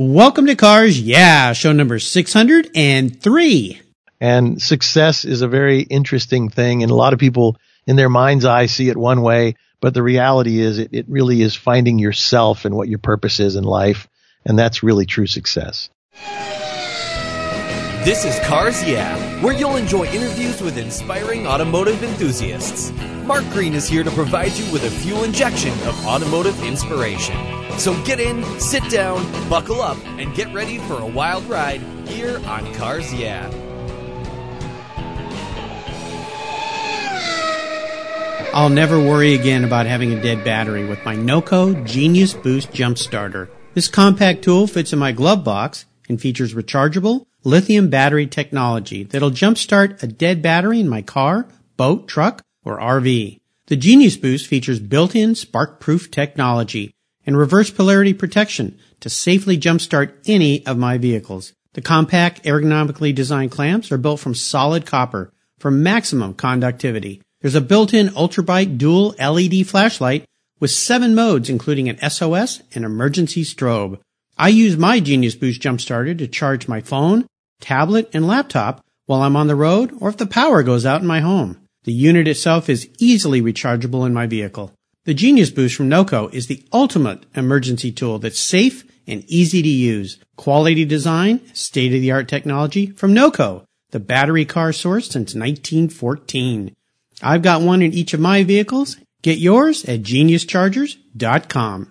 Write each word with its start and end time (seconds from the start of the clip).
Welcome 0.00 0.46
to 0.46 0.54
Cars 0.54 1.00
Yeah, 1.00 1.52
show 1.54 1.72
number 1.72 1.98
603. 1.98 3.80
And 4.20 4.62
success 4.62 5.24
is 5.24 5.42
a 5.42 5.48
very 5.48 5.80
interesting 5.80 6.50
thing. 6.50 6.84
And 6.84 6.92
a 6.92 6.94
lot 6.94 7.14
of 7.14 7.18
people 7.18 7.56
in 7.84 7.96
their 7.96 8.08
mind's 8.08 8.44
eye 8.44 8.66
see 8.66 8.88
it 8.90 8.96
one 8.96 9.22
way, 9.22 9.56
but 9.80 9.94
the 9.94 10.02
reality 10.04 10.60
is 10.60 10.78
it, 10.78 10.90
it 10.92 11.06
really 11.08 11.42
is 11.42 11.56
finding 11.56 11.98
yourself 11.98 12.64
and 12.64 12.76
what 12.76 12.88
your 12.88 13.00
purpose 13.00 13.40
is 13.40 13.56
in 13.56 13.64
life. 13.64 14.06
And 14.44 14.56
that's 14.56 14.84
really 14.84 15.04
true 15.04 15.26
success. 15.26 15.90
This 18.04 18.24
is 18.24 18.38
Cars 18.46 18.82
Yeah, 18.84 19.18
where 19.42 19.52
you'll 19.52 19.74
enjoy 19.74 20.06
interviews 20.06 20.62
with 20.62 20.78
inspiring 20.78 21.48
automotive 21.48 22.02
enthusiasts. 22.04 22.92
Mark 23.24 23.42
Green 23.50 23.74
is 23.74 23.88
here 23.88 24.04
to 24.04 24.10
provide 24.12 24.52
you 24.52 24.72
with 24.72 24.84
a 24.84 24.90
fuel 24.90 25.24
injection 25.24 25.72
of 25.86 26.06
automotive 26.06 26.62
inspiration. 26.62 27.36
So 27.76 28.00
get 28.04 28.20
in, 28.20 28.44
sit 28.60 28.88
down, 28.88 29.26
buckle 29.50 29.82
up, 29.82 29.98
and 30.06 30.32
get 30.36 30.54
ready 30.54 30.78
for 30.78 31.00
a 31.00 31.06
wild 31.06 31.44
ride 31.46 31.80
here 32.06 32.38
on 32.46 32.72
Cars 32.74 33.12
Yeah. 33.12 33.50
I'll 38.54 38.70
never 38.70 38.98
worry 38.98 39.34
again 39.34 39.64
about 39.64 39.86
having 39.86 40.12
a 40.12 40.22
dead 40.22 40.44
battery 40.44 40.86
with 40.86 41.04
my 41.04 41.16
NOCO 41.16 41.84
Genius 41.84 42.32
Boost 42.32 42.72
Jump 42.72 42.96
Starter. 42.96 43.50
This 43.74 43.88
compact 43.88 44.42
tool 44.42 44.68
fits 44.68 44.92
in 44.92 45.00
my 45.00 45.10
glove 45.10 45.42
box 45.42 45.84
and 46.08 46.20
features 46.20 46.54
rechargeable 46.54 47.27
lithium 47.44 47.88
battery 47.88 48.26
technology 48.26 49.04
that'll 49.04 49.30
jumpstart 49.30 50.02
a 50.02 50.06
dead 50.06 50.42
battery 50.42 50.80
in 50.80 50.88
my 50.88 51.02
car, 51.02 51.46
boat, 51.76 52.08
truck, 52.08 52.42
or 52.64 52.78
RV. 52.78 53.40
The 53.66 53.76
Genius 53.76 54.16
Boost 54.16 54.46
features 54.46 54.80
built-in 54.80 55.34
spark-proof 55.34 56.10
technology 56.10 56.92
and 57.26 57.36
reverse 57.36 57.70
polarity 57.70 58.14
protection 58.14 58.78
to 59.00 59.10
safely 59.10 59.58
jumpstart 59.58 60.14
any 60.26 60.64
of 60.66 60.78
my 60.78 60.98
vehicles. 60.98 61.52
The 61.74 61.82
compact, 61.82 62.42
ergonomically 62.44 63.14
designed 63.14 63.50
clamps 63.50 63.92
are 63.92 63.98
built 63.98 64.20
from 64.20 64.34
solid 64.34 64.86
copper 64.86 65.32
for 65.58 65.70
maximum 65.70 66.34
conductivity. 66.34 67.20
There's 67.40 67.54
a 67.54 67.60
built-in 67.60 68.08
ultrabright 68.08 68.78
dual 68.78 69.14
LED 69.18 69.66
flashlight 69.66 70.24
with 70.58 70.70
seven 70.70 71.14
modes, 71.14 71.48
including 71.48 71.88
an 71.88 71.98
SOS 72.10 72.62
and 72.74 72.84
emergency 72.84 73.44
strobe. 73.44 74.00
I 74.36 74.48
use 74.48 74.76
my 74.76 75.00
Genius 75.00 75.34
Boost 75.34 75.60
Jump 75.60 75.80
Starter 75.80 76.14
to 76.14 76.26
charge 76.26 76.68
my 76.68 76.80
phone, 76.80 77.26
tablet, 77.60 78.10
and 78.12 78.26
laptop 78.26 78.84
while 79.06 79.22
I'm 79.22 79.36
on 79.36 79.46
the 79.46 79.56
road 79.56 79.92
or 80.00 80.08
if 80.08 80.16
the 80.16 80.26
power 80.26 80.62
goes 80.62 80.86
out 80.86 81.00
in 81.00 81.06
my 81.06 81.20
home. 81.20 81.60
The 81.84 81.92
unit 81.92 82.28
itself 82.28 82.68
is 82.68 82.88
easily 82.98 83.40
rechargeable 83.40 84.06
in 84.06 84.12
my 84.12 84.26
vehicle. 84.26 84.72
The 85.04 85.14
Genius 85.14 85.50
Boost 85.50 85.76
from 85.76 85.88
NOCO 85.88 86.28
is 86.34 86.46
the 86.46 86.62
ultimate 86.72 87.24
emergency 87.34 87.90
tool 87.90 88.18
that's 88.18 88.38
safe 88.38 88.84
and 89.06 89.24
easy 89.26 89.62
to 89.62 89.68
use. 89.68 90.18
Quality 90.36 90.84
design, 90.84 91.40
state 91.54 91.94
of 91.94 92.02
the 92.02 92.12
art 92.12 92.28
technology 92.28 92.88
from 92.90 93.14
NOCO, 93.14 93.64
the 93.90 94.00
battery 94.00 94.44
car 94.44 94.72
source 94.72 95.06
since 95.06 95.34
1914. 95.34 96.76
I've 97.22 97.40
got 97.42 97.62
one 97.62 97.80
in 97.80 97.94
each 97.94 98.12
of 98.12 98.20
my 98.20 98.44
vehicles. 98.44 98.98
Get 99.22 99.38
yours 99.38 99.84
at 99.86 100.02
geniuschargers.com. 100.02 101.90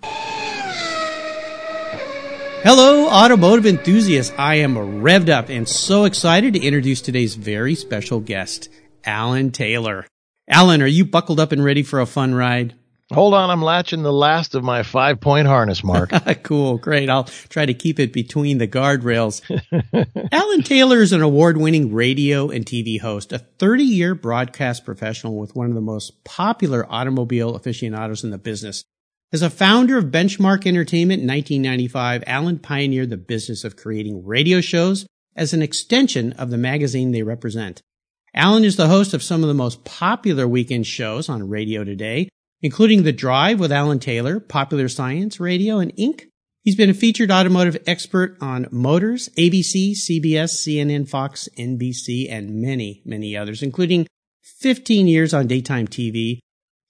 Hello, 2.63 3.07
automotive 3.07 3.67
enthusiasts. 3.67 4.33
I 4.35 4.55
am 4.55 4.75
revved 4.75 5.29
up 5.29 5.49
and 5.49 5.69
so 5.69 6.05
excited 6.05 6.53
to 6.53 6.59
introduce 6.59 7.01
today's 7.01 7.35
very 7.35 7.75
special 7.75 8.19
guest, 8.19 8.69
Alan 9.05 9.51
Taylor. 9.51 10.07
Alan, 10.49 10.81
are 10.81 10.87
you 10.87 11.05
buckled 11.05 11.39
up 11.39 11.51
and 11.51 11.63
ready 11.63 11.83
for 11.83 11.99
a 11.99 12.07
fun 12.07 12.33
ride? 12.33 12.73
Hold 13.13 13.35
on, 13.35 13.51
I'm 13.51 13.61
latching 13.61 14.01
the 14.01 14.11
last 14.11 14.55
of 14.55 14.63
my 14.63 14.81
five 14.81 15.21
point 15.21 15.47
harness, 15.47 15.83
Mark. 15.83 16.09
cool, 16.43 16.77
great. 16.79 17.09
I'll 17.09 17.25
try 17.25 17.65
to 17.65 17.75
keep 17.75 17.99
it 17.99 18.11
between 18.11 18.57
the 18.57 18.67
guardrails. 18.67 19.41
Alan 20.31 20.63
Taylor 20.63 20.97
is 20.97 21.13
an 21.13 21.21
award 21.21 21.57
winning 21.57 21.93
radio 21.93 22.49
and 22.49 22.65
TV 22.65 22.99
host, 22.99 23.31
a 23.31 23.37
30 23.37 23.83
year 23.83 24.15
broadcast 24.15 24.83
professional 24.83 25.37
with 25.37 25.55
one 25.55 25.67
of 25.67 25.75
the 25.75 25.79
most 25.79 26.23
popular 26.25 26.85
automobile 26.91 27.55
aficionados 27.55 28.23
in 28.23 28.31
the 28.31 28.37
business. 28.37 28.83
As 29.33 29.41
a 29.41 29.49
founder 29.49 29.97
of 29.97 30.05
Benchmark 30.05 30.65
Entertainment 30.65 31.21
in 31.21 31.27
1995, 31.27 32.23
Alan 32.25 32.59
pioneered 32.59 33.09
the 33.09 33.17
business 33.17 33.65
of 33.65 33.75
creating 33.75 34.25
radio 34.25 34.61
shows 34.61 35.05
as 35.35 35.53
an 35.53 35.61
extension 35.61 36.31
of 36.33 36.49
the 36.49 36.57
magazine 36.57 37.11
they 37.11 37.23
represent. 37.23 37.81
Alan 38.33 38.63
is 38.63 38.77
the 38.77 38.87
host 38.87 39.13
of 39.13 39.21
some 39.21 39.43
of 39.43 39.49
the 39.49 39.53
most 39.53 39.83
popular 39.83 40.47
weekend 40.47 40.87
shows 40.87 41.27
on 41.27 41.49
radio 41.49 41.83
today, 41.83 42.29
including 42.61 43.03
The 43.03 43.11
Drive 43.11 43.59
with 43.59 43.69
Alan 43.69 43.99
Taylor, 43.99 44.39
Popular 44.39 44.87
Science 44.87 45.41
Radio, 45.41 45.79
and 45.79 45.93
Inc. 45.97 46.29
He's 46.63 46.77
been 46.77 46.89
a 46.89 46.93
featured 46.93 47.29
automotive 47.29 47.83
expert 47.85 48.37
on 48.39 48.67
Motors, 48.71 49.27
ABC, 49.37 49.91
CBS, 49.91 50.55
CNN, 50.55 51.09
Fox, 51.09 51.49
NBC, 51.57 52.31
and 52.31 52.61
many, 52.61 53.01
many 53.03 53.35
others, 53.35 53.61
including 53.61 54.07
15 54.43 55.05
years 55.05 55.33
on 55.33 55.47
daytime 55.47 55.89
TV, 55.89 56.39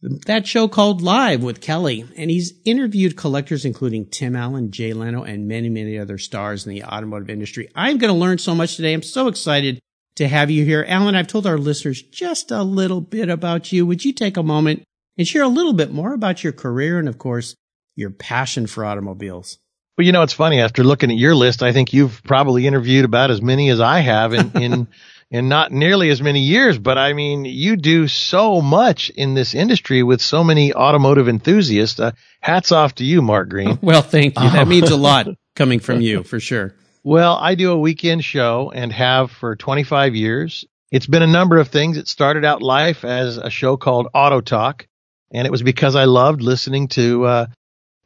that 0.01 0.47
show 0.47 0.67
called 0.67 1.01
Live 1.01 1.41
with 1.43 1.61
Kelly, 1.61 2.05
and 2.15 2.29
he's 2.29 2.53
interviewed 2.65 3.17
collectors 3.17 3.65
including 3.65 4.05
Tim 4.05 4.35
Allen, 4.35 4.71
Jay 4.71 4.93
Leno, 4.93 5.23
and 5.23 5.47
many, 5.47 5.69
many 5.69 5.97
other 5.97 6.17
stars 6.17 6.65
in 6.65 6.73
the 6.73 6.83
automotive 6.83 7.29
industry. 7.29 7.69
I'm 7.75 7.97
going 7.97 8.13
to 8.13 8.19
learn 8.19 8.37
so 8.37 8.53
much 8.53 8.75
today. 8.75 8.93
I'm 8.93 9.01
so 9.01 9.27
excited 9.27 9.79
to 10.15 10.27
have 10.27 10.51
you 10.51 10.65
here. 10.65 10.85
Alan, 10.87 11.15
I've 11.15 11.27
told 11.27 11.47
our 11.47 11.57
listeners 11.57 12.01
just 12.01 12.51
a 12.51 12.63
little 12.63 13.01
bit 13.01 13.29
about 13.29 13.71
you. 13.71 13.85
Would 13.85 14.05
you 14.05 14.13
take 14.13 14.37
a 14.37 14.43
moment 14.43 14.83
and 15.17 15.27
share 15.27 15.43
a 15.43 15.47
little 15.47 15.73
bit 15.73 15.91
more 15.91 16.13
about 16.13 16.43
your 16.43 16.53
career 16.53 16.99
and, 16.99 17.09
of 17.09 17.17
course, 17.17 17.55
your 17.95 18.11
passion 18.11 18.67
for 18.67 18.85
automobiles. 18.85 19.57
Well, 19.97 20.05
you 20.05 20.11
know, 20.11 20.21
it's 20.21 20.33
funny. 20.33 20.61
After 20.61 20.83
looking 20.83 21.09
at 21.09 21.17
your 21.17 21.33
list, 21.33 21.63
I 21.63 21.73
think 21.73 21.91
you've 21.91 22.23
probably 22.23 22.67
interviewed 22.67 23.05
about 23.05 23.31
as 23.31 23.41
many 23.41 23.69
as 23.69 23.79
I 23.79 24.01
have 24.01 24.33
in, 24.33 24.51
in, 24.51 24.87
in 25.29 25.49
not 25.49 25.71
nearly 25.71 26.09
as 26.09 26.21
many 26.21 26.41
years. 26.41 26.77
But 26.77 26.97
I 26.97 27.13
mean, 27.13 27.45
you 27.45 27.75
do 27.75 28.07
so 28.07 28.61
much 28.61 29.09
in 29.09 29.33
this 29.33 29.53
industry 29.53 30.03
with 30.03 30.21
so 30.21 30.43
many 30.43 30.73
automotive 30.73 31.27
enthusiasts. 31.27 31.99
Uh, 31.99 32.11
hats 32.41 32.71
off 32.71 32.95
to 32.95 33.05
you, 33.05 33.21
Mark 33.21 33.49
Green. 33.49 33.79
Well, 33.81 34.01
thank 34.01 34.39
you. 34.39 34.49
That 34.49 34.67
means 34.67 34.89
a 34.89 34.97
lot 34.97 35.27
coming 35.55 35.79
from 35.79 36.01
you 36.01 36.23
for 36.23 36.39
sure. 36.39 36.73
Well, 37.03 37.37
I 37.39 37.55
do 37.55 37.71
a 37.71 37.79
weekend 37.79 38.23
show 38.23 38.71
and 38.73 38.91
have 38.91 39.31
for 39.31 39.55
25 39.55 40.15
years. 40.15 40.65
It's 40.91 41.07
been 41.07 41.23
a 41.23 41.27
number 41.27 41.57
of 41.57 41.69
things. 41.69 41.97
It 41.97 42.07
started 42.07 42.43
out 42.43 42.61
life 42.61 43.05
as 43.05 43.37
a 43.37 43.49
show 43.49 43.77
called 43.77 44.07
Auto 44.13 44.41
Talk 44.41 44.87
and 45.31 45.45
it 45.45 45.51
was 45.51 45.63
because 45.63 45.95
I 45.95 46.05
loved 46.05 46.41
listening 46.41 46.87
to 46.89 47.25
uh, 47.25 47.47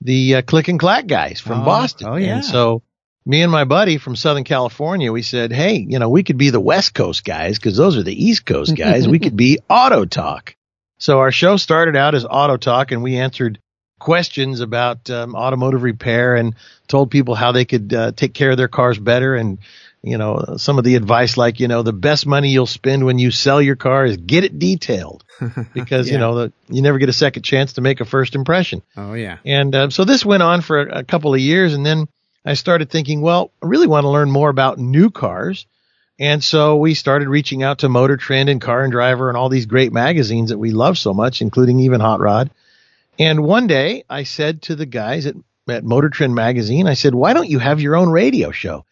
the 0.01 0.35
uh, 0.35 0.41
Click 0.41 0.67
and 0.67 0.79
Clack 0.79 1.07
guys 1.07 1.39
from 1.39 1.61
oh, 1.61 1.65
Boston. 1.65 2.07
Oh 2.07 2.15
yeah. 2.15 2.37
And 2.37 2.45
so 2.45 2.83
me 3.25 3.41
and 3.41 3.51
my 3.51 3.65
buddy 3.65 3.97
from 3.97 4.15
Southern 4.15 4.43
California, 4.43 5.11
we 5.11 5.21
said, 5.21 5.51
hey, 5.51 5.75
you 5.75 5.99
know, 5.99 6.09
we 6.09 6.23
could 6.23 6.37
be 6.37 6.49
the 6.49 6.59
West 6.59 6.93
Coast 6.93 7.23
guys 7.23 7.57
because 7.57 7.77
those 7.77 7.97
are 7.97 8.03
the 8.03 8.25
East 8.25 8.45
Coast 8.45 8.75
guys. 8.75 9.07
we 9.07 9.19
could 9.19 9.37
be 9.37 9.59
Auto 9.69 10.05
Talk. 10.05 10.55
So 10.97 11.19
our 11.19 11.31
show 11.31 11.57
started 11.57 11.95
out 11.95 12.15
as 12.15 12.25
Auto 12.25 12.57
Talk, 12.57 12.91
and 12.91 13.03
we 13.03 13.17
answered 13.17 13.59
questions 13.99 14.59
about 14.59 15.09
um, 15.09 15.35
automotive 15.35 15.83
repair 15.83 16.35
and 16.35 16.55
told 16.87 17.11
people 17.11 17.35
how 17.35 17.51
they 17.51 17.65
could 17.65 17.93
uh, 17.93 18.11
take 18.11 18.33
care 18.33 18.51
of 18.51 18.57
their 18.57 18.67
cars 18.67 18.97
better 18.97 19.35
and 19.35 19.59
you 20.03 20.17
know, 20.17 20.55
some 20.57 20.77
of 20.77 20.83
the 20.83 20.95
advice 20.95 21.37
like, 21.37 21.59
you 21.59 21.67
know, 21.67 21.83
the 21.83 21.93
best 21.93 22.25
money 22.25 22.49
you'll 22.49 22.65
spend 22.65 23.05
when 23.05 23.19
you 23.19 23.29
sell 23.29 23.61
your 23.61 23.75
car 23.75 24.05
is 24.05 24.17
get 24.17 24.43
it 24.43 24.57
detailed 24.57 25.23
because, 25.73 26.07
yeah. 26.07 26.13
you 26.13 26.19
know, 26.19 26.35
the, 26.35 26.53
you 26.69 26.81
never 26.81 26.97
get 26.97 27.09
a 27.09 27.13
second 27.13 27.43
chance 27.43 27.73
to 27.73 27.81
make 27.81 28.01
a 28.01 28.05
first 28.05 28.33
impression. 28.33 28.81
Oh, 28.97 29.13
yeah. 29.13 29.37
And 29.45 29.75
uh, 29.75 29.89
so 29.91 30.03
this 30.03 30.25
went 30.25 30.41
on 30.41 30.61
for 30.61 30.81
a, 30.81 30.99
a 30.99 31.03
couple 31.03 31.33
of 31.33 31.39
years. 31.39 31.75
And 31.75 31.85
then 31.85 32.07
I 32.45 32.55
started 32.55 32.89
thinking, 32.89 33.21
well, 33.21 33.51
I 33.61 33.67
really 33.67 33.87
want 33.87 34.05
to 34.05 34.09
learn 34.09 34.31
more 34.31 34.49
about 34.49 34.79
new 34.79 35.11
cars. 35.11 35.65
And 36.19 36.43
so 36.43 36.77
we 36.77 36.93
started 36.93 37.29
reaching 37.29 37.63
out 37.63 37.79
to 37.79 37.89
Motor 37.89 38.17
Trend 38.17 38.49
and 38.49 38.61
Car 38.61 38.83
and 38.83 38.91
Driver 38.91 39.29
and 39.29 39.37
all 39.37 39.49
these 39.49 39.65
great 39.65 39.91
magazines 39.91 40.49
that 40.49 40.57
we 40.57 40.71
love 40.71 40.97
so 40.97 41.13
much, 41.13 41.41
including 41.41 41.79
even 41.79 42.01
Hot 42.01 42.19
Rod. 42.19 42.51
And 43.17 43.43
one 43.43 43.67
day 43.67 44.03
I 44.09 44.23
said 44.23 44.63
to 44.63 44.75
the 44.75 44.85
guys 44.85 45.25
at, 45.25 45.35
at 45.67 45.83
Motor 45.83 46.09
Trend 46.09 46.35
magazine, 46.35 46.87
I 46.87 46.93
said, 46.93 47.15
why 47.15 47.33
don't 47.33 47.49
you 47.49 47.59
have 47.59 47.81
your 47.81 47.95
own 47.95 48.09
radio 48.09 48.51
show? 48.51 48.85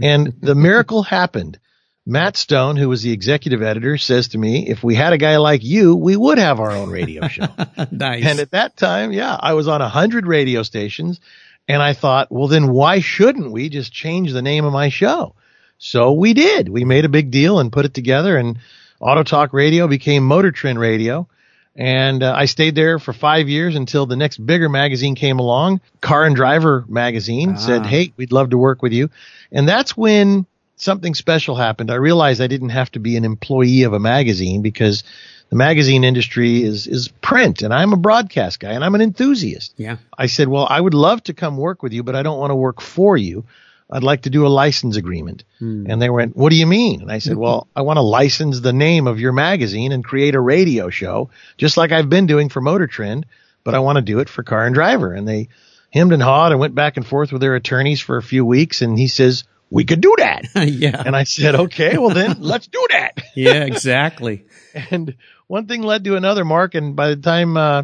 And 0.00 0.34
the 0.40 0.54
miracle 0.54 1.02
happened. 1.02 1.58
Matt 2.04 2.36
Stone, 2.36 2.76
who 2.76 2.88
was 2.88 3.02
the 3.02 3.12
executive 3.12 3.62
editor, 3.62 3.96
says 3.96 4.28
to 4.28 4.38
me, 4.38 4.68
if 4.68 4.82
we 4.82 4.96
had 4.96 5.12
a 5.12 5.18
guy 5.18 5.36
like 5.36 5.62
you, 5.62 5.94
we 5.94 6.16
would 6.16 6.38
have 6.38 6.58
our 6.58 6.72
own 6.72 6.90
radio 6.90 7.28
show. 7.28 7.46
nice. 7.92 8.24
And 8.26 8.40
at 8.40 8.50
that 8.52 8.76
time, 8.76 9.12
yeah, 9.12 9.36
I 9.38 9.52
was 9.52 9.68
on 9.68 9.80
a 9.80 9.88
hundred 9.88 10.26
radio 10.26 10.64
stations 10.64 11.20
and 11.68 11.82
I 11.82 11.92
thought, 11.92 12.30
well, 12.30 12.48
then 12.48 12.72
why 12.72 13.00
shouldn't 13.00 13.52
we 13.52 13.68
just 13.68 13.92
change 13.92 14.32
the 14.32 14.42
name 14.42 14.64
of 14.64 14.72
my 14.72 14.88
show? 14.88 15.34
So 15.78 16.12
we 16.12 16.34
did. 16.34 16.68
We 16.68 16.84
made 16.84 17.04
a 17.04 17.08
big 17.08 17.30
deal 17.30 17.58
and 17.58 17.72
put 17.72 17.84
it 17.84 17.94
together 17.94 18.36
and 18.36 18.58
Auto 19.02 19.24
Talk 19.24 19.52
Radio 19.52 19.88
became 19.88 20.22
Motor 20.22 20.52
Trend 20.52 20.78
Radio. 20.78 21.26
And 21.74 22.22
uh, 22.22 22.32
I 22.36 22.44
stayed 22.44 22.76
there 22.76 23.00
for 23.00 23.12
five 23.12 23.48
years 23.48 23.74
until 23.74 24.06
the 24.06 24.14
next 24.14 24.38
bigger 24.38 24.68
magazine 24.68 25.16
came 25.16 25.40
along. 25.40 25.80
Car 26.00 26.24
and 26.24 26.36
Driver 26.36 26.84
magazine 26.86 27.54
ah. 27.54 27.58
said, 27.58 27.84
Hey, 27.84 28.12
we'd 28.16 28.30
love 28.30 28.50
to 28.50 28.58
work 28.58 28.80
with 28.80 28.92
you. 28.92 29.10
And 29.50 29.68
that's 29.68 29.96
when 29.96 30.46
something 30.76 31.14
special 31.14 31.56
happened. 31.56 31.90
I 31.90 31.96
realized 31.96 32.40
I 32.40 32.46
didn't 32.46 32.68
have 32.68 32.92
to 32.92 33.00
be 33.00 33.16
an 33.16 33.24
employee 33.24 33.82
of 33.82 33.92
a 33.92 33.98
magazine 33.98 34.62
because 34.62 35.02
the 35.52 35.56
magazine 35.56 36.02
industry 36.02 36.62
is 36.62 36.86
is 36.86 37.08
print, 37.08 37.60
and 37.60 37.74
I'm 37.74 37.92
a 37.92 37.98
broadcast 37.98 38.58
guy, 38.58 38.72
and 38.72 38.82
I'm 38.82 38.94
an 38.94 39.02
enthusiast. 39.02 39.74
Yeah. 39.76 39.98
I 40.16 40.24
said, 40.24 40.48
well, 40.48 40.66
I 40.66 40.80
would 40.80 40.94
love 40.94 41.22
to 41.24 41.34
come 41.34 41.58
work 41.58 41.82
with 41.82 41.92
you, 41.92 42.02
but 42.02 42.16
I 42.16 42.22
don't 42.22 42.38
want 42.38 42.52
to 42.52 42.54
work 42.54 42.80
for 42.80 43.18
you. 43.18 43.44
I'd 43.90 44.02
like 44.02 44.22
to 44.22 44.30
do 44.30 44.46
a 44.46 44.48
license 44.48 44.96
agreement. 44.96 45.44
Hmm. 45.58 45.84
And 45.90 46.00
they 46.00 46.08
went, 46.08 46.34
what 46.34 46.48
do 46.48 46.56
you 46.56 46.66
mean? 46.66 47.02
And 47.02 47.12
I 47.12 47.18
said, 47.18 47.36
well, 47.44 47.68
I 47.76 47.82
want 47.82 47.98
to 47.98 48.00
license 48.00 48.60
the 48.60 48.72
name 48.72 49.06
of 49.06 49.20
your 49.20 49.32
magazine 49.32 49.92
and 49.92 50.02
create 50.02 50.34
a 50.34 50.40
radio 50.40 50.88
show, 50.88 51.28
just 51.58 51.76
like 51.76 51.92
I've 51.92 52.08
been 52.08 52.26
doing 52.26 52.48
for 52.48 52.62
Motor 52.62 52.86
Trend, 52.86 53.26
but 53.62 53.74
I 53.74 53.80
want 53.80 53.96
to 53.96 54.02
do 54.02 54.20
it 54.20 54.30
for 54.30 54.42
Car 54.42 54.64
and 54.64 54.74
Driver. 54.74 55.12
And 55.12 55.28
they 55.28 55.50
hemmed 55.90 56.14
and 56.14 56.22
hawed 56.22 56.52
and 56.52 56.60
went 56.62 56.74
back 56.74 56.96
and 56.96 57.06
forth 57.06 57.30
with 57.30 57.42
their 57.42 57.56
attorneys 57.56 58.00
for 58.00 58.16
a 58.16 58.22
few 58.22 58.46
weeks. 58.46 58.80
And 58.80 58.98
he 58.98 59.06
says, 59.06 59.44
we 59.72 59.84
could 59.84 60.02
do 60.02 60.14
that. 60.18 60.44
yeah. 60.68 61.02
And 61.04 61.16
I 61.16 61.24
said, 61.24 61.54
okay, 61.54 61.96
well 61.96 62.10
then 62.10 62.36
let's 62.40 62.66
do 62.66 62.86
that. 62.90 63.22
yeah, 63.34 63.64
exactly. 63.64 64.44
And 64.90 65.16
one 65.52 65.66
thing 65.66 65.82
led 65.82 66.04
to 66.04 66.16
another, 66.16 66.46
Mark. 66.46 66.74
And 66.74 66.96
by 66.96 67.10
the 67.10 67.16
time 67.16 67.58
uh, 67.58 67.82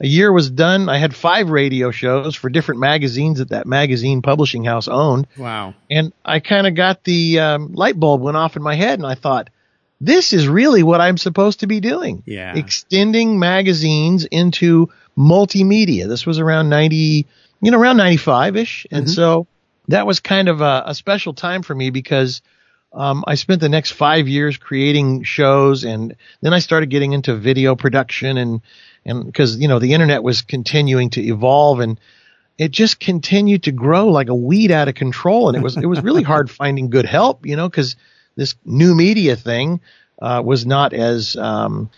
a 0.00 0.06
year 0.06 0.32
was 0.32 0.50
done, 0.50 0.88
I 0.88 0.96
had 0.96 1.14
five 1.14 1.50
radio 1.50 1.90
shows 1.90 2.34
for 2.34 2.48
different 2.48 2.80
magazines 2.80 3.40
that 3.40 3.50
that 3.50 3.66
magazine 3.66 4.22
publishing 4.22 4.64
house 4.64 4.88
owned. 4.88 5.26
Wow. 5.36 5.74
And 5.90 6.14
I 6.24 6.40
kind 6.40 6.66
of 6.66 6.74
got 6.74 7.04
the 7.04 7.38
um, 7.40 7.74
light 7.74 8.00
bulb 8.00 8.22
went 8.22 8.38
off 8.38 8.56
in 8.56 8.62
my 8.62 8.74
head, 8.74 8.98
and 8.98 9.06
I 9.06 9.16
thought, 9.16 9.50
this 10.00 10.32
is 10.32 10.48
really 10.48 10.82
what 10.82 11.02
I'm 11.02 11.18
supposed 11.18 11.60
to 11.60 11.66
be 11.66 11.80
doing. 11.80 12.22
Yeah. 12.24 12.56
Extending 12.56 13.38
magazines 13.38 14.24
into 14.24 14.88
multimedia. 15.14 16.08
This 16.08 16.24
was 16.24 16.38
around 16.38 16.70
90, 16.70 17.26
you 17.60 17.70
know, 17.70 17.78
around 17.78 17.98
95 17.98 18.56
ish. 18.56 18.86
And 18.90 19.10
so 19.10 19.46
that 19.88 20.06
was 20.06 20.20
kind 20.20 20.48
of 20.48 20.62
a, 20.62 20.84
a 20.86 20.94
special 20.94 21.34
time 21.34 21.60
for 21.60 21.74
me 21.74 21.90
because 21.90 22.40
um, 22.92 23.24
I 23.26 23.36
spent 23.36 23.60
the 23.60 23.68
next 23.68 23.92
five 23.92 24.28
years 24.28 24.56
creating 24.56 25.22
shows, 25.22 25.84
and 25.84 26.16
then 26.40 26.52
I 26.52 26.58
started 26.58 26.90
getting 26.90 27.12
into 27.12 27.36
video 27.36 27.76
production, 27.76 28.36
and 28.36 28.60
and 29.04 29.26
because 29.26 29.58
you 29.58 29.68
know 29.68 29.78
the 29.78 29.92
internet 29.92 30.22
was 30.22 30.42
continuing 30.42 31.10
to 31.10 31.22
evolve, 31.22 31.80
and 31.80 32.00
it 32.58 32.72
just 32.72 32.98
continued 32.98 33.64
to 33.64 33.72
grow 33.72 34.08
like 34.08 34.28
a 34.28 34.34
weed 34.34 34.70
out 34.72 34.88
of 34.88 34.94
control, 34.94 35.48
and 35.48 35.56
it 35.56 35.62
was 35.62 35.76
it 35.76 35.86
was 35.86 36.00
really 36.00 36.24
hard 36.24 36.50
finding 36.62 36.90
good 36.90 37.06
help, 37.06 37.46
you 37.46 37.56
know, 37.56 37.68
because 37.68 37.96
this 38.36 38.56
new 38.64 38.94
media 38.94 39.36
thing 39.36 39.80
uh, 40.20 40.42
was 40.44 40.66
not 40.66 40.92
as 40.92 41.36
um, 41.36 41.90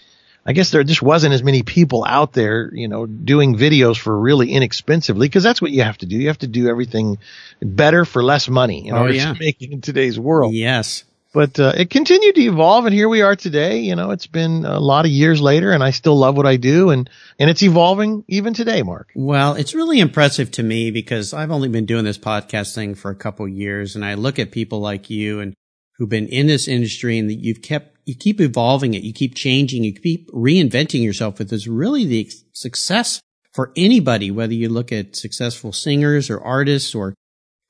I 0.45 0.53
guess 0.53 0.71
there 0.71 0.83
just 0.83 1.03
wasn't 1.03 1.35
as 1.35 1.43
many 1.43 1.63
people 1.63 2.05
out 2.05 2.33
there, 2.33 2.71
you 2.75 2.89
know, 2.89 3.07
doing 3.07 3.55
videos 3.57 3.97
for 3.97 4.19
really 4.19 4.51
inexpensively 4.53 5.29
because 5.29 5.45
that's 5.45 5.63
what 5.63 5.71
you 5.71 5.83
have 5.83 5.99
to 5.99 6.07
do. 6.07 6.17
You 6.17 6.29
have 6.29 6.39
to 6.39 6.49
do 6.49 6.69
everything 6.69 7.19
better 7.61 8.05
for 8.05 8.23
less 8.25 8.49
money 8.49 8.89
in 8.89 8.95
Oh, 8.95 9.03
order 9.03 9.15
yeah. 9.15 9.33
to 9.33 9.39
make 9.39 9.63
it 9.63 9.71
in 9.71 9.81
today's 9.81 10.19
world. 10.19 10.53
Yes. 10.55 11.05
But 11.35 11.59
uh, 11.59 11.73
it 11.75 11.89
continued 11.89 12.35
to 12.35 12.43
evolve, 12.43 12.85
and 12.85 12.93
here 12.95 13.09
we 13.09 13.23
are 13.23 13.35
today. 13.35 13.79
You 13.79 13.97
know, 13.97 14.11
it's 14.11 14.27
been 14.27 14.67
a 14.67 14.79
lot 14.79 15.07
of 15.07 15.11
years 15.11 15.41
later, 15.41 15.73
and 15.73 15.83
I 15.83 15.91
still 15.91 16.19
love 16.19 16.37
what 16.37 16.45
I 16.45 16.57
do, 16.57 16.91
and 16.91 17.09
and 17.39 17.49
it's 17.49 17.63
evolving 17.63 18.23
even 18.29 18.53
today, 18.53 18.83
Mark. 18.83 19.09
Well, 19.15 19.55
it's 19.55 19.75
really 19.75 19.99
impressive 19.99 20.51
to 20.51 20.63
me 20.63 20.91
because 20.91 21.33
I've 21.33 21.51
only 21.51 21.71
been 21.71 21.87
doing 21.87 22.05
this 22.05 22.19
podcast 22.19 22.75
thing 22.75 22.95
for 22.95 23.11
a 23.11 23.15
couple 23.15 23.49
years 23.49 23.97
and 23.97 24.05
I 24.05 24.13
look 24.15 24.39
at 24.39 24.51
people 24.51 24.81
like 24.81 25.09
you 25.09 25.41
and 25.41 25.55
who've 25.97 26.09
been 26.09 26.29
in 26.29 26.47
this 26.47 26.69
industry 26.69 27.19
and 27.19 27.29
that 27.29 27.35
you've 27.35 27.63
kept, 27.63 27.97
you 28.05 28.15
keep 28.15 28.41
evolving 28.41 28.95
it. 28.95 29.03
You 29.03 29.13
keep 29.13 29.35
changing. 29.35 29.85
You 29.85 29.93
keep 29.93 30.31
reinventing 30.31 31.03
yourself 31.03 31.39
with 31.39 31.51
this 31.51 31.67
really 31.67 32.05
the 32.05 32.31
success 32.53 33.21
for 33.53 33.73
anybody, 33.77 34.31
whether 34.31 34.55
you 34.55 34.69
look 34.69 34.93
at 34.93 35.17
successful 35.17 35.73
singers 35.73 36.31
or 36.31 36.41
artists 36.41 36.95
or 36.95 37.15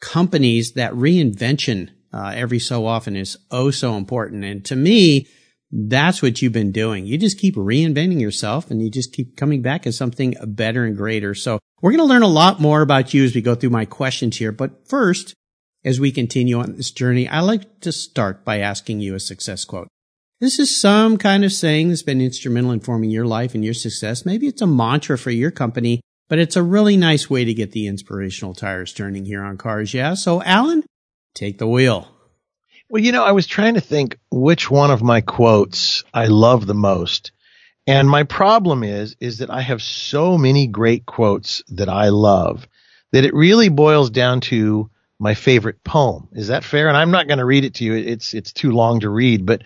companies, 0.01 0.73
that 0.73 0.93
reinvention 0.93 1.91
uh, 2.13 2.33
every 2.35 2.59
so 2.59 2.87
often 2.87 3.17
is 3.17 3.39
oh 3.51 3.71
so 3.71 3.97
important. 3.97 4.45
And 4.45 4.65
to 4.67 4.77
me, 4.77 5.27
that's 5.71 6.21
what 6.21 6.43
you've 6.43 6.53
been 6.53 6.73
doing. 6.73 7.07
You 7.07 7.17
just 7.17 7.39
keep 7.39 7.57
reinventing 7.57 8.21
yourself 8.21 8.71
and 8.71 8.83
you 8.83 8.91
just 8.91 9.13
keep 9.13 9.37
coming 9.37 9.63
back 9.63 9.87
as 9.87 9.97
something 9.97 10.37
better 10.47 10.85
and 10.85 10.97
greater. 10.97 11.35
So 11.35 11.59
we're 11.81 11.93
going 11.93 11.99
to 11.99 12.05
learn 12.05 12.23
a 12.23 12.29
lot 12.29 12.61
more 12.61 12.83
about 12.83 13.15
you 13.15 13.25
as 13.25 13.35
we 13.35 13.41
go 13.41 13.55
through 13.55 13.71
my 13.71 13.87
questions 13.87 14.37
here. 14.37 14.53
But 14.53 14.87
first, 14.87 15.35
as 15.85 15.99
we 15.99 16.13
continue 16.13 16.59
on 16.59 16.77
this 16.77 16.91
journey, 16.91 17.29
I 17.29 17.41
like 17.41 17.81
to 17.81 17.93
start 17.93 18.45
by 18.45 18.59
asking 18.61 19.01
you 19.01 19.15
a 19.15 19.21
success 19.21 19.65
quote. 19.65 19.89
This 20.41 20.59
is 20.59 20.77
some 20.77 21.19
kind 21.19 21.45
of 21.45 21.53
saying 21.53 21.89
that's 21.89 22.03
been 22.03 22.21
instrumental 22.21 22.73
in 22.73 22.81
forming 22.81 23.11
your 23.11 23.27
life 23.27 23.55
and 23.55 23.65
your 23.65 23.75
success. 23.75 24.27
Maybe 24.27 24.49
it's 24.49 24.63
a 24.63 24.67
mantra 24.67 25.17
for 25.17 25.31
your 25.31 25.53
company, 25.53 26.01
but 26.29 26.39
it's 26.39 26.57
a 26.57 26.63
really 26.63 26.97
nice 26.97 27.31
way 27.31 27.45
to 27.45 27.55
get 27.55 27.73
the 27.73 27.87
inspirational 27.87 28.55
tires 28.55 28.93
turning 28.93 29.25
here 29.25 29.43
on 29.43 29.57
cars. 29.57 29.95
Yeah. 29.95 30.15
So 30.15 30.43
Alan, 30.43 30.85
take 31.35 31.59
the 31.59 31.69
wheel. 31.69 32.09
Well, 32.89 33.03
you 33.03 33.13
know, 33.13 33.25
I 33.25 33.33
was 33.33 33.47
trying 33.47 33.75
to 33.75 33.81
think 33.81 34.19
which 34.31 34.71
one 34.71 34.91
of 34.91 35.03
my 35.03 35.21
quotes 35.21 36.05
I 36.13 36.27
love 36.27 36.67
the 36.67 36.75
most. 36.75 37.33
And 37.87 38.09
my 38.09 38.25
problem 38.25 38.85
is, 38.85 39.17
is 39.21 39.39
that 39.39 39.51
I 39.51 39.61
have 39.61 39.83
so 39.83 40.37
many 40.37 40.67
great 40.67 41.07
quotes 41.07 41.63
that 41.69 41.89
I 41.89 42.11
love 42.11 42.67
that 43.13 43.25
it 43.25 43.35
really 43.35 43.69
boils 43.69 44.11
down 44.11 44.41
to 44.41 44.91
my 45.23 45.35
favorite 45.35 45.85
poem. 45.85 46.27
Is 46.33 46.49
that 46.49 46.65
fair? 46.65 46.89
And 46.89 46.97
I'm 46.97 47.13
not 47.13 47.29
going 47.29 47.39
to 47.39 47.45
read 47.45 47.65
it 47.65 47.75
to 47.75 47.85
you. 47.85 47.95
It's, 47.95 48.35
it's 48.35 48.53
too 48.53 48.73
long 48.73 49.01
to 49.01 49.09
read, 49.09 49.47
but 49.47 49.63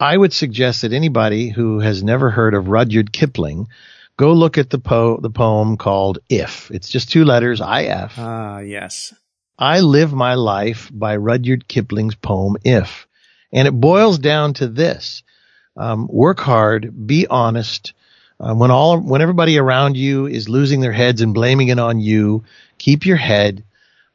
I 0.00 0.16
would 0.16 0.32
suggest 0.32 0.82
that 0.82 0.92
anybody 0.92 1.50
who 1.50 1.78
has 1.78 2.02
never 2.02 2.30
heard 2.30 2.52
of 2.52 2.66
Rudyard 2.66 3.12
Kipling 3.12 3.68
go 4.16 4.32
look 4.32 4.58
at 4.58 4.70
the 4.70 4.80
po- 4.80 5.20
the 5.20 5.30
poem 5.30 5.76
called 5.76 6.18
If. 6.28 6.72
It's 6.72 6.88
just 6.88 7.12
two 7.12 7.24
letters, 7.24 7.60
I-F. 7.60 8.14
Ah, 8.18 8.58
yes. 8.58 9.14
I 9.56 9.80
Live 9.80 10.12
My 10.12 10.34
Life 10.34 10.90
by 10.92 11.14
Rudyard 11.14 11.68
Kipling's 11.68 12.16
poem 12.16 12.56
If. 12.64 13.06
And 13.52 13.68
it 13.68 13.72
boils 13.72 14.18
down 14.18 14.54
to 14.54 14.66
this. 14.66 15.22
Um, 15.76 16.08
work 16.10 16.40
hard, 16.40 17.06
be 17.06 17.28
honest. 17.28 17.92
Uh, 18.40 18.52
when 18.52 18.72
all, 18.72 18.98
when 18.98 19.22
everybody 19.22 19.58
around 19.58 19.96
you 19.96 20.26
is 20.26 20.48
losing 20.48 20.80
their 20.80 20.92
heads 20.92 21.20
and 21.20 21.34
blaming 21.34 21.68
it 21.68 21.78
on 21.78 22.00
you, 22.00 22.42
keep 22.78 23.06
your 23.06 23.16
head. 23.16 23.62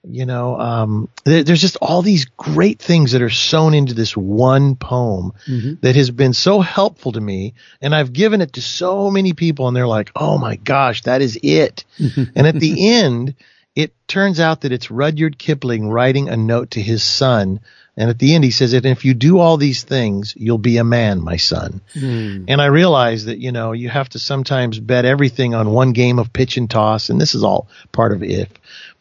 You 0.05 0.25
know, 0.25 0.59
um, 0.59 1.09
there, 1.23 1.44
there's 1.44 1.61
just 1.61 1.77
all 1.81 2.01
these 2.01 2.25
great 2.25 2.79
things 2.79 3.13
that 3.13 3.21
are 3.21 3.29
sewn 3.29 3.73
into 3.73 3.94
this 3.94 4.17
one 4.17 4.75
poem 4.75 5.31
mm-hmm. 5.47 5.75
that 5.81 5.95
has 5.95 6.11
been 6.11 6.33
so 6.33 6.59
helpful 6.59 7.13
to 7.13 7.21
me. 7.21 7.53
And 7.81 7.95
I've 7.95 8.11
given 8.11 8.41
it 8.41 8.53
to 8.53 8.61
so 8.61 9.09
many 9.09 9.31
people 9.31 9.67
and 9.67 9.77
they're 9.77 9.88
like, 9.88 10.11
Oh 10.15 10.38
my 10.38 10.57
gosh, 10.57 11.03
that 11.03 11.21
is 11.21 11.39
it. 11.41 11.85
Mm-hmm. 12.00 12.23
and 12.35 12.47
at 12.47 12.55
the 12.55 12.91
end, 12.95 13.35
it 13.75 13.94
turns 14.07 14.39
out 14.39 14.61
that 14.61 14.71
it's 14.71 14.91
Rudyard 14.91 15.38
Kipling 15.38 15.89
writing 15.89 16.29
a 16.29 16.38
note 16.38 16.71
to 16.71 16.81
his 16.81 17.03
son. 17.03 17.59
And 17.95 18.09
at 18.09 18.19
the 18.19 18.33
end, 18.33 18.44
he 18.44 18.51
says, 18.51 18.73
and 18.73 18.85
if 18.85 19.05
you 19.05 19.13
do 19.13 19.39
all 19.39 19.57
these 19.57 19.83
things, 19.83 20.33
you'll 20.35 20.57
be 20.57 20.77
a 20.77 20.83
man, 20.83 21.23
my 21.23 21.38
son. 21.38 21.81
Hmm. 21.94 22.45
And 22.47 22.61
I 22.61 22.65
realize 22.67 23.25
that, 23.25 23.38
you 23.38 23.51
know, 23.51 23.71
you 23.71 23.89
have 23.89 24.09
to 24.09 24.19
sometimes 24.19 24.79
bet 24.79 25.05
everything 25.05 25.53
on 25.53 25.71
one 25.71 25.94
game 25.94 26.17
of 26.17 26.33
pitch 26.33 26.57
and 26.57 26.69
toss. 26.69 27.09
And 27.09 27.21
this 27.21 27.35
is 27.35 27.44
all 27.44 27.67
part 27.91 28.11
of 28.11 28.23
if. 28.23 28.50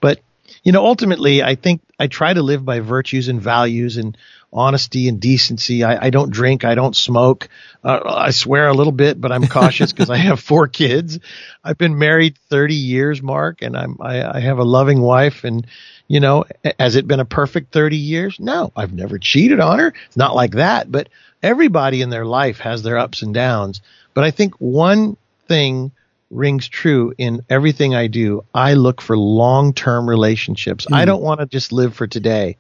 But, 0.00 0.20
you 0.62 0.72
know, 0.72 0.84
ultimately, 0.84 1.42
I 1.42 1.54
think 1.54 1.80
I 1.98 2.06
try 2.06 2.32
to 2.32 2.42
live 2.42 2.64
by 2.64 2.80
virtues 2.80 3.28
and 3.28 3.40
values 3.40 3.96
and 3.96 4.16
honesty 4.52 5.08
and 5.08 5.20
decency. 5.20 5.82
I, 5.82 6.06
I 6.06 6.10
don't 6.10 6.30
drink. 6.30 6.64
I 6.64 6.74
don't 6.74 6.94
smoke. 6.94 7.48
Uh, 7.82 8.00
I 8.04 8.30
swear 8.30 8.68
a 8.68 8.74
little 8.74 8.92
bit, 8.92 9.20
but 9.20 9.32
I'm 9.32 9.46
cautious 9.46 9.92
because 9.92 10.10
I 10.10 10.18
have 10.18 10.40
four 10.40 10.68
kids. 10.68 11.18
I've 11.64 11.78
been 11.78 11.98
married 11.98 12.36
30 12.50 12.74
years, 12.74 13.22
Mark, 13.22 13.62
and 13.62 13.76
I'm, 13.76 13.96
I, 14.00 14.36
I 14.36 14.40
have 14.40 14.58
a 14.58 14.64
loving 14.64 15.00
wife. 15.00 15.44
And, 15.44 15.66
you 16.06 16.20
know, 16.20 16.44
has 16.78 16.96
it 16.96 17.06
been 17.08 17.20
a 17.20 17.24
perfect 17.24 17.72
30 17.72 17.96
years? 17.96 18.38
No, 18.38 18.72
I've 18.76 18.92
never 18.92 19.18
cheated 19.18 19.60
on 19.60 19.78
her. 19.78 19.94
It's 20.06 20.16
not 20.16 20.34
like 20.34 20.52
that, 20.52 20.92
but 20.92 21.08
everybody 21.42 22.02
in 22.02 22.10
their 22.10 22.26
life 22.26 22.58
has 22.58 22.82
their 22.82 22.98
ups 22.98 23.22
and 23.22 23.32
downs. 23.32 23.80
But 24.14 24.24
I 24.24 24.30
think 24.30 24.54
one 24.56 25.16
thing 25.48 25.92
rings 26.32 26.68
true 26.68 27.12
in 27.18 27.44
everything 27.48 27.94
I 27.94 28.06
do. 28.06 28.44
I 28.54 28.74
look 28.74 29.00
for 29.00 29.16
long-term 29.16 30.08
relationships. 30.08 30.86
I 30.90 31.02
hmm. 31.02 31.06
don't 31.06 31.22
want 31.22 31.40
to 31.40 31.46
just 31.46 31.72
live 31.72 31.94
for 31.94 32.06
today. 32.06 32.56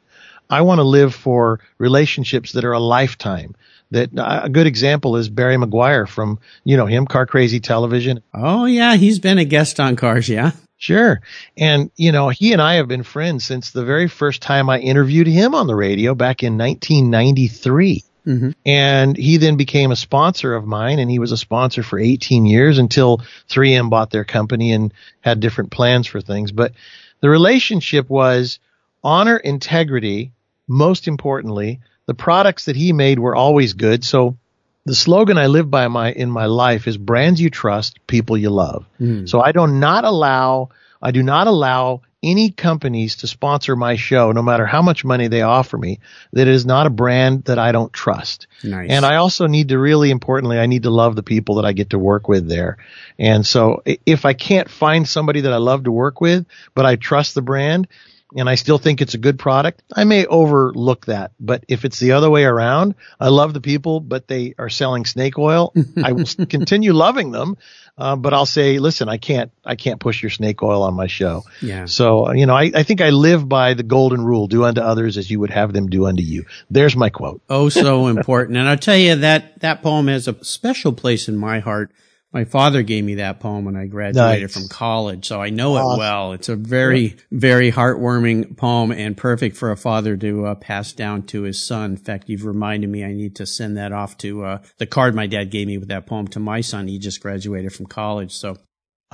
I 0.48 0.60
want 0.62 0.78
to 0.80 0.84
live 0.84 1.14
for 1.14 1.60
relationships 1.78 2.52
that 2.52 2.64
are 2.64 2.72
a 2.72 2.80
lifetime. 2.80 3.56
That 3.90 4.10
a 4.16 4.48
good 4.48 4.66
example 4.66 5.16
is 5.16 5.28
Barry 5.28 5.56
Meguiar 5.56 6.08
from, 6.08 6.38
you 6.64 6.76
know, 6.76 6.86
him, 6.86 7.06
Car 7.06 7.26
Crazy 7.26 7.60
Television. 7.60 8.22
Oh 8.32 8.64
yeah, 8.64 8.96
he's 8.96 9.18
been 9.18 9.38
a 9.38 9.44
guest 9.44 9.80
on 9.80 9.96
Cars, 9.96 10.28
yeah. 10.28 10.52
Sure. 10.78 11.20
And, 11.56 11.90
you 11.96 12.10
know, 12.10 12.28
he 12.30 12.52
and 12.52 12.60
I 12.60 12.74
have 12.74 12.88
been 12.88 13.04
friends 13.04 13.44
since 13.44 13.70
the 13.70 13.84
very 13.84 14.08
first 14.08 14.42
time 14.42 14.68
I 14.68 14.80
interviewed 14.80 15.28
him 15.28 15.54
on 15.54 15.68
the 15.68 15.76
radio 15.76 16.14
back 16.14 16.42
in 16.42 16.58
1993. 16.58 18.02
Mm-hmm. 18.26 18.50
And 18.64 19.16
he 19.16 19.38
then 19.38 19.56
became 19.56 19.90
a 19.90 19.96
sponsor 19.96 20.54
of 20.54 20.66
mine 20.66 20.98
and 20.98 21.10
he 21.10 21.18
was 21.18 21.32
a 21.32 21.36
sponsor 21.36 21.82
for 21.82 21.98
18 21.98 22.46
years 22.46 22.78
until 22.78 23.18
3M 23.48 23.90
bought 23.90 24.10
their 24.10 24.24
company 24.24 24.72
and 24.72 24.92
had 25.20 25.40
different 25.40 25.70
plans 25.70 26.06
for 26.06 26.20
things. 26.20 26.52
But 26.52 26.72
the 27.20 27.28
relationship 27.28 28.08
was 28.08 28.58
honor, 29.02 29.36
integrity. 29.36 30.32
Most 30.68 31.08
importantly, 31.08 31.80
the 32.06 32.14
products 32.14 32.66
that 32.66 32.76
he 32.76 32.92
made 32.92 33.18
were 33.18 33.34
always 33.34 33.72
good. 33.72 34.04
So 34.04 34.36
the 34.84 34.94
slogan 34.94 35.38
I 35.38 35.46
live 35.46 35.70
by 35.70 35.88
my 35.88 36.12
in 36.12 36.30
my 36.30 36.46
life 36.46 36.86
is 36.86 36.96
brands 36.96 37.40
you 37.40 37.50
trust, 37.50 38.04
people 38.06 38.36
you 38.36 38.50
love. 38.50 38.84
Mm. 39.00 39.28
So 39.28 39.40
I 39.40 39.52
do 39.52 39.66
not 39.66 40.04
allow 40.04 40.70
I 41.00 41.10
do 41.10 41.22
not 41.22 41.46
allow 41.46 42.02
any 42.22 42.50
companies 42.50 43.16
to 43.16 43.26
sponsor 43.26 43.74
my 43.74 43.96
show, 43.96 44.32
no 44.32 44.42
matter 44.42 44.64
how 44.64 44.80
much 44.80 45.04
money 45.04 45.28
they 45.28 45.42
offer 45.42 45.76
me, 45.76 45.98
that 46.32 46.46
is 46.46 46.64
not 46.64 46.86
a 46.86 46.90
brand 46.90 47.44
that 47.44 47.58
I 47.58 47.72
don't 47.72 47.92
trust. 47.92 48.46
Nice. 48.62 48.90
And 48.90 49.04
I 49.04 49.16
also 49.16 49.46
need 49.46 49.68
to 49.68 49.78
really 49.78 50.10
importantly, 50.10 50.58
I 50.58 50.66
need 50.66 50.84
to 50.84 50.90
love 50.90 51.16
the 51.16 51.22
people 51.22 51.56
that 51.56 51.64
I 51.64 51.72
get 51.72 51.90
to 51.90 51.98
work 51.98 52.28
with 52.28 52.48
there. 52.48 52.76
And 53.18 53.46
so 53.46 53.82
if 54.06 54.24
I 54.24 54.34
can't 54.34 54.70
find 54.70 55.08
somebody 55.08 55.42
that 55.42 55.52
I 55.52 55.56
love 55.56 55.84
to 55.84 55.92
work 55.92 56.20
with, 56.20 56.46
but 56.74 56.86
I 56.86 56.96
trust 56.96 57.34
the 57.34 57.42
brand, 57.42 57.88
and 58.36 58.48
I 58.48 58.54
still 58.54 58.78
think 58.78 59.00
it's 59.00 59.14
a 59.14 59.18
good 59.18 59.38
product, 59.38 59.82
I 59.94 60.04
may 60.04 60.26
overlook 60.26 61.06
that. 61.06 61.32
But 61.38 61.64
if 61.68 61.84
it's 61.84 61.98
the 61.98 62.12
other 62.12 62.30
way 62.30 62.44
around, 62.44 62.94
I 63.20 63.28
love 63.28 63.54
the 63.54 63.60
people, 63.60 64.00
but 64.00 64.28
they 64.28 64.54
are 64.58 64.68
selling 64.68 65.04
snake 65.04 65.38
oil. 65.38 65.72
I 66.02 66.12
will 66.12 66.24
continue 66.48 66.92
loving 66.92 67.30
them, 67.30 67.56
uh, 67.98 68.16
but 68.16 68.32
I'll 68.32 68.46
say, 68.46 68.78
listen, 68.78 69.08
I 69.08 69.18
can't, 69.18 69.52
I 69.64 69.76
can't 69.76 70.00
push 70.00 70.22
your 70.22 70.30
snake 70.30 70.62
oil 70.62 70.82
on 70.82 70.94
my 70.94 71.06
show. 71.06 71.44
Yeah. 71.60 71.86
So, 71.86 72.32
you 72.32 72.46
know, 72.46 72.54
I, 72.54 72.70
I 72.74 72.82
think 72.82 73.00
I 73.00 73.10
live 73.10 73.48
by 73.48 73.74
the 73.74 73.82
golden 73.82 74.24
rule, 74.24 74.46
do 74.46 74.64
unto 74.64 74.80
others 74.80 75.18
as 75.18 75.30
you 75.30 75.40
would 75.40 75.50
have 75.50 75.72
them 75.72 75.88
do 75.88 76.06
unto 76.06 76.22
you. 76.22 76.46
There's 76.70 76.96
my 76.96 77.10
quote. 77.10 77.42
Oh, 77.48 77.68
so 77.68 78.06
important. 78.06 78.58
And 78.58 78.68
I'll 78.68 78.78
tell 78.78 78.96
you 78.96 79.16
that 79.16 79.60
that 79.60 79.82
poem 79.82 80.08
has 80.08 80.28
a 80.28 80.44
special 80.44 80.92
place 80.92 81.28
in 81.28 81.36
my 81.36 81.60
heart 81.60 81.90
my 82.32 82.44
father 82.44 82.82
gave 82.82 83.04
me 83.04 83.16
that 83.16 83.40
poem 83.40 83.64
when 83.64 83.76
I 83.76 83.86
graduated 83.86 84.42
Nice. 84.42 84.52
from 84.54 84.68
college, 84.68 85.26
so 85.26 85.40
I 85.42 85.50
know 85.50 85.76
it 85.76 85.98
well. 85.98 86.32
It's 86.32 86.48
a 86.48 86.56
very, 86.56 87.16
very 87.30 87.70
heartwarming 87.70 88.56
poem 88.56 88.90
and 88.92 89.16
perfect 89.16 89.56
for 89.56 89.70
a 89.70 89.76
father 89.76 90.16
to 90.16 90.46
uh, 90.46 90.54
pass 90.54 90.92
down 90.92 91.24
to 91.24 91.42
his 91.42 91.62
son. 91.62 91.90
In 91.92 91.96
fact, 91.98 92.28
you've 92.28 92.44
reminded 92.46 92.88
me 92.88 93.04
I 93.04 93.12
need 93.12 93.36
to 93.36 93.46
send 93.46 93.76
that 93.76 93.92
off 93.92 94.16
to 94.18 94.44
uh, 94.44 94.58
the 94.78 94.86
card 94.86 95.14
my 95.14 95.26
dad 95.26 95.50
gave 95.50 95.66
me 95.66 95.76
with 95.78 95.88
that 95.88 96.06
poem 96.06 96.26
to 96.28 96.40
my 96.40 96.62
son. 96.62 96.88
He 96.88 96.98
just 96.98 97.20
graduated 97.20 97.72
from 97.72 97.86
college, 97.86 98.32
so 98.32 98.56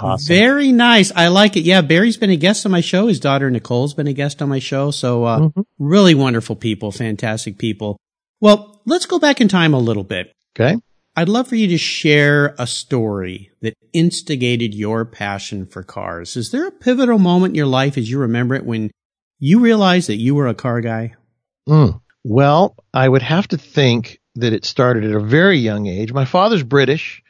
Awesome. 0.00 0.28
very 0.28 0.70
nice. 0.70 1.10
I 1.16 1.26
like 1.26 1.56
it. 1.56 1.62
Yeah, 1.64 1.80
Barry's 1.80 2.16
been 2.16 2.30
a 2.30 2.36
guest 2.36 2.64
on 2.64 2.70
my 2.70 2.80
show. 2.80 3.08
His 3.08 3.18
daughter 3.18 3.50
Nicole's 3.50 3.94
been 3.94 4.06
a 4.06 4.12
guest 4.12 4.40
on 4.40 4.48
my 4.48 4.60
show. 4.60 4.92
So, 4.92 5.24
uh, 5.24 5.40
Mhm. 5.40 5.64
really 5.80 6.14
wonderful 6.14 6.54
people, 6.54 6.92
fantastic 6.92 7.58
people. 7.58 7.96
Well, 8.40 8.80
let's 8.86 9.06
go 9.06 9.18
back 9.18 9.40
in 9.40 9.48
time 9.48 9.74
a 9.74 9.78
little 9.80 10.04
bit. 10.04 10.30
Okay. 10.56 10.76
I'd 11.18 11.28
love 11.28 11.48
for 11.48 11.56
you 11.56 11.66
to 11.66 11.78
share 11.78 12.54
a 12.60 12.66
story 12.68 13.50
that 13.60 13.74
instigated 13.92 14.72
your 14.72 15.04
passion 15.04 15.66
for 15.66 15.82
cars. 15.82 16.36
Is 16.36 16.52
there 16.52 16.68
a 16.68 16.70
pivotal 16.70 17.18
moment 17.18 17.50
in 17.50 17.54
your 17.56 17.66
life 17.66 17.98
as 17.98 18.08
you 18.08 18.20
remember 18.20 18.54
it 18.54 18.64
when 18.64 18.92
you 19.40 19.58
realized 19.58 20.08
that 20.10 20.18
you 20.18 20.36
were 20.36 20.46
a 20.46 20.54
car 20.54 20.80
guy? 20.80 21.16
Mm. 21.68 22.00
Well, 22.22 22.76
I 22.94 23.08
would 23.08 23.22
have 23.22 23.48
to 23.48 23.58
think 23.58 24.20
that 24.36 24.52
it 24.52 24.64
started 24.64 25.02
at 25.06 25.16
a 25.16 25.18
very 25.18 25.58
young 25.58 25.88
age. 25.88 26.12
My 26.12 26.24
father's 26.24 26.62
British, 26.62 27.20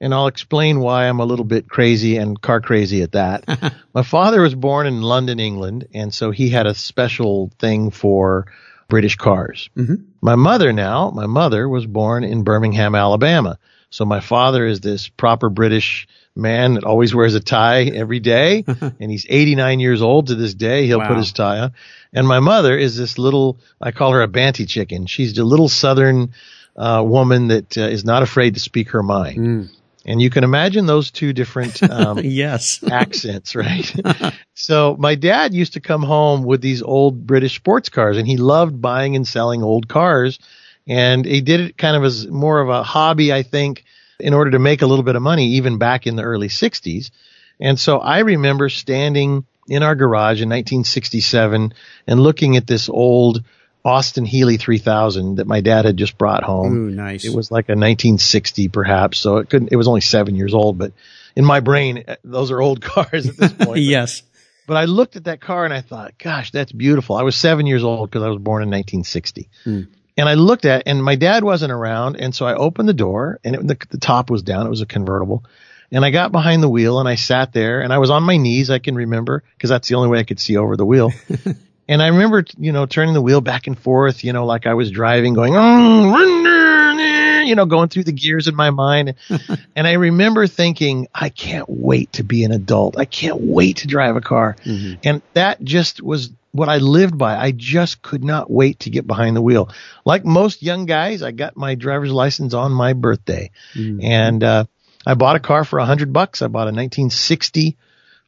and 0.00 0.14
I'll 0.14 0.28
explain 0.28 0.80
why 0.80 1.06
I'm 1.06 1.20
a 1.20 1.26
little 1.26 1.44
bit 1.44 1.68
crazy 1.68 2.16
and 2.16 2.40
car 2.40 2.62
crazy 2.62 3.02
at 3.02 3.12
that. 3.12 3.74
My 3.94 4.04
father 4.04 4.40
was 4.40 4.54
born 4.54 4.86
in 4.86 5.02
London, 5.02 5.38
England, 5.38 5.88
and 5.92 6.14
so 6.14 6.30
he 6.30 6.48
had 6.48 6.66
a 6.66 6.74
special 6.74 7.52
thing 7.58 7.90
for 7.90 8.46
British 8.88 9.16
cars. 9.16 9.70
Mhm. 9.76 10.04
My 10.20 10.34
mother 10.36 10.72
now, 10.72 11.10
my 11.14 11.26
mother 11.26 11.68
was 11.68 11.86
born 11.86 12.24
in 12.24 12.42
Birmingham, 12.44 12.94
Alabama. 12.94 13.58
So 13.90 14.04
my 14.04 14.20
father 14.20 14.66
is 14.66 14.80
this 14.80 15.08
proper 15.08 15.48
British 15.48 16.08
man 16.36 16.74
that 16.74 16.84
always 16.84 17.14
wears 17.14 17.34
a 17.36 17.40
tie 17.40 17.84
every 17.84 18.18
day, 18.20 18.64
and 19.00 19.10
he's 19.10 19.24
89 19.28 19.78
years 19.80 20.02
old 20.02 20.26
to 20.28 20.34
this 20.34 20.52
day. 20.54 20.86
He'll 20.86 20.98
Wow. 20.98 21.08
put 21.08 21.16
his 21.18 21.32
tie 21.32 21.60
on. 21.60 21.72
And 22.12 22.26
my 22.26 22.40
mother 22.40 22.76
is 22.76 22.96
this 22.96 23.18
little, 23.18 23.58
I 23.80 23.92
call 23.92 24.12
her 24.12 24.22
a 24.22 24.28
banty 24.28 24.66
chicken. 24.66 25.06
She's 25.06 25.38
a 25.38 25.44
little 25.44 25.68
southern 25.68 26.30
uh, 26.76 27.02
woman 27.06 27.48
that 27.48 27.78
uh, 27.78 27.82
is 27.82 28.04
not 28.04 28.22
afraid 28.24 28.54
to 28.54 28.60
speak 28.60 28.90
her 28.90 29.02
mind. 29.02 29.38
Mm. 29.38 29.68
And 30.06 30.20
you 30.20 30.30
can 30.30 30.44
imagine 30.44 30.86
those 30.86 31.10
two 31.10 31.32
different 31.32 31.82
um, 31.82 32.18
yes. 32.22 32.82
accents, 32.84 33.54
right? 33.54 33.94
so 34.54 34.96
my 34.98 35.14
dad 35.14 35.54
used 35.54 35.74
to 35.74 35.80
come 35.80 36.02
home 36.02 36.44
with 36.44 36.60
these 36.60 36.82
old 36.82 37.26
British 37.26 37.56
sports 37.56 37.88
cars 37.88 38.18
and 38.18 38.26
he 38.26 38.36
loved 38.36 38.80
buying 38.80 39.16
and 39.16 39.26
selling 39.26 39.62
old 39.62 39.88
cars. 39.88 40.38
And 40.86 41.24
he 41.24 41.40
did 41.40 41.60
it 41.60 41.78
kind 41.78 41.96
of 41.96 42.04
as 42.04 42.26
more 42.26 42.60
of 42.60 42.68
a 42.68 42.82
hobby, 42.82 43.32
I 43.32 43.42
think, 43.42 43.84
in 44.20 44.34
order 44.34 44.50
to 44.52 44.58
make 44.58 44.82
a 44.82 44.86
little 44.86 45.04
bit 45.04 45.16
of 45.16 45.22
money, 45.22 45.46
even 45.52 45.78
back 45.78 46.06
in 46.06 46.16
the 46.16 46.22
early 46.22 46.48
60s. 46.48 47.10
And 47.58 47.78
so 47.78 47.98
I 47.98 48.18
remember 48.20 48.68
standing 48.68 49.46
in 49.68 49.82
our 49.82 49.94
garage 49.94 50.42
in 50.42 50.48
1967 50.50 51.72
and 52.06 52.20
looking 52.20 52.56
at 52.56 52.66
this 52.66 52.88
old 52.88 53.42
Austin 53.84 54.24
Healey 54.24 54.56
3000 54.56 55.36
that 55.36 55.46
my 55.46 55.60
dad 55.60 55.84
had 55.84 55.96
just 55.96 56.16
brought 56.16 56.42
home. 56.42 56.72
Ooh, 56.74 56.90
nice. 56.90 57.24
It 57.24 57.34
was 57.34 57.50
like 57.50 57.68
a 57.68 57.72
1960 57.72 58.68
perhaps, 58.68 59.18
so 59.18 59.36
it 59.38 59.50
couldn't, 59.50 59.72
it 59.72 59.76
was 59.76 59.88
only 59.88 60.00
seven 60.00 60.34
years 60.36 60.54
old, 60.54 60.78
but 60.78 60.92
in 61.36 61.44
my 61.44 61.60
brain, 61.60 62.04
uh, 62.08 62.16
those 62.24 62.50
are 62.50 62.60
old 62.60 62.80
cars 62.82 63.28
at 63.28 63.36
this 63.36 63.52
point. 63.52 63.68
But- 63.68 63.80
yes. 63.80 64.22
But 64.66 64.78
I 64.78 64.86
looked 64.86 65.16
at 65.16 65.24
that 65.24 65.42
car 65.42 65.66
and 65.66 65.74
I 65.74 65.82
thought, 65.82 66.16
gosh, 66.16 66.50
that's 66.50 66.72
beautiful. 66.72 67.16
I 67.16 67.22
was 67.22 67.36
seven 67.36 67.66
years 67.66 67.84
old 67.84 68.08
because 68.08 68.22
I 68.22 68.28
was 68.28 68.38
born 68.38 68.62
in 68.62 68.70
1960. 68.70 69.50
Hmm. 69.62 69.82
And 70.16 70.26
I 70.26 70.34
looked 70.34 70.64
at, 70.64 70.84
and 70.86 71.04
my 71.04 71.16
dad 71.16 71.44
wasn't 71.44 71.70
around. 71.70 72.16
And 72.16 72.34
so 72.34 72.46
I 72.46 72.54
opened 72.54 72.88
the 72.88 72.94
door 72.94 73.40
and 73.44 73.54
it, 73.56 73.66
the, 73.66 73.76
the 73.90 73.98
top 73.98 74.30
was 74.30 74.42
down. 74.42 74.66
It 74.66 74.70
was 74.70 74.80
a 74.80 74.86
convertible. 74.86 75.44
And 75.92 76.02
I 76.02 76.10
got 76.10 76.32
behind 76.32 76.62
the 76.62 76.70
wheel 76.70 76.98
and 76.98 77.06
I 77.06 77.16
sat 77.16 77.52
there 77.52 77.82
and 77.82 77.92
I 77.92 77.98
was 77.98 78.08
on 78.08 78.22
my 78.22 78.38
knees. 78.38 78.70
I 78.70 78.78
can 78.78 78.94
remember 78.94 79.42
because 79.54 79.68
that's 79.68 79.88
the 79.88 79.96
only 79.96 80.08
way 80.08 80.18
I 80.18 80.24
could 80.24 80.40
see 80.40 80.56
over 80.56 80.78
the 80.78 80.86
wheel. 80.86 81.12
and 81.88 82.02
I 82.02 82.08
remember, 82.08 82.44
you 82.58 82.72
know, 82.72 82.86
turning 82.86 83.14
the 83.14 83.22
wheel 83.22 83.40
back 83.40 83.66
and 83.66 83.78
forth, 83.78 84.24
you 84.24 84.32
know, 84.32 84.46
like 84.46 84.66
I 84.66 84.74
was 84.74 84.90
driving 84.90 85.34
going, 85.34 85.54
oh, 85.56 87.44
you 87.46 87.54
know, 87.54 87.66
going 87.66 87.88
through 87.90 88.04
the 88.04 88.12
gears 88.12 88.48
in 88.48 88.54
my 88.54 88.70
mind. 88.70 89.14
and 89.76 89.86
I 89.86 89.92
remember 89.92 90.46
thinking, 90.46 91.08
I 91.14 91.28
can't 91.28 91.68
wait 91.68 92.12
to 92.14 92.24
be 92.24 92.44
an 92.44 92.52
adult. 92.52 92.96
I 92.98 93.04
can't 93.04 93.40
wait 93.40 93.78
to 93.78 93.86
drive 93.86 94.16
a 94.16 94.20
car. 94.22 94.56
Mhm. 94.64 94.98
And 95.04 95.22
that 95.34 95.62
just 95.62 96.02
was 96.02 96.30
what 96.52 96.68
I 96.68 96.78
lived 96.78 97.18
by. 97.18 97.36
I 97.36 97.50
just 97.50 98.00
could 98.00 98.24
not 98.24 98.50
wait 98.50 98.80
to 98.80 98.90
get 98.90 99.06
behind 99.06 99.36
the 99.36 99.42
wheel. 99.42 99.68
Like 100.04 100.24
most 100.24 100.62
young 100.62 100.86
guys, 100.86 101.22
I 101.22 101.32
got 101.32 101.56
my 101.56 101.74
driver's 101.74 102.12
license 102.12 102.54
on 102.54 102.72
my 102.72 102.92
birthday 102.94 103.50
Mhm. 103.74 104.02
and, 104.02 104.42
uh, 104.42 104.64
I 105.06 105.12
bought 105.14 105.36
a 105.36 105.40
car 105.40 105.64
for 105.64 105.78
a 105.80 105.84
hundred 105.84 106.14
bucks. 106.14 106.40
I 106.40 106.46
bought 106.48 106.66
a 106.68 106.72
1960 106.72 107.76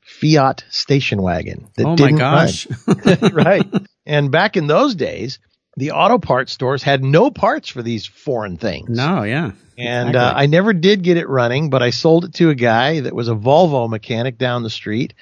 Fiat 0.07 0.65
station 0.71 1.21
wagon. 1.21 1.69
That 1.77 1.87
Oh 1.87 1.97
didn't 1.97 2.17
gosh. 2.19 2.67
run. 2.87 3.33
right. 3.35 3.67
And 4.07 4.31
back 4.31 4.57
in 4.57 4.67
those 4.67 4.95
days, 4.95 5.39
the 5.77 5.91
auto 5.91 6.19
parts 6.19 6.53
stores 6.53 6.83
had 6.83 7.03
no 7.05 7.31
parts 7.31 7.69
for 7.69 7.83
these 7.83 8.07
foreign 8.07 8.57
things. 8.57 8.89
no, 8.89 9.23
yeah. 9.25 9.53
And 9.79 10.09
Exactly. 10.11 10.19
uh, 10.19 10.33
I 10.35 10.47
never 10.47 10.73
did 10.73 11.03
get 11.03 11.19
it 11.19 11.29
running, 11.29 11.69
but 11.69 11.83
I 11.83 11.91
sold 11.91 12.25
it 12.25 12.35
to 12.35 12.49
a 12.49 12.55
guy 12.55 13.01
that 13.01 13.15
was 13.15 13.29
a 13.29 13.35
Volvo 13.35 13.91
mechanic 13.91 14.39
down 14.39 14.63
the 14.63 14.71
street, 14.71 15.13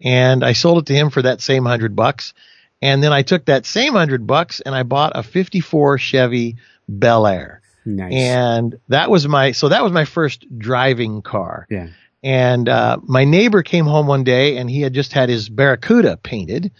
and 0.00 0.42
I 0.42 0.54
sold 0.54 0.78
it 0.78 0.86
to 0.86 0.94
him 0.94 1.10
for 1.10 1.20
that 1.22 1.42
same 1.42 1.66
hundred 1.66 1.94
bucks. 1.94 2.32
And 2.80 3.02
then 3.02 3.12
I 3.12 3.20
took 3.22 3.44
that 3.46 3.66
same 3.66 3.92
hundred 3.92 4.26
bucks 4.26 4.60
and 4.60 4.74
I 4.74 4.82
bought 4.84 5.12
a 5.14 5.22
'54 5.22 5.98
Chevy 5.98 6.56
Bel 6.88 7.26
Air, 7.26 7.60
Nice. 7.84 8.14
and 8.14 8.78
that 8.88 9.10
was 9.10 9.28
my 9.28 9.52
so 9.52 9.68
that 9.68 9.82
was 9.82 9.92
my 9.92 10.06
first 10.06 10.46
driving 10.58 11.20
car. 11.20 11.66
yeah. 11.68 11.88
And 12.22 12.68
uh, 12.68 12.98
my 13.02 13.24
neighbor 13.24 13.62
came 13.62 13.84
home 13.84 14.06
one 14.06 14.24
day 14.24 14.56
and 14.56 14.68
he 14.68 14.80
had 14.80 14.92
just 14.92 15.12
had 15.12 15.28
his 15.28 15.48
Barracuda 15.48 16.16
painted, 16.16 16.72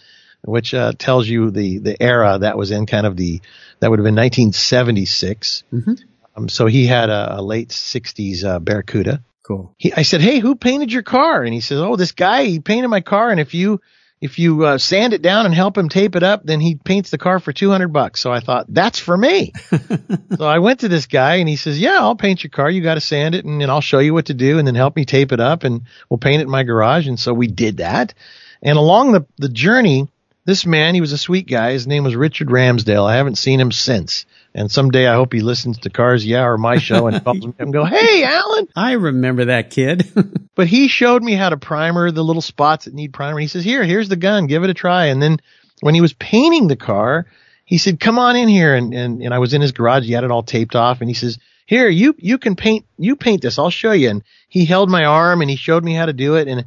which 0.43 0.73
uh, 0.73 0.93
tells 0.97 1.27
you 1.27 1.51
the 1.51 1.79
the 1.79 2.01
era 2.01 2.37
that 2.39 2.57
was 2.57 2.71
in, 2.71 2.85
kind 2.85 3.05
of 3.05 3.15
the 3.15 3.41
that 3.79 3.89
would 3.89 3.99
have 3.99 4.05
been 4.05 4.15
1976. 4.15 5.63
Mhm. 5.71 5.99
Um, 6.35 6.49
so 6.49 6.65
he 6.65 6.85
had 6.85 7.09
a, 7.09 7.39
a 7.39 7.41
late 7.41 7.69
60s 7.69 8.43
uh, 8.43 8.59
Barracuda. 8.59 9.23
Cool. 9.43 9.73
He, 9.77 9.91
I 9.93 10.03
said, 10.03 10.21
"Hey, 10.21 10.39
who 10.39 10.55
painted 10.55 10.91
your 10.91 11.03
car?" 11.03 11.43
And 11.43 11.53
he 11.53 11.61
says, 11.61 11.79
"Oh, 11.79 11.95
this 11.95 12.11
guy. 12.11 12.43
He 12.43 12.59
painted 12.59 12.89
my 12.89 13.01
car, 13.01 13.31
and 13.31 13.39
if 13.39 13.53
you 13.53 13.81
if 14.21 14.39
you 14.39 14.65
uh, 14.65 14.77
sand 14.77 15.13
it 15.13 15.21
down 15.21 15.45
and 15.45 15.55
help 15.55 15.77
him 15.77 15.89
tape 15.89 16.15
it 16.15 16.23
up, 16.23 16.45
then 16.45 16.59
he 16.59 16.75
paints 16.75 17.09
the 17.09 17.17
car 17.17 17.39
for 17.39 17.53
200 17.53 17.89
bucks." 17.89 18.19
So 18.19 18.31
I 18.31 18.39
thought, 18.39 18.65
"That's 18.69 18.99
for 18.99 19.17
me." 19.17 19.53
so 20.37 20.45
I 20.45 20.59
went 20.59 20.81
to 20.81 20.87
this 20.87 21.05
guy, 21.05 21.35
and 21.35 21.49
he 21.49 21.55
says, 21.55 21.79
"Yeah, 21.79 21.97
I'll 21.99 22.15
paint 22.15 22.43
your 22.43 22.51
car. 22.51 22.69
You 22.69 22.81
got 22.81 22.95
to 22.95 23.01
sand 23.01 23.35
it, 23.35 23.45
and 23.45 23.61
then 23.61 23.69
I'll 23.69 23.81
show 23.81 23.99
you 23.99 24.13
what 24.13 24.27
to 24.27 24.33
do, 24.33 24.59
and 24.59 24.67
then 24.67 24.75
help 24.75 24.95
me 24.95 25.05
tape 25.05 25.31
it 25.31 25.39
up, 25.39 25.63
and 25.63 25.81
we'll 26.09 26.17
paint 26.17 26.41
it 26.41 26.45
in 26.45 26.51
my 26.51 26.63
garage." 26.63 27.07
And 27.07 27.19
so 27.19 27.33
we 27.33 27.47
did 27.47 27.77
that. 27.77 28.13
And 28.61 28.77
along 28.77 29.13
the 29.13 29.25
the 29.37 29.49
journey, 29.49 30.07
this 30.45 30.65
man, 30.65 30.95
he 30.95 31.01
was 31.01 31.11
a 31.11 31.17
sweet 31.17 31.47
guy. 31.47 31.73
His 31.73 31.87
name 31.87 32.03
was 32.03 32.15
Richard 32.15 32.47
Ramsdale. 32.47 33.05
I 33.05 33.17
haven't 33.17 33.37
seen 33.37 33.59
him 33.59 33.71
since. 33.71 34.25
And 34.53 34.71
someday 34.71 35.07
I 35.07 35.13
hope 35.13 35.31
he 35.31 35.41
listens 35.41 35.77
to 35.79 35.89
Cars 35.89 36.25
Yeah 36.25 36.45
or 36.45 36.57
my 36.57 36.77
show 36.79 37.07
and 37.07 37.23
calls 37.23 37.45
me 37.45 37.53
and 37.59 37.71
go, 37.71 37.85
Hey, 37.85 38.23
Alan. 38.23 38.67
I 38.75 38.93
remember 38.93 39.45
that 39.45 39.69
kid. 39.69 40.11
But 40.55 40.67
he 40.67 40.89
showed 40.89 41.23
me 41.23 41.35
how 41.35 41.47
to 41.47 41.55
primer 41.55 42.11
the 42.11 42.21
little 42.21 42.41
spots 42.41 42.83
that 42.83 42.93
need 42.93 43.13
primer. 43.13 43.39
He 43.39 43.47
says, 43.47 43.63
here, 43.63 43.81
here's 43.85 44.09
the 44.09 44.17
gun. 44.17 44.47
Give 44.47 44.65
it 44.65 44.69
a 44.69 44.73
try. 44.73 45.05
And 45.05 45.21
then 45.21 45.37
when 45.79 45.95
he 45.95 46.01
was 46.01 46.11
painting 46.11 46.67
the 46.67 46.75
car, 46.75 47.27
he 47.63 47.77
said, 47.77 47.97
come 47.97 48.19
on 48.19 48.35
in 48.35 48.49
here. 48.49 48.75
And, 48.75 48.93
and, 48.93 49.21
and 49.21 49.33
I 49.33 49.39
was 49.39 49.53
in 49.53 49.61
his 49.61 49.71
garage. 49.71 50.03
He 50.03 50.11
had 50.11 50.25
it 50.25 50.31
all 50.31 50.43
taped 50.43 50.75
off 50.75 50.99
and 50.99 51.09
he 51.09 51.13
says, 51.13 51.39
here, 51.65 51.87
you, 51.87 52.13
you 52.17 52.37
can 52.37 52.57
paint, 52.57 52.85
you 52.97 53.15
paint 53.15 53.41
this. 53.41 53.57
I'll 53.57 53.69
show 53.69 53.93
you. 53.93 54.09
And 54.09 54.23
he 54.49 54.65
held 54.65 54.89
my 54.89 55.05
arm 55.05 55.39
and 55.39 55.49
he 55.49 55.55
showed 55.55 55.85
me 55.85 55.93
how 55.93 56.07
to 56.07 56.11
do 56.11 56.35
it. 56.35 56.49
And 56.49 56.65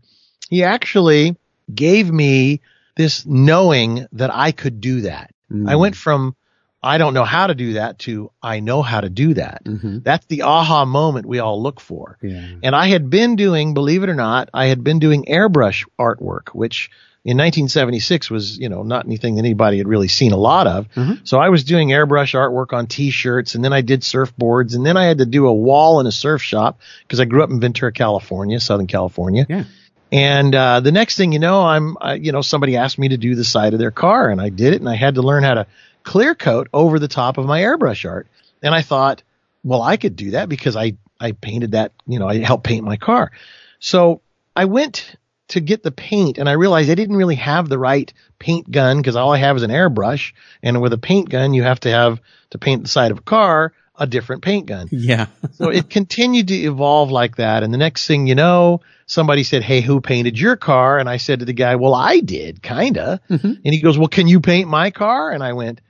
he 0.49 0.65
actually 0.65 1.37
gave 1.75 2.11
me 2.11 2.62
this 2.97 3.27
knowing 3.27 4.07
that 4.12 4.35
I 4.35 4.53
could 4.53 4.81
do 4.81 5.03
that. 5.03 5.35
I 5.51 5.75
hmm. 5.75 5.79
went 5.79 5.97
from 5.97 6.35
I 6.83 6.99
don't 6.99 7.15
know 7.15 7.25
how 7.25 7.47
to 7.47 7.55
do 7.55 7.75
that 7.75 8.01
to 8.01 8.31
I 8.43 8.61
know 8.61 8.83
how 8.83 9.01
to 9.01 9.09
do 9.09 9.35
that. 9.35 9.62
hmm 9.65 9.99
That's 10.03 10.27
the 10.27 10.43
aha 10.43 10.85
moment 10.85 11.27
we 11.27 11.39
all 11.39 11.62
look 11.62 11.81
for. 11.81 12.19
Yeah. 12.23 12.45
And 12.62 12.75
I 12.75 12.89
had 12.89 13.09
been 13.09 13.37
doing, 13.37 13.73
believe 13.75 14.03
it 14.03 14.09
or 14.09 14.15
not, 14.15 14.51
I 14.53 14.67
had 14.67 14.83
been 14.83 14.99
doing 14.99 15.27
airbrush 15.27 15.87
artwork, 15.99 16.49
which 16.49 16.91
in 17.25 17.37
1976 17.37 18.31
was, 18.31 18.59
you 18.59 18.69
know, 18.69 18.83
not 18.83 19.07
anything 19.07 19.37
that 19.37 19.43
anybody 19.43 19.79
had 19.79 19.87
really 19.87 20.09
seen 20.09 20.33
a 20.33 20.37
lot 20.37 20.67
of. 20.67 20.93
Mhm. 20.95 21.21
So 21.23 21.39
I 21.39 21.51
was 21.51 21.62
doing 21.62 21.91
airbrush 21.91 22.35
artwork 22.35 22.73
on 22.73 22.89
t-shirts 22.89 23.55
and 23.55 23.65
then 23.65 23.73
I 23.73 23.81
did 23.83 24.01
surfboards 24.01 24.75
and 24.75 24.85
then 24.85 24.97
I 24.97 25.05
had 25.05 25.19
to 25.19 25.27
do 25.27 25.47
a 25.47 25.53
wall 25.53 26.01
in 26.01 26.09
a 26.09 26.12
surf 26.12 26.43
shop 26.43 26.81
because 27.07 27.21
I 27.21 27.25
grew 27.27 27.45
up 27.45 27.51
in 27.51 27.61
Ventura, 27.61 27.93
California, 27.93 28.59
Southern 28.59 28.89
California. 28.89 29.47
Yeah. 29.49 29.65
And 30.11 30.55
uh, 30.55 30.81
the 30.81 30.93
next 30.93 31.17
thing 31.17 31.33
you 31.33 31.39
know, 31.39 31.62
I'm, 31.62 31.97
uh, 31.99 32.19
you 32.21 32.33
know, 32.33 32.43
somebody 32.43 32.77
asked 32.77 32.99
me 32.99 33.09
to 33.11 33.17
do 33.17 33.35
the 33.35 33.45
side 33.45 33.73
of 33.73 33.79
their 33.79 33.91
car, 33.91 34.29
and 34.29 34.43
I 34.43 34.51
did 34.51 34.75
it, 34.75 34.81
and 34.81 34.89
I 34.89 34.95
had 34.95 35.15
to 35.15 35.23
learn 35.23 35.43
how 35.43 35.55
to 35.55 35.67
clear 36.04 36.35
coat 36.35 36.68
over 36.73 36.99
the 36.99 37.09
top 37.09 37.38
of 37.38 37.47
my 37.47 37.61
airbrush 37.61 38.09
art. 38.09 38.26
And 38.62 38.75
I 38.75 38.82
thought, 38.82 39.23
well, 39.64 39.82
I 39.82 39.97
could 39.97 40.16
do 40.16 40.32
that 40.32 40.49
because 40.49 40.76
I 40.76 40.97
I 41.21 41.32
painted 41.32 41.73
that, 41.73 41.92
you 42.06 42.18
know, 42.18 42.28
I 42.28 42.38
helped 42.38 42.64
paint 42.64 42.85
my 42.85 42.97
car. 42.97 43.30
So 43.78 44.23
I 44.56 44.64
went 44.64 45.16
to 45.49 45.61
get 45.61 45.82
the 45.82 45.90
paint, 45.92 46.38
and 46.38 46.49
I 46.49 46.52
realized 46.52 46.90
I 46.90 46.94
didn't 46.94 47.16
really 47.16 47.35
have 47.37 47.68
the 47.68 47.78
right 47.78 48.12
paint 48.38 48.71
gun 48.71 48.97
because 48.99 49.16
all 49.16 49.32
I 49.32 49.38
have 49.38 49.56
is 49.56 49.62
an 49.62 49.71
airbrush, 49.71 50.32
and 50.62 50.80
with 50.80 50.92
a 50.92 50.99
paint 50.99 51.28
gun, 51.28 51.52
you 51.54 51.62
have 51.62 51.80
to 51.80 51.90
have 51.90 52.21
to 52.50 52.59
paint 52.59 52.82
the 52.82 52.88
side 52.88 53.11
of 53.12 53.18
a 53.18 53.23
car 53.23 53.73
a 53.97 54.06
different 54.06 54.42
paint 54.42 54.66
gun 54.66 54.88
Yeah. 54.90 55.26
so 55.52 55.68
it 55.68 55.90
continued 55.90 56.49
to 56.49 56.54
evolve 56.54 57.11
like 57.11 57.37
that. 57.37 57.62
And 57.62 57.73
the 57.75 57.78
next 57.78 58.06
thing 58.06 58.26
you 58.26 58.35
know, 58.35 58.80
somebody 59.06 59.44
said, 59.44 59.62
Hey, 59.62 59.82
who 59.82 60.00
painted 60.00 60.38
your 60.38 60.56
car? 60.56 60.99
And 60.99 61.09
I 61.11 61.18
said 61.18 61.40
to 61.40 61.44
the 61.44 61.52
guy, 61.52 61.76
Well, 61.76 61.94
I 61.94 62.21
did, 62.21 62.62
kinda. 62.62 63.21
Mhm. 63.28 63.61
And 63.62 63.75
he 63.75 63.80
goes, 63.82 63.99
Well, 63.99 64.09
can 64.09 64.26
you 64.28 64.40
paint 64.40 64.68
my 64.68 64.90
car? 64.90 65.30
And 65.30 65.42
I 65.44 65.52
went, 65.52 65.82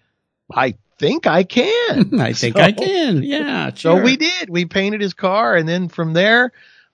I 0.55 0.75
think 0.99 1.27
I 1.27 1.43
can. 1.45 2.21
I 2.21 2.33
think 2.33 2.57
So- 2.57 2.63
I 2.63 2.73
can. 2.73 3.23
Yeah. 3.23 3.71
So 3.75 4.01
we 4.03 4.17
did. 4.17 4.49
We 4.51 4.65
painted 4.67 5.01
his 5.01 5.15
car. 5.15 5.57
And 5.57 5.69
then 5.69 5.89
from 5.89 6.13
there, 6.13 6.53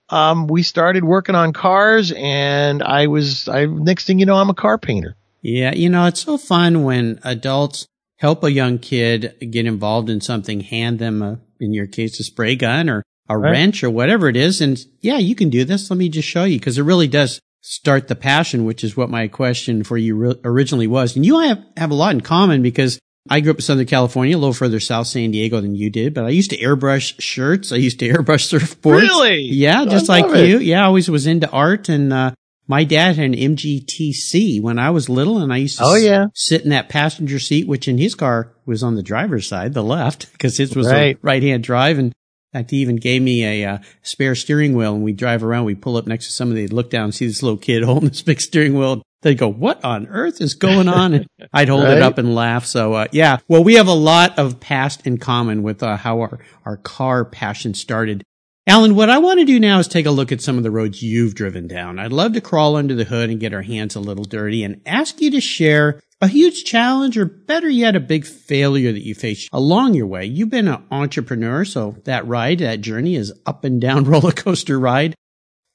um, 0.09 0.47
we 0.47 0.63
started 0.63 1.03
working 1.03 1.35
on 1.35 1.53
cars. 1.53 2.11
And 2.15 2.81
I 2.83 3.07
was, 3.07 3.47
I, 3.47 3.65
next 3.65 4.05
thing 4.05 4.19
you 4.19 4.25
know, 4.25 4.35
I'm 4.35 4.49
a 4.49 4.53
car 4.55 4.77
painter. 4.77 5.15
Yeah, 5.41 5.73
you 5.73 5.89
know, 5.89 6.05
it's 6.05 6.19
so 6.21 6.37
fun 6.37 6.83
when 6.83 7.19
adults 7.23 7.87
help 8.17 8.43
a 8.43 8.51
young 8.51 8.77
kid 8.77 9.35
get 9.51 9.65
involved 9.65 10.09
in 10.09 10.19
something, 10.19 10.59
hand 10.59 10.99
them 10.99 11.21
a, 11.21 11.39
in 11.61 11.71
your 11.73 11.87
case, 11.87 12.19
a 12.19 12.23
spray 12.23 12.55
gun 12.57 12.89
or 12.89 13.03
a 13.29 13.37
Right. 13.37 13.51
wrench 13.51 13.83
or 13.83 13.89
whatever 13.89 14.27
it 14.27 14.35
is. 14.35 14.59
And 14.59 14.77
yeah, 14.99 15.17
you 15.19 15.35
can 15.35 15.49
do 15.49 15.63
this. 15.63 15.89
Let 15.89 15.97
me 15.97 16.09
just 16.09 16.27
show 16.27 16.43
you 16.43 16.59
because 16.59 16.77
it 16.77 16.83
really 16.83 17.07
does 17.07 17.39
start 17.61 18.07
the 18.09 18.15
passion, 18.15 18.65
which 18.65 18.83
is 18.83 18.97
what 18.97 19.09
my 19.09 19.27
question 19.29 19.83
for 19.83 19.97
you 19.97 20.15
re- 20.15 20.39
originally 20.43 20.87
was. 20.87 21.15
And 21.15 21.25
you 21.25 21.39
have, 21.39 21.63
have 21.77 21.91
a 21.91 21.95
lot 21.95 22.13
in 22.15 22.21
common 22.21 22.61
because 22.63 22.99
I 23.29 23.39
grew 23.41 23.51
up 23.51 23.57
in 23.57 23.61
Southern 23.61 23.85
California, 23.85 24.35
a 24.35 24.39
little 24.39 24.53
further 24.53 24.79
south 24.79 25.07
San 25.07 25.31
Diego 25.31 25.61
than 25.61 25.75
you 25.75 25.89
did, 25.89 26.13
but 26.13 26.25
I 26.25 26.29
used 26.29 26.49
to 26.49 26.57
airbrush 26.57 27.19
shirts. 27.21 27.71
I 27.71 27.75
used 27.77 27.99
to 27.99 28.09
airbrush 28.13 28.47
surfboards. 28.51 29.01
Really? 29.01 29.41
Yeah, 29.41 29.85
just 29.85 30.09
like 30.09 30.25
it. 30.35 30.47
you. 30.49 30.57
Yeah, 30.59 30.81
I 30.81 30.85
always 30.85 31.09
was 31.09 31.27
into 31.27 31.49
art 31.51 31.89
and, 31.89 32.11
uh, 32.11 32.31
my 32.67 32.83
dad 32.83 33.15
had 33.15 33.25
an 33.25 33.55
MGTC 33.93 34.61
when 34.61 34.77
I 34.79 34.89
was 34.91 35.09
little 35.09 35.39
and 35.39 35.51
I 35.51 35.57
used 35.57 35.79
to 35.79 35.83
Oh, 35.85 35.95
s- 35.95 36.03
yeah. 36.03 36.25
sit 36.35 36.63
in 36.63 36.69
that 36.69 36.89
passenger 36.89 37.39
seat, 37.39 37.67
which 37.67 37.87
in 37.87 37.97
his 37.97 38.15
car 38.15 38.51
was 38.65 38.83
on 38.83 38.95
the 38.95 39.03
driver's 39.03 39.47
side, 39.47 39.73
the 39.73 39.83
left, 39.83 40.31
because 40.33 40.57
his 40.57 40.75
was 40.75 40.87
Right. 40.87 41.15
a 41.15 41.19
right 41.21 41.41
hand 41.43 41.63
drive. 41.63 41.97
And 41.97 42.07
in 42.53 42.59
fact, 42.59 42.71
he 42.71 42.77
even 42.77 42.95
gave 42.97 43.21
me 43.21 43.43
a 43.63 43.65
uh, 43.69 43.77
spare 44.03 44.35
steering 44.35 44.75
wheel 44.75 44.93
and 44.95 45.03
we 45.03 45.13
drive 45.13 45.43
around, 45.43 45.65
we 45.65 45.75
pull 45.75 45.97
up 45.97 46.07
next 46.07 46.25
to 46.27 46.31
somebody, 46.31 46.61
they'd 46.61 46.73
look 46.73 46.89
down 46.89 47.05
and 47.05 47.15
see 47.15 47.25
this 47.27 47.41
little 47.43 47.57
kid 47.57 47.83
holding 47.85 48.09
this 48.09 48.21
big 48.21 48.39
steering 48.41 48.77
wheel. 48.77 49.01
They'd 49.21 49.37
go, 49.37 49.49
what 49.49 49.83
on 49.83 50.07
earth 50.07 50.41
is 50.41 50.53
going 50.53 50.87
on? 50.87 51.13
And 51.13 51.27
I'd 51.53 51.69
hold 51.69 51.85
it 51.85 52.01
up 52.01 52.17
and 52.17 52.35
laugh. 52.35 52.65
So, 52.65 52.93
uh, 52.93 53.07
yeah, 53.11 53.37
well, 53.47 53.63
we 53.63 53.75
have 53.75 53.87
a 53.87 53.93
lot 53.93 54.37
of 54.39 54.59
past 54.59 55.05
in 55.05 55.17
common 55.17 55.63
with 55.63 55.83
uh, 55.83 55.97
how 55.97 56.21
our, 56.21 56.39
our 56.65 56.77
car 56.77 57.25
passion 57.25 57.73
started. 57.73 58.23
Alan, 58.67 58.93
what 58.93 59.09
I 59.09 59.17
want 59.17 59.39
to 59.39 59.45
do 59.45 59.59
now 59.59 59.79
is 59.79 59.87
take 59.87 60.05
a 60.05 60.11
look 60.11 60.31
at 60.31 60.41
some 60.41 60.57
of 60.57 60.63
the 60.63 60.69
roads 60.69 61.01
you've 61.01 61.33
driven 61.33 61.67
down. 61.67 61.97
I'd 61.97 62.13
love 62.13 62.33
to 62.33 62.41
crawl 62.41 62.75
under 62.75 62.93
the 62.93 63.03
hood 63.03 63.31
and 63.31 63.39
get 63.39 63.53
our 63.53 63.63
hands 63.63 63.95
a 63.95 63.99
little 63.99 64.25
dirty 64.25 64.63
and 64.63 64.81
ask 64.85 65.19
you 65.21 65.31
to 65.31 65.41
share 65.41 65.99
a 66.21 66.27
huge 66.27 66.65
challenge 66.65 67.17
or 67.17 67.25
better 67.25 67.69
yet, 67.69 67.95
a 67.95 67.99
big 67.99 68.25
failure 68.25 68.91
that 68.91 69.05
you 69.05 69.15
faced 69.15 69.49
along 69.51 69.95
your 69.95 70.05
way. 70.05 70.25
You've 70.25 70.49
been 70.49 70.67
an 70.67 70.83
entrepreneur, 70.91 71.65
so 71.65 71.95
that 72.03 72.27
ride, 72.27 72.59
that 72.59 72.81
journey 72.81 73.15
is 73.15 73.33
up 73.45 73.63
and 73.63 73.81
down 73.81 74.03
roller 74.05 74.31
coaster 74.31 74.79
ride. 74.79 75.15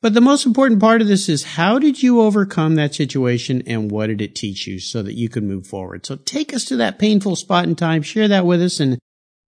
But 0.04 0.12
the 0.12 0.20
most 0.20 0.44
important 0.44 0.82
part 0.82 1.00
of 1.00 1.08
this 1.08 1.30
is 1.30 1.44
how 1.44 1.78
did 1.78 2.02
you 2.02 2.20
overcome 2.20 2.75
that 2.75 2.94
situation 2.94 3.62
and 3.66 3.90
what 3.90 4.08
did 4.08 4.20
it 4.20 4.34
teach 4.34 4.66
you 4.66 4.78
so 4.78 5.02
that 5.02 5.14
you 5.14 5.30
could 5.30 5.44
move 5.44 5.66
forward? 5.66 6.04
So 6.04 6.16
take 6.16 6.52
us 6.52 6.66
to 6.66 6.76
that 6.76 6.99
painful 6.99 7.37
spot 7.37 7.64
in 7.64 7.75
time, 7.75 8.02
share 8.02 8.28
that 8.28 8.44
with 8.44 8.61
us 8.61 8.80
and 8.80 8.99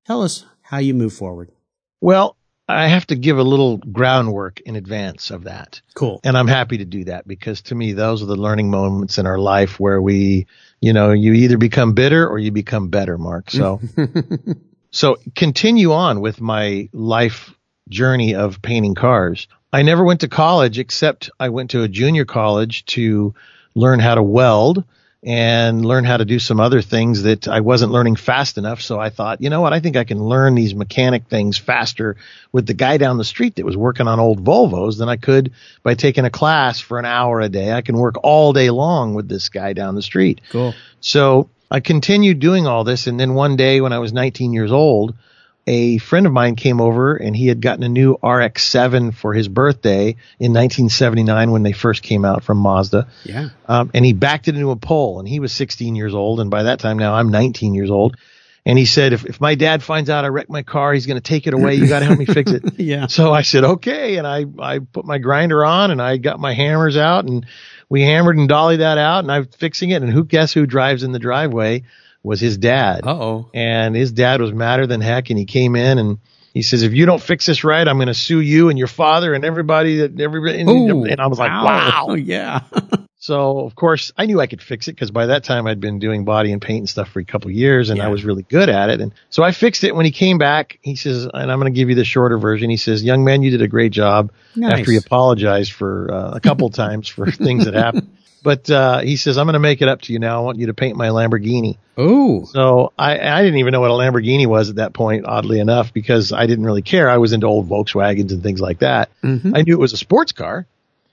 tell 0.06 0.22
us 0.22 0.46
how 0.62 0.78
you 0.78 0.94
move 0.94 1.12
forward. 1.12 1.52
Well, 2.00 2.38
I 2.70 2.88
have 2.88 3.06
to 3.08 3.18
give 3.18 3.38
a 3.38 3.44
little 3.44 3.80
groundwork 3.80 4.62
in 4.62 4.78
advance 4.78 5.30
of 5.30 5.44
that. 5.44 5.82
Cool. 5.94 6.22
And 6.24 6.38
I'm 6.38 6.48
happy 6.48 6.78
to 6.78 6.86
do 6.86 7.04
that 7.04 7.28
because 7.28 7.62
to 7.64 7.76
me, 7.76 7.92
those 7.92 8.24
are 8.24 8.28
the 8.28 8.38
learning 8.38 8.70
moments 8.70 9.18
in 9.18 9.28
our 9.28 9.38
life 9.38 9.78
where 9.78 10.02
we, 10.02 10.48
you 10.80 10.94
know, 10.94 11.12
you 11.12 11.34
either 11.34 11.58
become 11.58 11.92
bitter 11.92 12.26
or 12.26 12.40
you 12.40 12.54
become 12.54 12.88
better, 12.88 13.18
Mark. 13.18 13.52
So, 13.52 13.82
so 14.92 15.18
continue 15.36 15.92
on 15.92 16.22
with 16.22 16.40
my 16.40 16.88
life 16.94 17.54
journey 17.90 18.36
of 18.36 18.62
painting 18.62 18.96
cars. 18.96 19.50
I 19.76 19.82
never 19.82 20.06
went 20.06 20.22
to 20.22 20.30
college 20.30 20.80
except 20.80 21.30
I 21.38 21.50
went 21.50 21.72
to 21.72 21.84
a 21.84 21.90
junior 21.90 22.24
college 22.24 22.86
to 22.86 23.36
learn 23.74 24.00
how 24.00 24.16
to 24.16 24.24
weld 24.24 24.86
and 25.22 25.84
learn 25.84 26.06
how 26.06 26.16
to 26.16 26.24
do 26.24 26.40
some 26.40 26.62
other 26.62 26.82
things 26.82 27.24
that 27.24 27.50
I 27.50 27.60
wasn't 27.60 27.92
learning 27.92 28.16
fast 28.16 28.58
enough. 28.58 28.80
So 28.80 29.02
I 29.02 29.10
thought, 29.10 29.42
you 29.42 29.50
know 29.50 29.60
what? 29.60 29.74
I 29.74 29.82
think 29.82 29.98
I 29.98 30.06
can 30.06 30.24
learn 30.24 30.56
these 30.56 30.74
mechanic 30.74 31.28
things 31.28 31.58
faster 31.58 32.16
with 32.54 32.68
the 32.68 32.74
guy 32.74 32.96
down 32.96 33.18
the 33.18 33.26
street 33.26 33.58
that 33.58 33.66
was 33.66 33.76
working 33.76 34.08
on 34.08 34.18
old 34.18 34.46
Volvos 34.46 34.98
than 34.98 35.10
I 35.10 35.18
could 35.18 35.52
by 35.84 35.96
taking 35.96 36.24
a 36.24 36.30
class 36.30 36.80
for 36.80 36.98
an 36.98 37.06
hour 37.06 37.42
a 37.42 37.50
day. 37.50 37.74
I 37.74 37.82
can 37.82 37.98
work 37.98 38.16
all 38.24 38.54
day 38.54 38.70
long 38.70 39.14
with 39.14 39.28
this 39.28 39.50
guy 39.50 39.74
down 39.74 39.96
the 39.96 40.02
street. 40.02 40.40
Cool. 40.52 40.74
So 41.02 41.50
I 41.70 41.82
continued 41.82 42.40
doing 42.40 42.66
all 42.66 42.86
this. 42.86 43.08
And 43.08 43.20
then 43.20 43.34
one 43.34 43.58
day 43.58 43.82
when 43.82 43.92
I 43.92 44.00
was 44.00 44.14
19 44.14 44.54
years 44.54 44.72
old, 44.72 45.16
a 45.68 45.98
friend 45.98 46.26
of 46.26 46.32
mine 46.32 46.56
came 46.56 46.80
over 46.80 47.16
and 47.16 47.36
he 47.36 47.48
had 47.48 47.62
gotten 47.62 47.84
a 47.84 47.90
new 47.90 48.14
RX-7 48.14 49.16
for 49.16 49.34
his 49.34 49.48
birthday 49.48 50.10
in 50.40 50.54
1979 50.54 51.52
when 51.52 51.64
they 51.64 51.72
first 51.72 52.04
came 52.04 52.24
out 52.24 52.44
from 52.44 52.60
Mazda. 52.60 53.08
Yeah. 53.24 53.50
Um, 53.68 53.90
and 53.94 54.06
he 54.06 54.14
backed 54.14 54.48
it 54.48 54.56
into 54.56 54.72
a 54.72 54.76
pole 54.76 55.20
and 55.20 55.28
he 55.28 55.40
was 55.40 55.52
16 55.54 55.96
years 55.96 56.14
old. 56.14 56.40
And 56.40 56.52
by 56.52 56.64
that 56.64 56.80
time 56.80 56.98
now 56.98 57.16
I'm 57.16 57.30
19 57.30 57.74
years 57.74 57.90
old. 57.90 58.16
And 58.68 58.80
he 58.80 58.86
said, 58.86 59.14
if, 59.14 59.26
if 59.26 59.40
my 59.40 59.54
dad 59.54 59.84
finds 59.84 60.10
out 60.10 60.26
I 60.26 60.30
wrecked 60.30 60.50
my 60.50 60.64
car, 60.64 60.92
he's 60.94 61.06
going 61.06 61.22
to 61.22 61.24
take 61.24 61.46
it 61.46 61.54
away. 61.54 61.76
You 61.76 61.88
got 61.88 62.00
to 62.00 62.06
help 62.06 62.18
me 62.18 62.26
fix 62.26 62.52
it. 62.52 62.64
Yeah. 62.78 63.08
So 63.08 63.32
I 63.32 63.42
said, 63.42 63.64
okay. 63.64 64.18
And 64.18 64.28
I, 64.28 64.46
I 64.60 64.80
put 64.80 65.06
my 65.06 65.18
grinder 65.18 65.64
on 65.64 65.92
and 65.92 66.02
I 66.02 66.18
got 66.18 66.40
my 66.40 66.54
hammers 66.54 66.98
out 66.98 67.26
and 67.26 67.46
we 67.90 68.02
hammered 68.02 68.38
and 68.38 68.50
dollied 68.50 68.82
that 68.82 68.98
out 68.98 69.24
and 69.24 69.32
I'm 69.32 69.46
fixing 69.46 69.92
it. 69.92 70.02
And 70.02 70.12
who 70.12 70.24
guess 70.24 70.52
who 70.52 70.66
drives 70.66 71.04
in 71.04 71.12
the 71.12 71.20
driveway 71.20 71.84
was 72.26 72.40
his 72.40 72.58
dad. 72.58 73.06
Uh 73.06 73.12
oh. 73.12 73.50
And 73.54 73.96
his 73.96 74.12
dad 74.12 74.42
was 74.42 74.52
madder 74.52 74.88
than 74.88 75.00
heck. 75.02 75.30
And 75.30 75.40
he 75.40 75.46
came 75.46 75.76
in 75.76 75.98
and 75.98 76.20
he 76.54 76.62
says, 76.62 76.84
if 76.84 76.94
you 76.94 77.06
don't 77.06 77.22
fix 77.22 77.46
this 77.46 77.64
right, 77.64 77.86
I'm 77.88 77.98
going 77.98 78.08
to 78.08 78.14
sue 78.14 78.40
you 78.40 78.70
and 78.70 78.78
your 78.78 78.88
father 78.88 79.34
and 79.34 79.44
everybody 79.46 79.98
that 79.98 80.20
everybody. 80.20 80.62
And, 80.62 80.70
and 81.08 81.20
I 81.22 81.28
was 81.28 81.38
like, 81.40 81.50
wow. 81.52 82.06
Oh, 82.10 82.14
yeah. 82.16 82.62
So 83.18 83.62
of 83.62 83.74
course 83.74 84.12
I 84.16 84.28
knew 84.28 84.40
I 84.40 84.46
could 84.46 84.62
fix 84.62 84.88
it 84.88 84.92
because 84.92 85.10
by 85.10 85.26
that 85.28 85.44
time 85.44 85.66
I'd 85.66 85.80
been 85.80 85.98
doing 85.98 86.26
body 86.26 86.52
and 86.52 86.62
paint 86.62 86.82
and 86.82 86.90
stuff 86.90 87.10
for 87.10 87.20
a 87.20 87.26
couple 87.26 87.50
of 87.50 87.56
years 87.56 87.90
and 87.90 87.98
Yeah. 87.98 88.06
I 88.06 88.10
was 88.10 88.24
really 88.24 88.44
good 88.44 88.70
at 88.70 88.92
it. 88.92 89.02
And 89.02 89.14
so 89.32 89.42
I 89.42 89.52
fixed 89.52 89.84
it. 89.84 89.96
When 89.96 90.06
he 90.06 90.12
came 90.12 90.38
back, 90.38 90.78
he 90.84 90.96
says, 90.96 91.26
and 91.34 91.52
I'm 91.52 91.60
going 91.60 91.74
to 91.74 91.76
give 91.76 91.90
you 91.90 91.96
the 91.96 92.06
shorter 92.06 92.38
version. 92.38 92.70
He 92.70 92.78
says, 92.78 93.04
young 93.04 93.24
man, 93.24 93.42
you 93.42 93.50
did 93.50 93.64
a 93.64 93.68
great 93.68 93.94
job 93.94 94.32
Nice. 94.56 94.74
after 94.80 94.92
he 94.92 94.98
apologized 94.98 95.72
for 95.72 96.14
uh, 96.14 96.32
a 96.36 96.40
couple 96.40 96.70
times 96.84 97.08
for 97.08 97.32
things 97.32 97.66
that 97.66 97.74
happened. 97.74 98.16
But 98.46 98.70
uh, 98.70 99.00
he 99.00 99.18
says, 99.18 99.38
I'm 99.38 99.46
going 99.48 99.54
to 99.56 99.60
make 99.60 99.82
it 99.82 99.88
up 99.90 100.02
to 100.04 100.14
you 100.14 100.20
now. 100.20 100.38
I 100.38 100.42
want 100.42 100.60
you 100.60 100.68
to 100.68 100.74
paint 100.74 100.96
my 100.96 101.08
Lamborghini. 101.10 101.78
Oh. 101.98 102.46
So 102.46 102.94
I, 102.98 103.18
I 103.20 103.42
didn't 103.42 103.58
even 103.60 103.72
know 103.72 103.82
what 103.82 103.90
a 103.90 103.94
Lamborghini 103.96 104.46
was 104.46 104.70
at 104.70 104.76
that 104.76 104.94
point, 104.94 105.26
oddly 105.26 105.60
enough, 105.60 105.92
because 105.94 106.32
I 106.32 106.46
didn't 106.46 106.64
really 106.66 106.84
care. 106.84 107.10
I 107.10 107.18
was 107.18 107.34
into 107.34 107.48
old 107.48 107.68
Volkswagens 107.68 108.32
and 108.32 108.44
things 108.44 108.62
like 108.62 108.80
that. 108.80 109.10
Mhm. 109.24 109.58
I 109.58 109.64
knew 109.64 109.74
it 109.74 109.80
was 109.80 109.94
a 109.94 109.98
sports 109.98 110.32
car. 110.32 110.68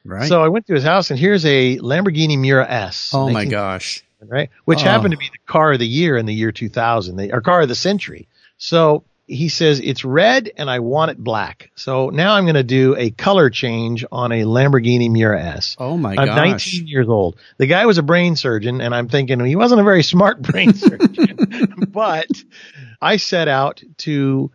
Right. 0.05 0.29
So 0.29 0.45
I 0.45 0.49
went 0.49 0.67
to 0.67 0.75
his 0.75 0.85
house 0.85 1.11
and 1.11 1.19
here's 1.19 1.45
a 1.47 1.79
Lamborghini 1.79 2.39
Miura 2.39 2.69
S. 2.71 3.13
oh, 3.15 3.31
my 3.31 3.47
gosh. 3.47 4.05
Right. 4.21 4.51
Which 4.67 4.81
Oh. 4.83 4.85
happened 4.85 5.13
to 5.13 5.17
be 5.19 5.31
the 5.33 5.53
car 5.53 5.73
of 5.73 5.79
the 5.79 5.87
year 5.89 6.17
in 6.19 6.27
the 6.27 6.35
year 6.35 6.53
2000, 6.53 7.17
the, 7.17 7.33
or 7.33 7.41
car 7.41 7.63
of 7.63 7.69
the 7.69 7.75
century. 7.75 8.29
So 8.59 9.05
he 9.33 9.49
says 9.49 9.81
it's 9.81 10.05
red 10.05 10.51
and 10.57 10.69
I 10.69 10.81
want 10.81 11.11
it 11.11 11.19
black. 11.19 11.71
So 11.75 12.11
now 12.11 12.35
I'm 12.35 12.45
going 12.45 12.55
to 12.55 12.63
do 12.63 12.95
a 12.97 13.11
color 13.11 13.51
change 13.51 14.05
on 14.13 14.31
a 14.31 14.43
Lamborghini 14.43 15.11
Miura 15.11 15.43
S. 15.43 15.77
Oh, 15.79 15.97
my 15.97 16.11
I'm 16.11 16.27
gosh. 16.27 16.75
19 16.75 16.87
years 16.87 17.09
old. 17.09 17.37
The 17.57 17.67
guy 17.67 17.87
was 17.87 17.99
a 17.99 18.03
brain 18.03 18.37
surgeon, 18.37 18.81
and 18.81 18.95
I'm 18.95 19.09
thinking 19.09 19.43
he 19.45 19.57
wasn't 19.57 19.81
a 19.81 19.85
very 19.85 20.03
smart 20.03 20.43
brain 20.43 20.75
surgeon. 20.75 21.87
but 21.89 22.29
I 23.01 23.17
set 23.17 23.49
out 23.49 23.83
to 23.99 24.51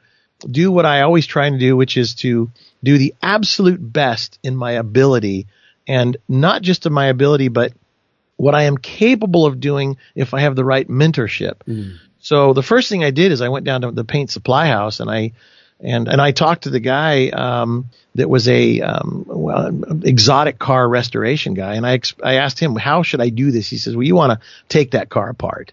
do 0.49 0.71
what 0.71 0.85
I 0.85 1.01
always 1.01 1.25
try 1.25 1.49
to 1.49 1.57
do, 1.57 1.75
which 1.75 1.97
is 1.97 2.13
to 2.15 2.51
do 2.83 2.97
the 2.97 3.15
absolute 3.21 3.79
best 3.81 4.37
in 4.43 4.55
my 4.55 4.73
ability, 4.73 5.47
and 5.87 6.17
not 6.27 6.61
just 6.61 6.85
in 6.85 6.93
my 6.93 7.07
ability, 7.07 7.47
but 7.47 7.73
what 8.35 8.53
I 8.53 8.63
am 8.63 8.77
capable 8.77 9.47
of 9.47 9.59
doing 9.59 9.97
if 10.13 10.35
I 10.35 10.41
have 10.41 10.55
the 10.55 10.65
right 10.65 10.87
mentorship. 10.87 11.55
Mm. 11.67 11.97
So 12.27 12.51
the 12.51 12.61
first 12.61 12.89
thing 12.89 13.05
I 13.05 13.11
did 13.11 13.31
is 13.31 13.39
I 13.39 13.47
went 13.47 13.65
down 13.65 13.83
to 13.83 13.91
the 13.91 14.03
paint 14.03 14.29
supply 14.29 14.67
house 14.67 14.99
and 14.99 15.09
I 15.09 15.31
and 15.79 16.09
and 16.09 16.19
I 16.19 16.31
talked 16.33 16.63
to 16.63 16.69
the 16.69 16.81
guy 16.81 17.29
um, 17.29 17.85
that 18.15 18.29
was 18.29 18.49
a 18.49 18.81
um, 18.81 19.23
well, 19.25 19.71
exotic 20.03 20.59
car 20.59 20.89
restoration 20.89 21.53
guy, 21.53 21.75
and 21.75 21.87
I 21.87 21.93
ex- 21.93 22.15
I 22.21 22.33
asked 22.33 22.59
him 22.59 22.75
how 22.75 23.01
should 23.03 23.21
I 23.21 23.29
do 23.29 23.51
this. 23.51 23.69
He 23.69 23.77
says, 23.77 23.95
well, 23.95 24.03
you 24.03 24.13
want 24.13 24.37
to 24.37 24.45
take 24.67 24.91
that 24.91 25.07
car 25.07 25.29
apart. 25.29 25.71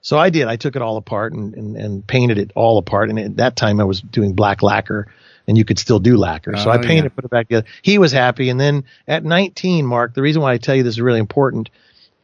So 0.00 0.16
I 0.16 0.30
did. 0.30 0.46
I 0.46 0.54
took 0.54 0.76
it 0.76 0.82
all 0.82 0.98
apart 0.98 1.32
and, 1.32 1.52
and, 1.54 1.76
and 1.76 2.06
painted 2.06 2.38
it 2.38 2.52
all 2.54 2.78
apart. 2.78 3.10
And 3.10 3.18
at 3.18 3.36
that 3.38 3.56
time 3.56 3.80
I 3.80 3.84
was 3.84 4.00
doing 4.00 4.34
black 4.34 4.62
lacquer 4.62 5.08
and 5.48 5.58
you 5.58 5.64
could 5.64 5.80
still 5.80 5.98
do 5.98 6.16
lacquer. 6.16 6.56
So 6.56 6.70
Oh, 6.70 6.72
I 6.72 6.78
painted, 6.78 7.06
yeah. 7.06 7.08
put 7.16 7.24
it 7.24 7.30
back 7.32 7.48
together. 7.48 7.66
He 7.82 7.98
was 7.98 8.12
happy. 8.12 8.50
And 8.50 8.60
then 8.60 8.84
at 9.08 9.24
19, 9.24 9.84
Mark, 9.84 10.14
the 10.14 10.22
reason 10.22 10.42
why 10.42 10.52
I 10.52 10.58
tell 10.58 10.76
you 10.76 10.84
this 10.84 10.94
is 10.94 11.00
really 11.00 11.18
important, 11.18 11.70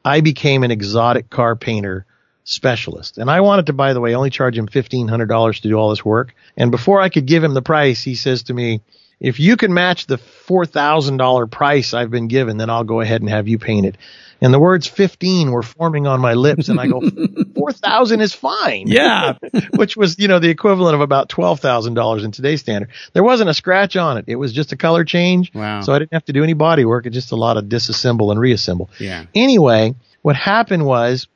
I 0.04 0.20
became 0.20 0.62
an 0.62 0.70
exotic 0.70 1.28
car 1.28 1.56
painter 1.56 2.06
specialist. 2.44 3.18
And 3.18 3.30
I 3.30 3.40
wanted 3.40 3.66
to, 3.66 3.72
by 3.72 3.94
the 3.94 4.00
way, 4.00 4.14
only 4.14 4.30
charge 4.30 4.56
him 4.56 4.68
$1,500 4.68 5.60
to 5.62 5.68
do 5.68 5.74
all 5.74 5.90
this 5.90 6.04
work. 6.04 6.34
And 6.56 6.70
before 6.70 7.00
I 7.00 7.08
could 7.08 7.26
give 7.26 7.42
him 7.42 7.54
the 7.54 7.62
price, 7.62 8.02
he 8.02 8.14
says 8.14 8.44
to 8.44 8.54
me, 8.54 8.80
if 9.20 9.40
you 9.40 9.56
can 9.56 9.72
match 9.72 10.06
the 10.06 10.18
$4,000 10.18 11.50
price 11.50 11.94
I've 11.94 12.10
been 12.10 12.28
given, 12.28 12.58
then 12.58 12.68
I'll 12.68 12.84
go 12.84 13.00
ahead 13.00 13.22
and 13.22 13.30
have 13.30 13.48
you 13.48 13.58
paint 13.58 13.86
it. 13.86 13.96
And 14.40 14.52
the 14.52 14.58
words 14.58 14.86
15 14.86 15.50
were 15.52 15.62
forming 15.62 16.06
on 16.06 16.20
my 16.20 16.34
lips 16.34 16.68
and 16.68 16.78
I 16.78 16.88
go, 16.88 17.00
4,000 17.56 18.20
is 18.20 18.34
fine. 18.34 18.88
Yeah. 18.88 19.38
Which 19.76 19.96
was, 19.96 20.18
you 20.18 20.28
know, 20.28 20.40
the 20.40 20.50
equivalent 20.50 20.94
of 20.94 21.00
about 21.00 21.30
$12,000 21.30 22.24
in 22.24 22.32
today's 22.32 22.60
standard. 22.60 22.90
There 23.14 23.24
wasn't 23.24 23.48
a 23.48 23.54
scratch 23.54 23.96
on 23.96 24.18
it. 24.18 24.24
It 24.28 24.36
was 24.36 24.52
just 24.52 24.72
a 24.72 24.76
color 24.76 25.04
change. 25.04 25.54
Wow. 25.54 25.80
So 25.80 25.94
I 25.94 26.00
didn't 26.00 26.12
have 26.12 26.26
to 26.26 26.34
do 26.34 26.42
any 26.42 26.52
body 26.52 26.84
work. 26.84 27.06
It's 27.06 27.14
just 27.14 27.32
a 27.32 27.36
lot 27.36 27.56
of 27.56 27.64
disassemble 27.64 28.32
and 28.32 28.40
reassemble. 28.40 28.90
Yeah. 28.98 29.24
Anyway, 29.34 29.94
what 30.20 30.36
happened 30.36 30.84
was 30.84 31.28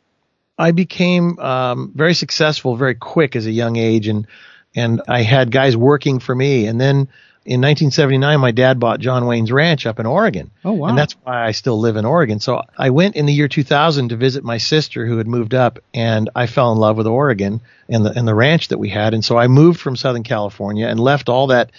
I 0.58 0.72
became 0.72 1.38
um, 1.38 1.92
very 1.94 2.14
successful 2.14 2.76
very 2.76 2.94
quick 2.94 3.36
as 3.36 3.46
a 3.46 3.50
young 3.50 3.76
age, 3.76 4.08
and 4.08 4.26
and 4.74 5.02
I 5.08 5.22
had 5.22 5.50
guys 5.50 5.76
working 5.76 6.18
for 6.18 6.34
me. 6.34 6.66
And 6.66 6.80
then 6.80 7.08
in 7.44 7.62
1979, 7.62 8.40
my 8.40 8.50
dad 8.50 8.78
bought 8.78 9.00
John 9.00 9.24
Wayne's 9.24 9.50
Ranch 9.50 9.86
up 9.86 9.98
in 9.98 10.04
Oregon. 10.04 10.50
Oh, 10.64 10.72
wow. 10.72 10.88
And 10.88 10.98
that's 10.98 11.14
why 11.22 11.46
I 11.46 11.52
still 11.52 11.80
live 11.80 11.96
in 11.96 12.04
Oregon. 12.04 12.40
So 12.40 12.62
I 12.76 12.90
went 12.90 13.16
in 13.16 13.24
the 13.24 13.32
year 13.32 13.48
2000 13.48 14.10
to 14.10 14.16
visit 14.16 14.44
my 14.44 14.58
sister 14.58 15.06
who 15.06 15.16
had 15.16 15.26
moved 15.26 15.54
up, 15.54 15.78
and 15.94 16.28
I 16.34 16.46
fell 16.46 16.72
in 16.72 16.78
love 16.78 16.96
with 16.98 17.06
Oregon 17.06 17.60
and 17.88 18.04
the 18.04 18.10
and 18.10 18.28
the 18.28 18.34
ranch 18.34 18.68
that 18.68 18.78
we 18.78 18.90
had. 18.90 19.14
And 19.14 19.24
so 19.24 19.38
I 19.38 19.46
moved 19.46 19.80
from 19.80 19.96
Southern 19.96 20.24
California 20.24 20.86
and 20.86 21.00
left 21.00 21.28
all 21.28 21.46
that 21.48 21.72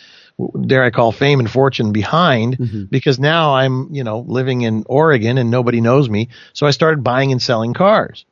dare 0.65 0.84
I 0.84 0.89
call 0.89 1.12
fame 1.12 1.39
and 1.39 1.52
fortune 1.52 1.92
behind 1.92 2.88
because 2.89 3.20
now 3.20 3.56
I'm, 3.56 3.94
you 3.94 4.04
know, 4.04 4.20
living 4.20 4.62
in 4.62 4.86
Oregon 4.88 5.38
and 5.38 5.52
nobody 5.52 5.82
knows 5.82 6.10
me. 6.10 6.30
So 6.54 6.65
I 6.65 6.72
started 6.72 7.04
buying 7.04 7.32
and 7.32 7.42
selling 7.42 7.74
cars. 7.74 8.26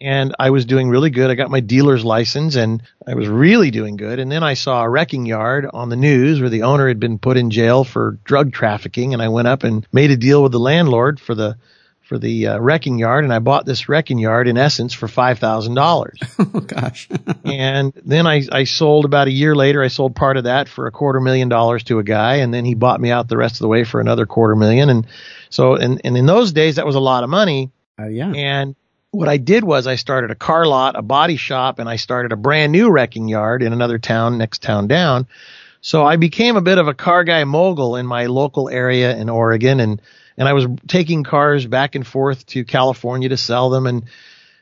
And 0.00 0.34
I 0.38 0.50
was 0.50 0.66
doing 0.66 0.88
really 0.88 1.10
good. 1.10 1.30
I 1.30 1.34
got 1.34 1.50
my 1.50 1.60
dealer's 1.60 2.04
license 2.04 2.56
and 2.56 2.82
I 3.06 3.14
was 3.14 3.28
really 3.28 3.70
doing 3.70 3.96
good. 3.96 4.18
And 4.18 4.30
then 4.30 4.42
I 4.42 4.54
saw 4.54 4.82
a 4.82 4.88
wrecking 4.88 5.26
yard 5.26 5.66
on 5.72 5.88
the 5.88 5.96
news 5.96 6.40
where 6.40 6.50
the 6.50 6.62
owner 6.62 6.88
had 6.88 7.00
been 7.00 7.18
put 7.18 7.36
in 7.36 7.50
jail 7.50 7.84
for 7.84 8.18
drug 8.24 8.52
trafficking. 8.52 9.14
And 9.14 9.22
I 9.22 9.28
went 9.28 9.48
up 9.48 9.64
and 9.64 9.86
made 9.92 10.10
a 10.10 10.16
deal 10.16 10.42
with 10.42 10.52
the 10.52 10.60
landlord 10.60 11.18
for 11.18 11.34
the, 11.34 11.56
for 12.02 12.18
the 12.18 12.48
uh, 12.48 12.58
wrecking 12.58 12.98
yard. 12.98 13.24
And 13.24 13.32
I 13.32 13.38
bought 13.38 13.66
this 13.66 13.88
wrecking 13.88 14.18
yard 14.18 14.46
in 14.46 14.58
essence 14.58 14.92
for 14.92 15.06
$5,000. 15.06 16.12
Oh 16.56 16.60
gosh. 16.60 17.08
and 17.44 17.92
then 18.04 18.26
I, 18.26 18.42
I 18.50 18.64
sold 18.64 19.04
about 19.04 19.26
a 19.26 19.32
year 19.32 19.54
later. 19.54 19.82
I 19.82 19.88
sold 19.88 20.14
part 20.14 20.36
of 20.36 20.44
that 20.44 20.68
for 20.68 20.86
a 20.86 20.90
quarter 20.90 21.20
million 21.20 21.48
dollars 21.48 21.84
to 21.84 21.98
a 21.98 22.02
guy, 22.02 22.36
and 22.36 22.52
then 22.52 22.64
he 22.64 22.74
bought 22.74 23.00
me 23.00 23.10
out 23.10 23.28
the 23.28 23.36
rest 23.36 23.56
of 23.56 23.60
the 23.60 23.68
way 23.68 23.84
for 23.84 24.00
another 24.00 24.26
quarter 24.26 24.54
million. 24.54 24.88
And 24.88 25.06
so, 25.50 25.74
and, 25.74 26.00
and 26.04 26.16
in 26.16 26.24
those 26.24 26.52
days, 26.52 26.76
that 26.76 26.86
was 26.86 26.94
a 26.94 27.00
lot 27.00 27.24
of 27.24 27.30
money. 27.30 27.72
Uh, 27.98 28.06
yeah. 28.06 28.32
And 28.32 28.74
what 29.16 29.28
I 29.28 29.38
did 29.38 29.64
was 29.64 29.86
I 29.86 29.96
started 29.96 30.30
a 30.30 30.34
car 30.34 30.66
lot, 30.66 30.94
a 30.96 31.02
body 31.02 31.36
shop, 31.36 31.78
and 31.78 31.88
I 31.88 31.96
started 31.96 32.32
a 32.32 32.36
brand 32.36 32.72
new 32.72 32.90
wrecking 32.90 33.28
yard 33.28 33.62
in 33.62 33.72
another 33.72 33.98
town, 33.98 34.38
next 34.38 34.62
town 34.62 34.86
down. 34.86 35.26
So 35.80 36.04
I 36.04 36.16
became 36.16 36.56
a 36.56 36.60
bit 36.60 36.78
of 36.78 36.88
a 36.88 36.94
car 36.94 37.24
guy 37.24 37.44
mogul 37.44 37.96
in 37.96 38.06
my 38.06 38.26
local 38.26 38.68
area 38.68 39.16
in 39.16 39.28
Oregon, 39.28 39.80
and 39.80 40.02
and 40.36 40.46
I 40.46 40.52
was 40.52 40.66
taking 40.86 41.24
cars 41.24 41.66
back 41.66 41.94
and 41.94 42.06
forth 42.06 42.44
to 42.46 42.64
California 42.64 43.30
to 43.30 43.36
sell 43.36 43.70
them, 43.70 43.86
and 43.86 44.04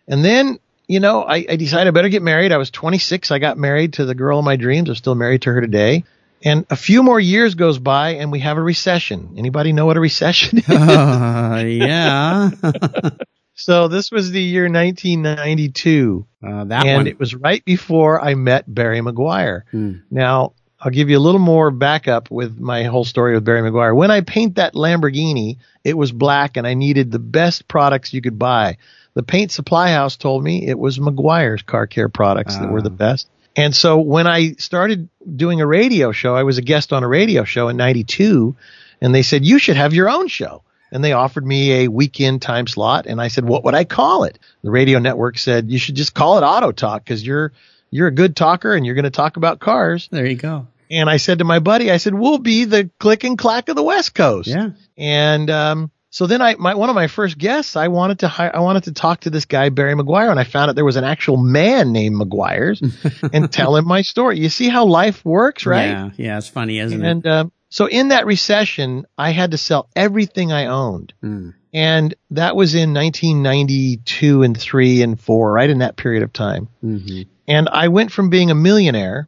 and 0.06 0.24
then 0.24 0.58
you 0.86 1.00
know 1.00 1.22
I, 1.22 1.44
I 1.48 1.56
decided 1.56 1.88
I 1.88 1.90
better 1.90 2.08
get 2.08 2.22
married. 2.22 2.52
I 2.52 2.58
was 2.58 2.70
26. 2.70 3.30
I 3.30 3.38
got 3.38 3.58
married 3.58 3.94
to 3.94 4.04
the 4.04 4.14
girl 4.14 4.38
of 4.38 4.44
my 4.44 4.56
dreams. 4.56 4.88
I'm 4.88 4.94
still 4.94 5.14
married 5.14 5.42
to 5.42 5.52
her 5.52 5.60
today. 5.60 6.04
And 6.46 6.66
a 6.68 6.76
few 6.76 7.02
more 7.02 7.18
years 7.18 7.54
goes 7.54 7.78
by, 7.78 8.16
and 8.16 8.30
we 8.30 8.40
have 8.40 8.58
a 8.58 8.62
recession. 8.62 9.34
Anybody 9.38 9.72
know 9.72 9.86
what 9.86 9.96
a 9.96 10.00
recession 10.00 10.58
is? 10.58 10.68
Uh, 10.68 11.64
yeah. 11.66 12.50
so 13.54 13.88
this 13.88 14.10
was 14.10 14.30
the 14.30 14.42
year 14.42 14.64
1992. 14.64 16.26
Uh, 16.42 16.64
that 16.64 16.86
and 16.86 16.96
one. 16.96 17.06
it 17.06 17.18
was 17.18 17.34
right 17.34 17.64
before 17.64 18.20
I 18.20 18.34
met 18.34 18.72
Barry 18.72 19.00
Meguiar. 19.00 19.62
Hmm. 19.70 19.92
Now, 20.10 20.54
I'll 20.80 20.90
give 20.90 21.08
you 21.08 21.16
a 21.16 21.20
little 21.20 21.40
more 21.40 21.70
backup 21.70 22.30
with 22.30 22.58
my 22.58 22.82
whole 22.84 23.04
story 23.04 23.34
with 23.34 23.44
Barry 23.44 23.62
Meguiar. 23.62 23.96
When 23.96 24.10
I 24.10 24.20
paint 24.20 24.56
that 24.56 24.74
Lamborghini, 24.74 25.58
it 25.82 25.96
was 25.96 26.12
black 26.12 26.56
and 26.56 26.66
I 26.66 26.74
needed 26.74 27.10
the 27.10 27.18
best 27.18 27.68
products 27.68 28.12
you 28.12 28.20
could 28.20 28.38
buy. 28.38 28.76
The 29.14 29.22
paint 29.22 29.52
supply 29.52 29.92
house 29.92 30.16
told 30.16 30.42
me 30.42 30.66
it 30.66 30.78
was 30.78 30.98
Meguiar's 30.98 31.62
car 31.62 31.86
care 31.86 32.08
products 32.08 32.56
that 32.58 32.70
were 32.70 32.82
the 32.82 32.90
best. 32.90 33.28
And 33.56 33.74
so 33.74 34.00
when 34.00 34.26
I 34.26 34.54
started 34.54 35.08
doing 35.36 35.60
a 35.60 35.66
radio 35.66 36.10
show, 36.10 36.34
I 36.34 36.42
was 36.42 36.58
a 36.58 36.62
guest 36.62 36.92
on 36.92 37.04
a 37.04 37.08
radio 37.08 37.44
show 37.44 37.68
in 37.68 37.76
92 37.76 38.56
and 39.00 39.14
they 39.14 39.22
said, 39.22 39.44
you 39.44 39.60
should 39.60 39.76
have 39.76 39.94
your 39.94 40.10
own 40.10 40.26
show. 40.26 40.63
And 40.94 41.02
they 41.02 41.12
offered 41.12 41.44
me 41.44 41.84
a 41.84 41.88
weekend 41.88 42.40
time 42.40 42.68
slot. 42.68 43.06
And 43.06 43.20
I 43.20 43.26
said, 43.26 43.44
what 43.44 43.64
would 43.64 43.74
I 43.74 43.82
call 43.82 44.24
it? 44.24 44.38
The 44.62 44.70
radio 44.70 45.00
network 45.00 45.38
said, 45.38 45.68
you 45.68 45.76
should 45.76 45.96
just 45.96 46.14
call 46.14 46.38
it 46.38 46.42
Auto 46.42 46.70
Talk 46.70 47.04
because 47.04 47.26
you're, 47.26 47.52
you're 47.90 48.06
a 48.06 48.12
good 48.12 48.36
talker 48.36 48.72
and 48.72 48.86
you're 48.86 48.94
going 48.94 49.02
to 49.02 49.10
talk 49.10 49.36
about 49.36 49.58
cars. 49.58 50.08
there 50.12 50.24
you 50.24 50.36
go. 50.36 50.68
And 50.90 51.10
I 51.10 51.16
said 51.16 51.38
to 51.38 51.44
my 51.44 51.58
buddy, 51.58 51.90
I 51.90 51.96
said, 51.96 52.14
we'll 52.14 52.38
be 52.38 52.64
the 52.64 52.90
click 53.00 53.24
and 53.24 53.36
clack 53.36 53.68
of 53.68 53.74
the 53.74 53.82
West 53.82 54.14
Coast. 54.14 54.48
Yeah. 54.48 54.70
And, 54.96 55.50
um, 55.50 55.90
so 56.10 56.28
then 56.28 56.40
I, 56.40 56.54
my, 56.54 56.76
one 56.76 56.90
of 56.90 56.94
my 56.94 57.08
first 57.08 57.38
guests, 57.38 57.74
I 57.74 57.88
wanted 57.88 58.20
to 58.20 58.28
hire, 58.28 58.54
I 58.54 58.60
wanted 58.60 58.84
to 58.84 58.92
talk 58.92 59.22
to 59.22 59.30
this 59.30 59.46
guy, 59.46 59.70
Barry 59.70 59.94
Meguiar, 59.96 60.30
and 60.30 60.38
I 60.38 60.44
found 60.44 60.68
out 60.68 60.76
there 60.76 60.84
was 60.84 60.94
an 60.94 61.02
actual 61.02 61.36
man 61.36 61.90
named 61.90 62.14
Meguiar's 62.14 62.80
and 63.32 63.50
tell 63.50 63.74
him 63.74 63.84
my 63.88 64.02
story. 64.02 64.38
You 64.38 64.48
see 64.48 64.68
how 64.68 64.86
life 64.86 65.24
works, 65.24 65.66
right? 65.66 65.88
Yeah. 65.88 66.10
Yeah. 66.16 66.38
It's 66.38 66.48
funny, 66.48 66.78
isn't 66.78 67.04
it? 67.04 67.10
And, 67.10 67.26
um, 67.26 67.52
so 67.74 67.86
in 67.86 68.08
that 68.10 68.24
recession, 68.24 69.04
I 69.18 69.30
had 69.30 69.50
to 69.50 69.58
sell 69.58 69.88
everything 69.96 70.52
I 70.52 70.66
owned. 70.66 71.12
Hmm. 71.20 71.50
And 71.72 72.14
that 72.30 72.54
was 72.54 72.76
in 72.76 72.94
1992 72.94 74.44
and 74.44 74.56
three 74.56 75.02
and 75.02 75.18
four, 75.20 75.50
right 75.50 75.68
in 75.68 75.78
that 75.78 75.96
period 75.96 76.22
of 76.22 76.32
time. 76.32 76.68
hmm 76.80 77.22
And 77.48 77.68
I 77.68 77.88
went 77.88 78.12
from 78.12 78.30
being 78.30 78.52
a 78.52 78.54
millionaire 78.54 79.26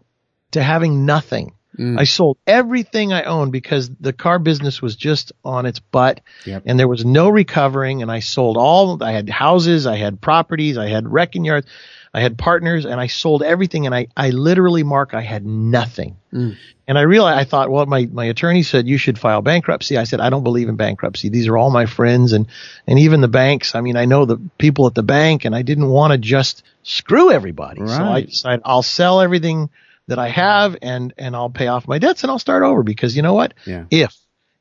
to 0.53 0.63
having 0.63 1.05
nothing. 1.07 1.55
Mm. 1.77 1.99
I 1.99 2.05
sold 2.05 2.39
everything 2.47 3.13
I 3.13 3.25
owned 3.25 3.51
because 3.51 3.91
the 3.99 4.13
car 4.13 4.39
business 4.39 4.81
was 4.81 4.95
just 4.95 5.33
on 5.45 5.67
its 5.67 5.81
butt 5.81 6.21
Yep. 6.45 6.63
and 6.67 6.79
there 6.79 6.87
was 6.87 7.05
no 7.05 7.29
recovering. 7.29 8.01
And 8.01 8.13
I 8.13 8.21
sold 8.21 8.57
all, 8.57 9.03
I 9.03 9.11
had 9.11 9.29
houses, 9.29 9.89
I 9.89 9.97
had 9.97 10.21
properties, 10.21 10.79
I 10.79 10.87
had 10.89 11.13
wrecking 11.13 11.45
yards, 11.45 11.67
I 12.17 12.21
had 12.21 12.39
partners 12.39 12.87
and 12.87 12.99
I 12.99 13.09
sold 13.09 13.43
everything. 13.43 13.85
And 13.85 13.95
I, 13.95 14.07
I 14.17 14.31
literally, 14.31 14.83
Mark, 14.83 15.13
I 15.13 15.21
had 15.21 15.45
nothing. 15.45 16.17
Mm. 16.33 16.57
And 16.89 16.97
I 16.97 17.03
realized, 17.03 17.39
I 17.39 17.45
thought, 17.45 17.71
well, 17.71 17.85
my, 17.85 18.09
my 18.11 18.25
attorney 18.25 18.63
said 18.63 18.89
you 18.89 18.97
should 18.97 19.19
file 19.19 19.43
bankruptcy. 19.43 19.99
I 19.99 20.05
said, 20.05 20.21
I 20.21 20.31
don't 20.31 20.43
believe 20.43 20.71
in 20.71 20.77
bankruptcy. 20.77 21.29
These 21.29 21.47
are 21.47 21.59
all 21.59 21.71
my 21.71 21.85
friends 21.85 22.33
and, 22.33 22.47
and 22.87 22.99
even 22.99 23.21
the 23.21 23.29
banks. 23.29 23.75
I 23.75 23.83
mean, 23.83 23.99
I 23.99 24.07
know 24.07 24.25
the 24.25 24.41
people 24.57 24.87
at 24.87 24.95
the 24.95 25.03
bank 25.03 25.45
and 25.45 25.55
I 25.55 25.61
didn't 25.61 25.91
want 25.91 26.13
to 26.13 26.19
just 26.19 26.63
screw 26.85 27.31
everybody. 27.31 27.87
So 27.87 28.03
I 28.03 28.23
decided 28.23 28.63
I'll 28.65 28.83
sell 28.83 29.21
everything 29.21 29.69
that 30.07 30.19
I 30.19 30.29
have 30.29 30.75
and, 30.81 31.13
and 31.19 31.37
I'll 31.37 31.51
pay 31.51 31.67
off 31.67 31.87
my 31.87 31.99
debts 31.99 32.23
and 32.23 32.31
I'll 32.31 32.39
start 32.39 32.63
over 32.63 32.83
because 32.83 33.15
you 33.15 33.21
know 33.21 33.35
what? 33.35 33.53
Yeah. 33.67 33.85
If, 33.91 34.17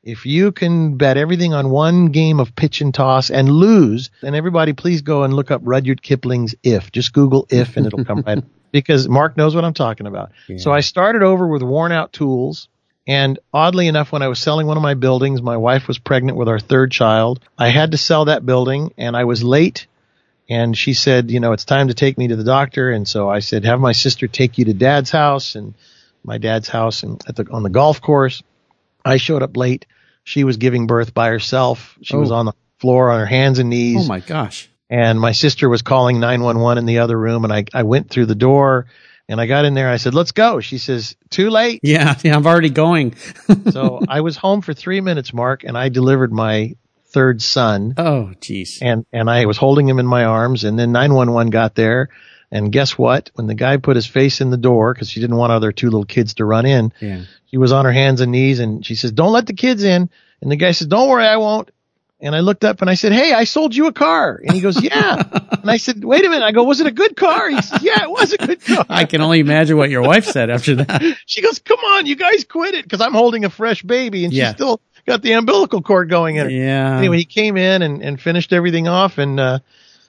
if 0.06 0.24
you 0.24 0.52
can 0.52 0.96
bet 0.96 1.16
everything 1.16 1.52
on 1.52 1.68
one 1.68 2.06
game 2.06 2.38
of 2.38 2.54
pitch 2.54 2.80
and 2.80 2.94
toss 2.94 3.28
and 3.28 3.48
lose, 3.50 4.10
then 4.22 4.36
everybody 4.36 4.72
please 4.72 5.02
go 5.02 5.24
and 5.24 5.34
look 5.34 5.50
up 5.50 5.60
Rudyard 5.64 6.00
Kipling's 6.00 6.54
If. 6.62 6.92
Just 6.92 7.12
Google 7.12 7.48
If 7.50 7.76
and 7.76 7.86
it'll 7.86 8.04
come 8.04 8.22
right 8.24 8.44
because 8.72 9.08
Mark 9.08 9.36
knows 9.36 9.56
what 9.56 9.64
I'm 9.64 9.74
talking 9.74 10.06
about. 10.06 10.30
So 10.58 10.70
I 10.70 10.80
started 10.80 11.22
over 11.22 11.48
with 11.48 11.62
worn 11.62 11.90
out 11.90 12.12
tools. 12.12 12.68
And 13.08 13.38
oddly 13.52 13.88
enough, 13.88 14.12
when 14.12 14.22
I 14.22 14.28
was 14.28 14.38
selling 14.38 14.68
one 14.68 14.76
of 14.76 14.82
my 14.82 14.94
buildings, 14.94 15.42
my 15.42 15.56
wife 15.56 15.88
was 15.88 15.98
pregnant 15.98 16.38
with 16.38 16.48
our 16.48 16.60
third 16.60 16.92
child. 16.92 17.40
I 17.58 17.68
had 17.68 17.90
to 17.90 17.98
sell 17.98 18.26
that 18.26 18.46
building 18.46 18.92
and 18.96 19.16
I 19.16 19.24
was 19.24 19.42
late 19.42 19.88
and 20.48 20.78
she 20.78 20.94
said, 20.94 21.32
you 21.32 21.40
know, 21.40 21.52
it's 21.52 21.64
time 21.64 21.88
to 21.88 21.94
take 21.94 22.16
me 22.16 22.28
to 22.28 22.36
the 22.36 22.44
doctor. 22.44 22.92
And 22.92 23.08
so 23.08 23.28
I 23.28 23.40
said, 23.40 23.64
have 23.64 23.80
my 23.80 23.92
sister 23.92 24.28
take 24.28 24.58
you 24.58 24.66
to 24.66 24.72
dad's 24.72 25.10
house 25.10 25.56
and 25.56 25.74
my 26.22 26.38
dad's 26.38 26.68
house 26.68 27.02
and 27.02 27.20
at 27.28 27.34
the, 27.34 27.48
on 27.50 27.64
the 27.64 27.70
golf 27.70 28.00
course. 28.00 28.44
I 29.04 29.16
showed 29.16 29.42
up 29.42 29.56
late. 29.56 29.86
She 30.26 30.42
was 30.44 30.56
giving 30.58 30.86
birth 30.88 31.14
by 31.14 31.28
herself. 31.28 31.96
She 32.02 32.16
was 32.16 32.30
Oh. 32.32 32.34
on 32.34 32.46
the 32.46 32.52
floor 32.80 33.10
on 33.10 33.20
her 33.20 33.26
hands 33.26 33.58
and 33.60 33.70
knees 33.70 34.04
Oh 34.04 34.08
my 34.08 34.20
gosh. 34.20 34.68
and 34.90 35.18
my 35.20 35.32
sister 35.32 35.68
was 35.68 35.80
calling 35.82 36.18
911 36.20 36.78
in 36.78 36.84
the 36.86 36.98
other 36.98 37.16
room 37.18 37.44
and 37.44 37.52
I, 37.52 37.64
I 37.72 37.84
went 37.84 38.10
through 38.10 38.26
the 38.26 38.34
door 38.34 38.86
and 39.28 39.40
I 39.40 39.46
got 39.46 39.64
in 39.64 39.74
there. 39.74 39.88
I 39.88 39.96
said, 39.96 40.14
let's 40.14 40.32
go. 40.32 40.60
She 40.60 40.78
says, 40.78 41.16
too 41.30 41.48
late. 41.50 41.80
Yeah. 41.82 42.16
Yeah. 42.24 42.36
I'm 42.36 42.46
already 42.46 42.70
going. 42.70 43.14
so 43.70 44.00
I 44.08 44.20
was 44.20 44.36
home 44.36 44.62
for 44.62 44.74
three 44.74 45.00
minutes, 45.00 45.32
Mark, 45.32 45.64
and 45.64 45.78
I 45.78 45.88
delivered 45.88 46.32
my 46.32 46.74
third 47.06 47.40
son 47.40 47.94
oh, 47.96 48.32
jeez. 48.40 48.78
and, 48.82 49.06
and 49.12 49.30
I 49.30 49.46
was 49.46 49.56
holding 49.56 49.88
him 49.88 49.98
in 50.00 50.06
my 50.06 50.24
arms 50.24 50.64
and 50.64 50.76
then 50.78 50.90
911 50.92 51.50
got 51.50 51.74
there. 51.76 52.08
And 52.50 52.70
guess 52.70 52.96
what? 52.96 53.30
When 53.34 53.46
the 53.46 53.54
guy 53.54 53.76
put 53.76 53.96
his 53.96 54.06
face 54.06 54.40
in 54.40 54.50
the 54.50 54.56
door, 54.56 54.94
because 54.94 55.10
she 55.10 55.20
didn't 55.20 55.36
want 55.36 55.52
other 55.52 55.72
two 55.72 55.86
little 55.88 56.04
kids 56.04 56.34
to 56.34 56.44
run 56.44 56.64
in, 56.66 56.92
Yeah. 57.00 57.22
she 57.50 57.58
was 57.58 57.72
on 57.72 57.84
her 57.84 57.92
hands 57.92 58.20
and 58.20 58.30
knees 58.32 58.60
and 58.60 58.84
she 58.86 58.94
says, 58.94 59.12
don't 59.12 59.32
let 59.32 59.46
the 59.46 59.52
kids 59.54 59.82
in. 59.82 60.08
And 60.40 60.50
the 60.50 60.56
guy 60.56 60.70
says, 60.72 60.86
don't 60.86 61.08
worry, 61.08 61.24
I 61.26 61.38
won't. 61.38 61.70
And 62.20 62.34
I 62.34 62.40
looked 62.40 62.64
up 62.64 62.80
and 62.80 62.88
I 62.88 62.94
said, 62.94 63.12
Hey, 63.12 63.34
I 63.34 63.44
sold 63.44 63.74
you 63.76 63.88
a 63.88 63.92
car. 63.92 64.40
And 64.42 64.54
he 64.54 64.62
goes, 64.62 64.82
Yeah. 64.82 65.22
and 65.62 65.70
I 65.70 65.76
said, 65.76 66.02
Wait 66.02 66.24
a 66.24 66.30
minute. 66.30 66.44
I 66.46 66.52
go, 66.52 66.62
Was 66.62 66.80
it 66.80 66.86
a 66.86 66.90
good 66.90 67.14
car? 67.14 67.50
He 67.50 67.60
said, 67.60 67.82
Yeah, 67.82 68.04
it 68.04 68.10
was 68.10 68.32
a 68.32 68.38
good 68.38 68.64
car. 68.64 68.86
I 68.88 69.04
can 69.04 69.20
only 69.20 69.40
imagine 69.40 69.76
what 69.76 69.90
your 69.90 70.00
wife 70.00 70.24
said 70.24 70.48
after 70.48 70.76
that. 70.76 71.02
She 71.26 71.42
goes, 71.42 71.58
Come 71.58 71.78
on, 71.78 72.06
you 72.06 72.16
guys 72.16 72.44
quit 72.44 72.74
it 72.74 72.84
because 72.84 73.02
I'm 73.02 73.12
holding 73.12 73.44
a 73.44 73.50
fresh 73.50 73.82
baby 73.82 74.24
and 74.24 74.32
Yeah. 74.32 74.46
she's 74.46 74.54
still 74.54 74.80
got 75.06 75.20
the 75.20 75.32
umbilical 75.32 75.82
cord 75.82 76.08
going 76.08 76.36
in 76.36 76.44
her. 76.46 76.50
Yeah. 76.50 76.96
Anyway, 76.96 77.18
he 77.18 77.26
came 77.26 77.58
in 77.58 77.82
and, 77.82 78.02
and 78.02 78.18
finished 78.18 78.52
everything 78.54 78.88
off 78.88 79.18
and, 79.18 79.38
uh, 79.38 79.58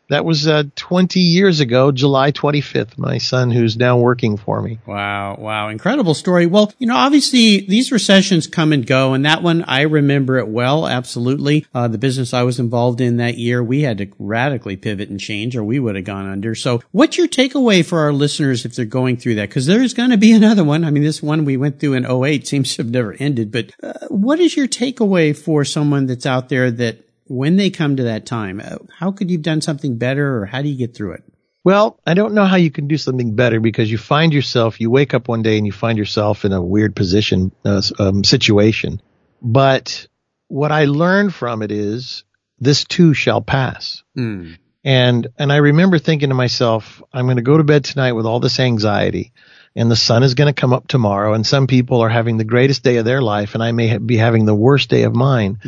that 0.09 0.25
was, 0.25 0.47
uh, 0.47 0.63
20 0.75 1.19
years 1.19 1.59
ago, 1.59 1.91
July 1.91 2.31
25th, 2.31 2.97
my 2.97 3.17
son 3.17 3.51
who's 3.51 3.77
now 3.77 3.97
working 3.97 4.37
for 4.37 4.61
me. 4.61 4.79
Wow, 4.85 5.35
wow, 5.39 5.69
incredible 5.69 6.13
story. 6.13 6.45
Well, 6.45 6.71
you 6.77 6.87
know, 6.87 6.95
obviously 6.95 7.61
these 7.61 7.91
recessions 7.91 8.47
come 8.47 8.73
and 8.73 8.85
go, 8.85 9.13
and 9.13 9.25
that 9.25 9.43
one 9.43 9.63
I 9.63 9.81
remember 9.81 10.37
it 10.37 10.47
well. 10.47 10.87
Absolutely, 10.87 11.65
uh, 11.73 11.87
the 11.87 11.97
business 11.97 12.33
I 12.33 12.43
was 12.43 12.59
involved 12.59 13.01
in 13.01 13.17
that 13.17 13.37
year, 13.37 13.63
we 13.63 13.81
had 13.81 13.97
to 13.99 14.07
radically 14.19 14.75
pivot 14.75 15.09
and 15.09 15.19
change, 15.19 15.55
or 15.55 15.63
we 15.63 15.79
would 15.79 15.95
have 15.95 16.05
gone 16.05 16.29
under. 16.29 16.55
So, 16.55 16.81
what's 16.91 17.17
your 17.17 17.27
takeaway 17.27 17.85
for 17.85 17.99
our 17.99 18.13
listeners 18.13 18.65
if 18.65 18.75
they're 18.75 18.85
going 18.85 19.17
through 19.17 19.35
that? 19.35 19.49
Because 19.49 19.65
there 19.65 19.81
is 19.81 19.93
going 19.93 20.11
to 20.11 20.17
be 20.17 20.31
another 20.33 20.63
one. 20.63 20.83
I 20.83 20.91
mean, 20.91 21.03
this 21.03 21.21
one 21.21 21.45
we 21.45 21.57
went 21.57 21.79
through 21.79 21.93
in 21.93 22.05
08 22.09 22.47
seems 22.47 22.75
to 22.75 22.83
have 22.83 22.91
never 22.91 23.15
ended. 23.19 23.51
But 23.51 23.71
uh, 23.83 24.07
what 24.09 24.39
is 24.39 24.55
your 24.55 24.67
takeaway 24.67 25.37
for 25.37 25.65
someone 25.65 26.05
that's 26.05 26.25
out 26.25 26.49
there 26.49 26.71
that 26.71 27.06
when 27.27 27.55
they 27.55 27.69
come 27.69 27.95
to 27.97 28.03
that 28.03 28.25
time, 28.25 28.61
uh, 28.63 28.77
how 28.97 29.11
could 29.11 29.29
you've 29.29 29.41
done 29.41 29.61
something 29.61 29.97
better, 29.97 30.37
or 30.37 30.45
how 30.45 30.61
do 30.61 30.69
you 30.69 30.77
get 30.77 30.95
through 30.95 31.13
it? 31.13 31.23
Well, 31.63 31.99
I 32.05 32.13
don't 32.13 32.33
know 32.33 32.45
how 32.45 32.55
you 32.55 32.71
can 32.71 32.87
do 32.87 32.97
something 32.97 33.35
better 33.35 33.59
because 33.59 33.91
you 33.91 33.97
find 33.97 34.33
yourself, 34.33 34.79
you 34.79 34.89
wake 34.89 35.13
up 35.13 35.27
one 35.27 35.41
day 35.41 35.57
and 35.57 35.65
you 35.65 35.73
find 35.73 35.97
yourself 35.97 36.45
in 36.45 36.53
a 36.53 36.61
weird 36.61 36.95
position, 36.95 37.51
uh, 37.65 37.81
um, 37.99 38.23
situation. 38.23 39.01
But 39.41 40.07
what 40.47 40.71
I 40.71 40.85
learned 40.85 41.33
from 41.33 41.61
it 41.61 41.71
is 41.71 42.23
this 42.59 42.85
too 42.85 43.13
shall 43.13 43.41
pass. 43.41 44.03
Hmm. 44.15 44.53
And, 44.85 45.27
and 45.37 45.51
I 45.51 45.57
remember 45.57 45.99
thinking 45.99 46.29
to 46.29 46.35
myself, 46.35 47.03
I'm 47.11 47.25
going 47.25 47.35
to 47.35 47.43
go 47.43 47.57
to 47.57 47.65
bed 47.65 47.83
tonight 47.83 48.13
with 48.13 48.25
all 48.25 48.39
this 48.39 48.61
anxiety 48.61 49.33
and 49.77 49.89
the 49.89 49.95
sun 49.95 50.23
is 50.23 50.33
going 50.33 50.53
to 50.53 50.61
come 50.61 50.73
up 50.73 50.87
tomorrow 50.87 51.33
and 51.33 51.45
some 51.47 51.67
people 51.67 52.01
are 52.01 52.09
having 52.09 52.37
the 52.37 52.43
greatest 52.43 52.83
day 52.83 52.97
of 52.97 53.05
their 53.05 53.21
life 53.21 53.53
and 53.53 53.63
I 53.63 53.71
may 53.71 53.87
ha- 53.87 53.99
be 53.99 54.17
having 54.17 54.45
the 54.45 54.55
worst 54.55 54.89
day 54.89 55.03
of 55.03 55.15
mine. 55.15 55.59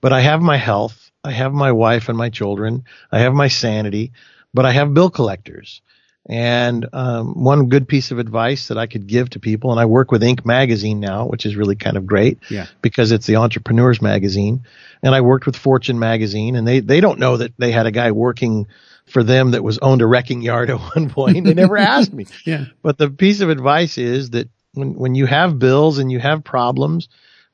But 0.00 0.12
I 0.12 0.20
have 0.20 0.42
my 0.42 0.56
health. 0.58 1.10
I 1.24 1.30
have 1.30 1.52
my 1.54 1.72
wife 1.72 2.08
and 2.08 2.18
my 2.18 2.28
children. 2.30 2.84
I 3.12 3.20
have 3.20 3.32
my 3.32 3.48
sanity, 3.48 4.12
but 4.52 4.66
I 4.66 4.72
have 4.72 4.92
bill 4.92 5.08
collectors. 5.10 5.80
And 6.28 6.86
um, 6.92 7.42
one 7.44 7.68
good 7.68 7.88
piece 7.88 8.10
of 8.12 8.18
advice 8.18 8.68
that 8.68 8.78
I 8.78 8.86
could 8.86 9.08
give 9.08 9.30
to 9.30 9.40
people, 9.40 9.72
and 9.72 9.80
I 9.80 9.86
work 9.86 10.12
with 10.12 10.22
Inc. 10.22 10.44
magazine 10.44 11.00
now, 11.00 11.26
which 11.26 11.44
is 11.46 11.56
really 11.56 11.74
kind 11.74 11.96
of 11.96 12.06
great 12.06 12.38
Yeah. 12.48 12.66
because 12.80 13.10
it's 13.10 13.26
the 13.26 13.36
entrepreneurs 13.36 14.00
magazine. 14.00 14.62
And 15.02 15.16
I 15.16 15.20
worked 15.20 15.46
with 15.46 15.56
Fortune 15.56 15.98
magazine, 15.98 16.54
and 16.54 16.66
they 16.66 16.78
they 16.80 17.00
don't 17.00 17.18
know 17.18 17.38
that 17.38 17.52
they 17.58 17.72
had 17.72 17.86
a 17.86 17.90
guy 17.90 18.12
working 18.12 18.68
for 19.12 19.22
them 19.22 19.52
that 19.52 19.62
was 19.62 19.78
owned 19.78 20.02
a 20.02 20.06
wrecking 20.06 20.42
yard 20.42 20.70
at 20.70 20.80
one 20.96 21.10
point. 21.10 21.44
They 21.44 21.54
never 21.54 21.76
asked 21.94 22.12
me. 22.12 22.26
Yeah. 22.44 22.66
But 22.82 22.98
the 22.98 23.10
piece 23.10 23.40
of 23.40 23.50
advice 23.50 23.98
is 23.98 24.30
that 24.30 24.48
when 24.74 24.94
when 24.94 25.14
you 25.14 25.26
have 25.26 25.58
bills 25.58 25.98
and 25.98 26.10
you 26.10 26.18
have 26.18 26.44
problems, 26.44 27.08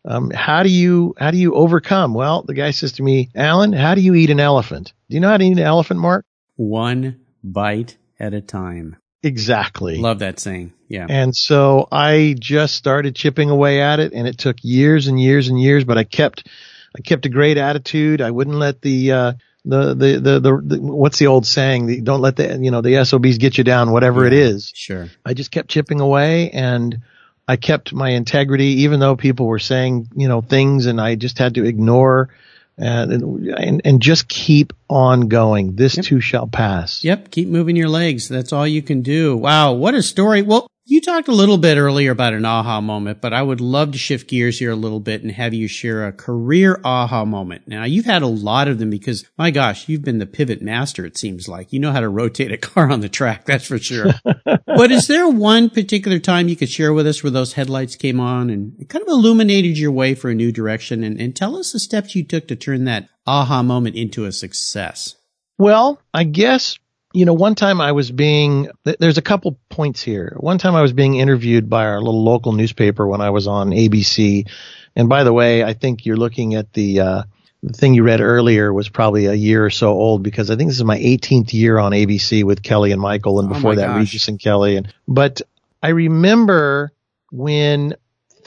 um, 0.04 0.30
how 0.30 0.62
do 0.62 0.70
you 0.70 1.14
how 1.18 1.30
do 1.30 1.38
you 1.38 1.54
overcome? 1.54 2.14
Well, 2.14 2.42
the 2.42 2.54
guy 2.54 2.70
says 2.70 2.92
to 2.92 3.02
me, 3.02 3.30
Alan, 3.34 3.72
how 3.72 3.94
do 3.94 4.00
you 4.00 4.14
eat 4.14 4.30
an 4.30 4.40
elephant? 4.40 4.92
Do 5.10 5.14
you 5.14 5.20
know 5.20 5.28
how 5.28 5.36
to 5.36 5.44
eat 5.44 5.52
an 5.52 5.58
elephant, 5.58 6.00
Mark? 6.00 6.24
One 6.56 7.20
bite 7.42 7.96
at 8.18 8.34
a 8.34 8.40
time. 8.40 8.96
Exactly. 9.22 9.98
Love 9.98 10.20
that 10.20 10.38
saying. 10.38 10.72
Yeah. 10.88 11.06
And 11.08 11.34
so 11.34 11.88
I 11.90 12.36
just 12.38 12.74
started 12.74 13.16
chipping 13.16 13.50
away 13.50 13.80
at 13.80 14.00
it 14.00 14.12
and 14.12 14.28
it 14.28 14.38
took 14.38 14.56
years 14.62 15.06
and 15.08 15.20
years 15.20 15.48
and 15.48 15.60
years, 15.60 15.84
but 15.84 15.98
I 15.98 16.04
kept, 16.04 16.48
I 16.96 17.00
kept 17.02 17.26
a 17.26 17.28
great 17.28 17.58
attitude. 17.58 18.20
I 18.20 18.30
wouldn't 18.30 18.56
let 18.56 18.80
the, 18.80 19.12
uh, 19.12 19.32
the, 19.68 19.94
the, 19.94 20.40
the, 20.40 20.62
the, 20.64 20.80
what's 20.80 21.18
the 21.18 21.26
old 21.26 21.46
saying? 21.46 21.86
The, 21.86 22.00
don't 22.00 22.22
let 22.22 22.36
the, 22.36 22.58
you 22.58 22.70
know, 22.70 22.80
the 22.80 23.04
SOBs 23.04 23.36
get 23.36 23.58
you 23.58 23.64
down, 23.64 23.92
whatever 23.92 24.26
it 24.26 24.32
is. 24.32 24.72
Sure. 24.74 25.08
I 25.24 25.34
just 25.34 25.50
kept 25.50 25.68
chipping 25.68 26.00
away 26.00 26.50
and 26.50 27.02
I 27.46 27.56
kept 27.56 27.92
my 27.92 28.10
integrity, 28.10 28.82
even 28.82 28.98
though 28.98 29.14
people 29.14 29.46
were 29.46 29.58
saying, 29.58 30.08
you 30.16 30.26
know, 30.26 30.40
things 30.40 30.86
and 30.86 30.98
I 30.98 31.16
just 31.16 31.38
had 31.38 31.56
to 31.56 31.64
ignore 31.64 32.30
and, 32.78 33.12
and, 33.12 33.82
and 33.84 34.00
just 34.00 34.26
keep 34.28 34.72
on 34.88 35.28
going. 35.28 35.76
This 35.76 35.96
too 35.96 36.20
shall 36.20 36.46
pass. 36.46 37.04
Yep. 37.04 37.30
Keep 37.30 37.48
moving 37.48 37.76
your 37.76 37.88
legs. 37.88 38.28
That's 38.28 38.52
all 38.52 38.66
you 38.66 38.82
can 38.82 39.02
do. 39.02 39.36
Wow. 39.36 39.74
What 39.74 39.94
a 39.94 40.02
story. 40.02 40.42
Well, 40.42 40.66
you 40.90 41.02
talked 41.02 41.28
a 41.28 41.32
little 41.32 41.58
bit 41.58 41.76
earlier 41.76 42.10
about 42.10 42.32
an 42.32 42.46
aha 42.46 42.80
moment, 42.80 43.20
but 43.20 43.34
I 43.34 43.42
would 43.42 43.60
love 43.60 43.92
to 43.92 43.98
shift 43.98 44.26
gears 44.26 44.58
here 44.58 44.70
a 44.70 44.76
little 44.76 45.00
bit 45.00 45.22
and 45.22 45.30
have 45.30 45.52
you 45.52 45.68
share 45.68 46.06
a 46.06 46.12
career 46.12 46.80
aha 46.82 47.26
moment. 47.26 47.68
Now, 47.68 47.84
you've 47.84 48.06
had 48.06 48.22
a 48.22 48.26
lot 48.26 48.68
of 48.68 48.78
them 48.78 48.88
because, 48.88 49.26
my 49.36 49.50
gosh, 49.50 49.86
you've 49.86 50.02
been 50.02 50.18
the 50.18 50.24
pivot 50.24 50.62
master, 50.62 51.04
it 51.04 51.18
seems 51.18 51.46
like. 51.46 51.74
You 51.74 51.78
know 51.78 51.92
how 51.92 52.00
to 52.00 52.08
rotate 52.08 52.52
a 52.52 52.56
car 52.68 52.90
on 52.90 53.00
the 53.00 53.08
track, 53.10 53.44
that's 53.44 53.66
for 53.66 53.76
sure. 53.78 54.06
but 54.44 54.90
is 54.90 55.08
there 55.08 55.28
one 55.28 55.68
particular 55.68 56.18
time 56.18 56.48
you 56.48 56.56
could 56.56 56.70
share 56.70 56.94
with 56.94 57.06
us 57.06 57.22
where 57.22 57.30
those 57.30 57.52
headlights 57.52 57.94
came 57.94 58.18
on 58.18 58.48
and 58.48 58.88
kind 58.88 59.02
of 59.02 59.08
illuminated 59.08 59.76
your 59.76 59.92
way 59.92 60.14
for 60.14 60.30
a 60.30 60.34
new 60.34 60.50
direction? 60.50 61.04
And, 61.04 61.20
and 61.20 61.36
tell 61.36 61.56
us 61.56 61.72
the 61.72 61.80
steps 61.80 62.16
you 62.16 62.24
took 62.24 62.48
to 62.48 62.56
turn 62.56 62.84
that 62.84 63.10
aha 63.26 63.62
moment 63.62 63.94
into 63.94 64.24
a 64.24 64.32
success. 64.32 65.16
Well, 65.58 66.00
I 66.14 66.24
guess, 66.24 66.78
you 67.12 67.24
know, 67.24 67.32
one 67.32 67.54
time 67.54 67.80
I 67.80 67.92
was 67.92 68.10
being, 68.10 68.68
there's 68.84 69.18
a 69.18 69.22
couple 69.22 69.58
points 69.70 70.02
here. 70.02 70.36
One 70.38 70.58
time 70.58 70.74
I 70.74 70.82
was 70.82 70.92
being 70.92 71.16
interviewed 71.16 71.70
by 71.70 71.86
our 71.86 72.00
little 72.00 72.22
local 72.22 72.52
newspaper 72.52 73.06
when 73.06 73.20
I 73.20 73.30
was 73.30 73.46
on 73.46 73.70
ABC. 73.70 74.48
And 74.94 75.08
by 75.08 75.24
the 75.24 75.32
way, 75.32 75.64
I 75.64 75.72
think 75.72 76.04
you're 76.04 76.16
looking 76.16 76.54
at 76.54 76.72
the, 76.72 77.00
uh, 77.00 77.22
the 77.62 77.72
thing 77.72 77.94
you 77.94 78.02
read 78.02 78.20
earlier 78.20 78.72
was 78.72 78.88
probably 78.88 79.26
a 79.26 79.34
year 79.34 79.64
or 79.64 79.70
so 79.70 79.88
old 79.88 80.22
because 80.22 80.50
I 80.50 80.56
think 80.56 80.68
this 80.68 80.76
is 80.76 80.84
my 80.84 80.98
18th 80.98 81.52
year 81.52 81.78
on 81.78 81.92
ABC 81.92 82.44
with 82.44 82.62
Kelly 82.62 82.92
and 82.92 83.00
Michael 83.00 83.40
and 83.40 83.50
Oh 83.50 83.54
before 83.54 83.72
my 83.72 83.76
that 83.76 83.86
gosh. 83.88 84.00
Regis 84.00 84.28
and 84.28 84.38
Kelly. 84.38 84.76
And, 84.76 84.92
but 85.06 85.40
I 85.82 85.88
remember 85.88 86.92
when 87.30 87.94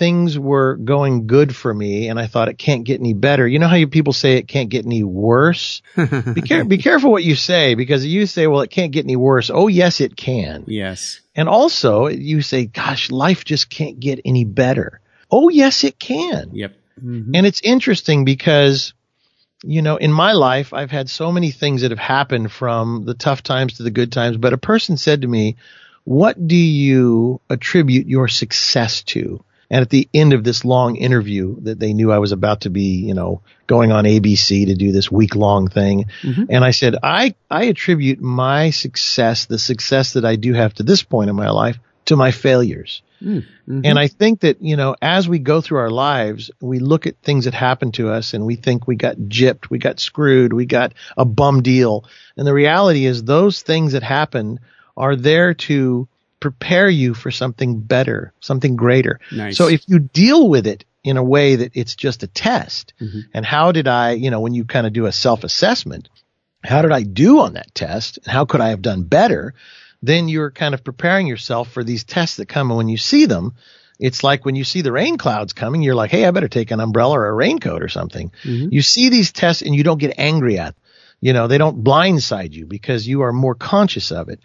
things 0.02 0.40
were 0.40 0.78
going 0.78 1.28
good 1.28 1.56
for 1.56 1.72
me 1.72 2.08
and 2.10 2.20
I 2.20 2.26
thought 2.26 2.50
it 2.50 2.58
can't 2.58 2.84
get 2.84 3.00
any 3.00 3.14
better. 3.14 3.48
You 3.48 3.60
know 3.60 3.68
how 3.68 3.76
you 3.76 3.88
people 3.88 4.14
say 4.14 4.38
it 4.38 4.48
can't 4.48 4.70
get 4.70 4.84
any 4.84 5.04
worse? 5.04 5.84
be, 5.96 6.42
care- 6.42 6.66
be 6.66 6.80
careful 6.80 7.12
what 7.12 7.24
you 7.24 7.36
say 7.36 7.76
because 7.76 8.04
you 8.04 8.26
say, 8.26 8.48
well, 8.48 8.62
it 8.62 8.72
can't 8.72 8.92
get 8.92 9.06
any 9.06 9.16
worse. 9.16 9.52
Oh, 9.54 9.68
yes, 9.68 10.02
it 10.02 10.16
can. 10.16 10.64
Yes. 10.66 11.22
And 11.36 11.48
also 11.48 12.08
you 12.08 12.42
say, 12.42 12.66
gosh, 12.66 13.12
life 13.12 13.46
just 13.46 13.70
can't 13.70 14.00
get 14.00 14.20
any 14.26 14.44
better. 14.44 15.02
Oh, 15.30 15.50
yes, 15.50 15.84
it 15.84 16.00
can. 16.00 16.50
Yep. 16.56 16.74
Mhm. 17.00 17.32
And 17.36 17.46
it's 17.46 17.62
interesting 17.62 18.26
because, 18.26 18.94
you 19.64 19.84
know, 19.84 19.98
in 19.98 20.12
my 20.12 20.32
life, 20.32 20.74
I've 20.74 20.90
had 20.90 21.12
so 21.12 21.32
many 21.32 21.52
things 21.52 21.84
that 21.84 21.92
have 21.92 22.00
happened 22.00 22.52
from 22.52 23.06
the 23.06 23.14
tough 23.14 23.44
times 23.44 23.74
to 23.76 23.84
the 23.84 23.92
good 23.92 24.12
times. 24.12 24.38
But 24.38 24.54
a 24.54 24.58
person 24.58 24.98
said 24.98 25.22
to 25.22 25.28
me, 25.28 25.58
what 26.06 26.48
do 26.48 26.56
you 26.56 27.40
attribute 27.52 28.08
your 28.08 28.28
success 28.28 29.04
to? 29.14 29.44
And 29.72 29.82
at 29.82 29.90
the 29.90 30.10
end 30.14 30.34
of 30.34 30.44
this 30.44 30.66
long 30.66 30.98
interview 30.98 31.56
that 31.62 31.80
they 31.80 31.94
knew 31.94 32.12
I 32.12 32.20
was 32.20 32.34
about 32.34 32.62
to 32.62 32.70
be, 32.70 32.98
you 32.98 33.14
know, 33.14 33.42
going 33.68 33.94
on 33.94 34.04
ABC 34.04 34.66
to 34.66 34.76
do 34.76 34.92
this 34.92 35.10
week 35.10 35.34
long 35.34 35.70
thing. 35.70 36.08
Mm-hmm. 36.22 36.44
And 36.50 36.66
I 36.66 36.72
said, 36.72 36.98
I, 37.02 37.36
I 37.50 37.64
attribute 37.64 38.20
my 38.20 38.72
success, 38.72 39.46
the 39.46 39.58
success 39.58 40.14
that 40.14 40.26
I 40.26 40.36
do 40.36 40.52
have 40.54 40.74
to 40.76 40.84
this 40.84 41.04
point 41.04 41.30
in 41.30 41.38
my 41.38 41.50
life 41.52 41.80
to 42.06 42.18
my 42.18 42.32
failures. 42.32 43.02
Mm-hmm. 43.24 43.82
And 43.86 43.98
I 43.98 44.10
think 44.10 44.42
that, 44.42 44.62
you 44.62 44.76
know, 44.76 44.98
as 45.02 45.30
we 45.30 45.40
go 45.40 45.62
through 45.62 45.80
our 45.80 45.90
lives, 45.90 46.52
we 46.60 46.80
look 46.80 47.08
at 47.08 47.22
things 47.24 47.46
that 47.46 47.54
happen 47.54 47.94
to 47.94 48.10
us 48.10 48.34
and 48.34 48.46
we 48.46 48.58
think 48.58 48.88
we 48.88 48.98
got 48.98 49.16
gypped, 49.16 49.70
we 49.70 49.78
got 49.80 50.02
screwed, 50.02 50.52
we 50.52 50.66
got 50.66 50.94
a 51.16 51.24
bum 51.24 51.62
deal. 51.62 52.04
And 52.36 52.46
the 52.46 52.54
reality 52.54 53.06
is 53.06 53.24
those 53.24 53.62
things 53.62 53.94
that 53.94 54.04
happen 54.04 54.60
are 54.98 55.16
there 55.16 55.54
to 55.54 56.10
prepare 56.42 56.90
you 56.90 57.14
for 57.14 57.32
something 57.32 57.80
better, 57.80 58.34
something 58.42 58.76
greater. 58.76 59.22
Nice. 59.32 59.56
So 59.56 59.70
if 59.70 59.88
you 59.88 60.00
deal 60.00 60.50
with 60.50 60.68
it 60.68 60.84
in 61.04 61.16
a 61.16 61.24
way 61.24 61.56
that 61.56 61.72
it's 61.74 61.96
just 61.96 62.24
a 62.24 62.28
test, 62.28 62.94
mm-hmm. 63.00 63.20
and 63.34 63.46
how 63.46 63.72
did 63.72 63.88
I, 63.88 64.12
you 64.12 64.30
know, 64.30 64.42
when 64.42 64.54
you 64.54 64.66
kind 64.66 64.86
of 64.86 64.92
do 64.92 65.06
a 65.06 65.12
self 65.14 65.46
assessment, 65.46 66.10
how 66.64 66.82
did 66.82 66.92
I 66.92 67.04
do 67.04 67.40
on 67.40 67.54
that 67.54 67.74
test? 67.74 68.18
And 68.18 68.28
how 68.28 68.46
could 68.46 68.60
I 68.60 68.70
have 68.70 68.82
done 68.82 69.04
better? 69.04 69.54
Then 70.02 70.28
you're 70.28 70.52
kind 70.52 70.74
of 70.74 70.84
preparing 70.84 71.28
yourself 71.28 71.72
for 71.72 71.84
these 71.84 72.04
tests 72.04 72.38
that 72.38 72.50
come. 72.50 72.72
And 72.72 72.78
when 72.78 72.90
you 72.90 72.98
see 72.98 73.28
them, 73.28 73.54
it's 74.00 74.24
like 74.24 74.44
when 74.44 74.56
you 74.56 74.64
see 74.64 74.82
the 74.82 74.92
rain 74.92 75.18
clouds 75.18 75.54
coming, 75.54 75.84
you're 75.84 75.96
like, 75.96 76.10
Hey, 76.10 76.26
I 76.26 76.32
better 76.32 76.48
take 76.48 76.72
an 76.72 76.80
umbrella 76.80 77.20
or 77.20 77.28
a 77.28 77.34
raincoat 77.34 77.84
or 77.84 77.88
something. 77.88 78.32
Mm-hmm. 78.44 78.70
You 78.72 78.82
see 78.82 79.10
these 79.10 79.32
tests 79.32 79.62
and 79.62 79.76
you 79.76 79.84
don't 79.84 80.00
get 80.00 80.16
angry 80.18 80.58
at, 80.58 80.74
them. 80.74 80.84
you 81.22 81.34
know, 81.34 81.48
they 81.48 81.60
don't 81.60 81.84
blindside 81.84 82.54
you 82.54 82.66
because 82.66 83.08
you 83.08 83.22
are 83.22 83.32
more 83.32 83.54
conscious 83.54 84.12
of 84.12 84.30
it. 84.30 84.40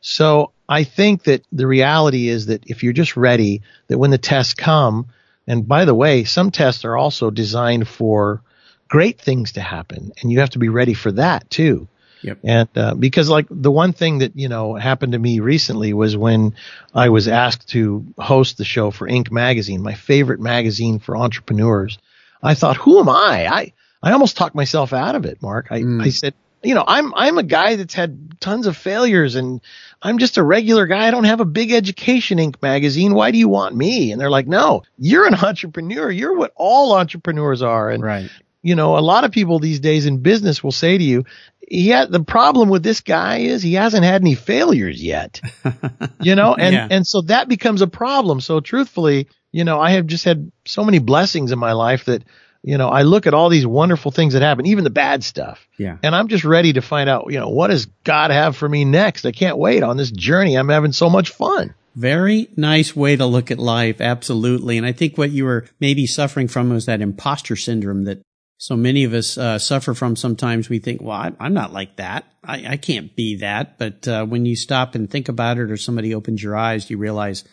So 0.00 0.52
I 0.72 0.84
think 0.84 1.24
that 1.24 1.44
the 1.52 1.66
reality 1.66 2.28
is 2.28 2.46
that 2.46 2.64
if 2.66 2.82
you're 2.82 2.94
just 2.94 3.14
ready, 3.14 3.60
that 3.88 3.98
when 3.98 4.10
the 4.10 4.16
tests 4.16 4.54
come, 4.54 5.08
and 5.46 5.68
by 5.68 5.84
the 5.84 5.94
way, 5.94 6.24
some 6.24 6.50
tests 6.50 6.86
are 6.86 6.96
also 6.96 7.30
designed 7.30 7.86
for 7.86 8.40
great 8.88 9.20
things 9.20 9.52
to 9.52 9.60
happen, 9.60 10.12
and 10.20 10.32
you 10.32 10.40
have 10.40 10.50
to 10.50 10.58
be 10.58 10.70
ready 10.70 10.94
for 10.94 11.12
that 11.12 11.50
too. 11.50 11.88
Yep. 12.22 12.38
And 12.44 12.68
uh, 12.76 12.94
because 12.94 13.28
like 13.28 13.48
the 13.50 13.70
one 13.70 13.92
thing 13.92 14.18
that 14.18 14.32
you 14.34 14.48
know 14.48 14.74
happened 14.74 15.12
to 15.12 15.18
me 15.18 15.40
recently 15.40 15.92
was 15.92 16.16
when 16.16 16.54
I 16.94 17.10
was 17.10 17.28
asked 17.28 17.68
to 17.70 18.06
host 18.16 18.56
the 18.56 18.64
show 18.64 18.90
for 18.90 19.06
Inc. 19.06 19.30
magazine, 19.30 19.82
my 19.82 19.94
favorite 19.94 20.40
magazine 20.40 21.00
for 21.00 21.16
entrepreneurs. 21.16 21.98
I 22.42 22.54
thought, 22.54 22.76
who 22.76 22.98
am 22.98 23.10
I? 23.10 23.46
I 23.46 23.72
I 24.02 24.12
almost 24.12 24.38
talked 24.38 24.54
myself 24.54 24.92
out 24.92 25.16
of 25.16 25.26
it, 25.26 25.42
Mark. 25.42 25.66
I 25.70 25.80
Mm. 25.80 26.02
I 26.02 26.08
said, 26.08 26.34
you 26.62 26.74
know, 26.74 26.84
I'm 26.86 27.12
I'm 27.14 27.38
a 27.38 27.42
guy 27.42 27.76
that's 27.76 27.94
had 27.94 28.40
tons 28.40 28.66
of 28.66 28.76
failures 28.76 29.34
and 29.34 29.60
I'm 30.00 30.18
just 30.18 30.36
a 30.36 30.42
regular 30.42 30.86
guy. 30.86 31.06
I 31.06 31.10
don't 31.10 31.24
have 31.24 31.40
a 31.40 31.44
big 31.44 31.72
education 31.72 32.38
Inc. 32.38 32.60
magazine. 32.62 33.14
Why 33.14 33.30
do 33.30 33.38
you 33.38 33.48
want 33.48 33.74
me? 33.76 34.12
And 34.12 34.20
they're 34.20 34.30
like, 34.30 34.46
no, 34.46 34.82
you're 34.98 35.26
an 35.26 35.34
entrepreneur. 35.42 36.10
You're 36.10 36.36
what 36.36 36.52
all 36.56 36.94
entrepreneurs 36.94 37.62
are. 37.62 37.90
And 37.90 38.02
Right. 38.02 38.30
you 38.62 38.74
know, 38.74 38.96
a 38.98 39.00
lot 39.00 39.24
of 39.24 39.32
people 39.32 39.58
these 39.58 39.80
days 39.80 40.06
in 40.06 40.18
business 40.22 40.62
will 40.62 40.72
say 40.72 40.98
to 40.98 41.04
you, 41.04 41.24
he 41.66 41.88
had 41.88 42.10
the 42.10 42.22
problem 42.22 42.68
with 42.68 42.82
this 42.82 43.00
guy 43.00 43.38
is 43.38 43.62
he 43.62 43.74
hasn't 43.74 44.04
had 44.04 44.20
any 44.20 44.34
failures 44.34 45.02
yet, 45.02 45.40
you 46.20 46.34
know, 46.34 46.54
and, 46.54 46.74
Yeah. 46.74 46.88
and 46.90 47.06
so 47.06 47.22
that 47.22 47.48
becomes 47.48 47.80
a 47.82 47.86
problem. 47.86 48.40
So 48.40 48.60
truthfully, 48.60 49.28
you 49.52 49.64
know, 49.64 49.80
I 49.80 49.92
have 49.92 50.06
just 50.06 50.24
had 50.24 50.50
so 50.66 50.84
many 50.84 50.98
blessings 50.98 51.50
in 51.52 51.58
my 51.58 51.72
life 51.72 52.04
that, 52.06 52.24
you 52.62 52.78
know, 52.78 52.88
I 52.88 53.02
look 53.02 53.26
at 53.26 53.34
all 53.34 53.48
these 53.48 53.66
wonderful 53.66 54.10
things 54.12 54.34
that 54.34 54.42
happen, 54.42 54.66
even 54.66 54.84
the 54.84 54.90
bad 54.90 55.24
stuff. 55.24 55.66
Yeah. 55.78 55.98
And 56.02 56.14
I'm 56.14 56.28
just 56.28 56.44
ready 56.44 56.72
to 56.74 56.80
find 56.82 57.08
out, 57.10 57.26
you 57.30 57.38
know, 57.40 57.48
what 57.48 57.68
does 57.68 57.86
God 58.04 58.30
have 58.30 58.56
for 58.56 58.68
me 58.68 58.84
next? 58.84 59.26
I 59.26 59.32
can't 59.32 59.58
wait 59.58 59.82
on 59.82 59.96
this 59.96 60.10
journey. 60.10 60.54
I'm 60.56 60.68
having 60.68 60.92
so 60.92 61.10
much 61.10 61.30
fun. 61.30 61.74
Very 61.94 62.48
nice 62.56 62.94
way 62.96 63.16
to 63.16 63.26
look 63.26 63.50
at 63.50 63.58
life. 63.58 64.00
Absolutely. 64.00 64.78
And 64.78 64.86
I 64.86 64.92
think 64.92 65.18
what 65.18 65.30
you 65.30 65.44
were 65.44 65.66
maybe 65.80 66.06
suffering 66.06 66.48
from 66.48 66.70
was 66.70 66.86
that 66.86 67.00
imposter 67.02 67.56
syndrome 67.56 68.04
that 68.04 68.22
so 68.58 68.76
many 68.76 69.02
of 69.04 69.12
us 69.12 69.36
uh, 69.36 69.58
suffer 69.58 69.92
from. 69.92 70.14
Sometimes 70.14 70.68
we 70.68 70.78
think, 70.78 71.02
well, 71.02 71.16
I, 71.16 71.32
I'm 71.40 71.52
not 71.52 71.72
like 71.72 71.96
that. 71.96 72.24
I, 72.44 72.64
I 72.66 72.76
can't 72.76 73.14
be 73.16 73.38
that. 73.38 73.76
But 73.76 74.06
uh, 74.06 74.24
when 74.24 74.46
you 74.46 74.54
stop 74.56 74.94
and 74.94 75.10
think 75.10 75.28
about 75.28 75.58
it 75.58 75.70
or 75.70 75.76
somebody 75.76 76.14
opens 76.14 76.42
your 76.42 76.56
eyes, 76.56 76.88
you 76.88 76.96
realize, 76.96 77.44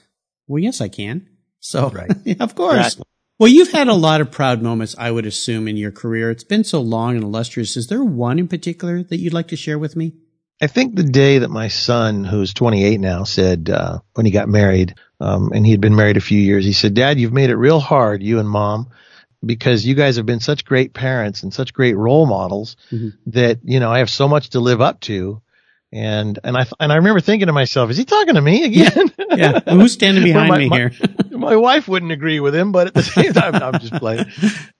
well, 0.48 0.60
yes, 0.62 0.82
I 0.82 0.88
can. 0.88 1.28
So, 1.60 1.89
Right. 1.89 2.12
yeah, 2.24 2.36
of 2.39 2.54
course. 2.56 2.78
Exactly. 2.78 3.06
Well, 3.39 3.47
you've 3.49 3.71
had 3.71 3.88
a 3.88 3.93
lot 3.93 4.19
of 4.19 4.32
proud 4.32 4.62
moments, 4.62 4.95
I 4.97 5.10
would 5.12 5.25
assume, 5.25 5.67
in 5.69 5.78
your 5.78 5.91
career. 5.91 6.30
It's 6.30 6.43
been 6.43 6.65
so 6.65 6.82
long 6.82 7.15
and 7.15 7.23
illustrious. 7.23 7.78
Is 7.78 7.88
there 7.88 8.04
one 8.04 8.38
in 8.38 8.49
particular 8.49 9.02
that 9.04 9.17
you'd 9.17 9.34
like 9.34 9.47
to 9.49 9.56
share 9.56 9.80
with 9.80 9.95
me? 9.95 10.13
I 10.62 10.67
think 10.67 10.95
the 10.95 11.04
day 11.04 11.38
that 11.39 11.49
my 11.49 11.69
son, 11.69 12.25
who's 12.25 12.54
28 12.54 12.99
now, 12.99 13.23
said 13.23 13.69
uh, 13.69 13.99
when 14.15 14.25
he 14.25 14.32
got 14.34 14.49
married, 14.49 14.95
um, 15.21 15.52
and 15.54 15.65
he 15.65 15.71
had 15.71 15.80
been 15.80 15.95
married 15.95 16.17
a 16.17 16.21
few 16.21 16.38
years, 16.39 16.65
he 16.65 16.73
said, 16.73 16.93
"Dad, 16.95 17.17
you've 17.17 17.32
made 17.32 17.49
it 17.49 17.56
real 17.56 17.80
hard, 17.80 18.21
you 18.21 18.39
and 18.39 18.49
Mom, 18.49 18.89
because 19.45 19.86
you 19.86 19.95
guys 19.95 20.17
have 20.17 20.25
been 20.25 20.41
such 20.41 20.65
great 20.65 20.93
parents 20.93 21.43
and 21.43 21.54
such 21.54 21.73
great 21.73 21.95
role 21.95 22.25
models 22.25 22.75
Mhm. 22.91 23.13
that 23.28 23.60
you 23.63 23.80
know 23.80 23.89
I 23.89 23.99
have 23.99 24.10
so 24.10 24.28
much 24.28 24.49
to 24.49 24.60
live 24.60 24.82
up 24.82 24.99
to." 25.02 25.41
And 25.93 26.38
and 26.43 26.58
I 26.58 26.67
and 26.80 26.91
I 26.91 26.97
remember 26.97 27.21
thinking 27.21 27.47
to 27.47 27.54
myself, 27.54 27.89
"Is 27.89 27.95
he 27.97 28.04
talking 28.04 28.36
to 28.36 28.41
me 28.41 28.65
again?" 28.65 29.12
Yeah. 29.38 29.60
Well, 29.65 29.80
who's 29.80 29.93
standing 29.93 30.23
behind 30.32 30.49
my- 30.49 30.58
me 30.58 30.69
here? 30.69 30.91
my 31.39 31.56
wife 31.56 31.88
wouldn't 31.88 32.12
agree 32.12 32.39
with 32.39 32.54
him, 32.56 32.71
but 32.71 32.88
at 32.88 32.93
the 32.93 33.04
same 33.04 33.34
time, 33.34 33.54
no, 33.54 33.69
I'm 33.71 33.80
just 33.80 33.93
playing. 33.93 34.25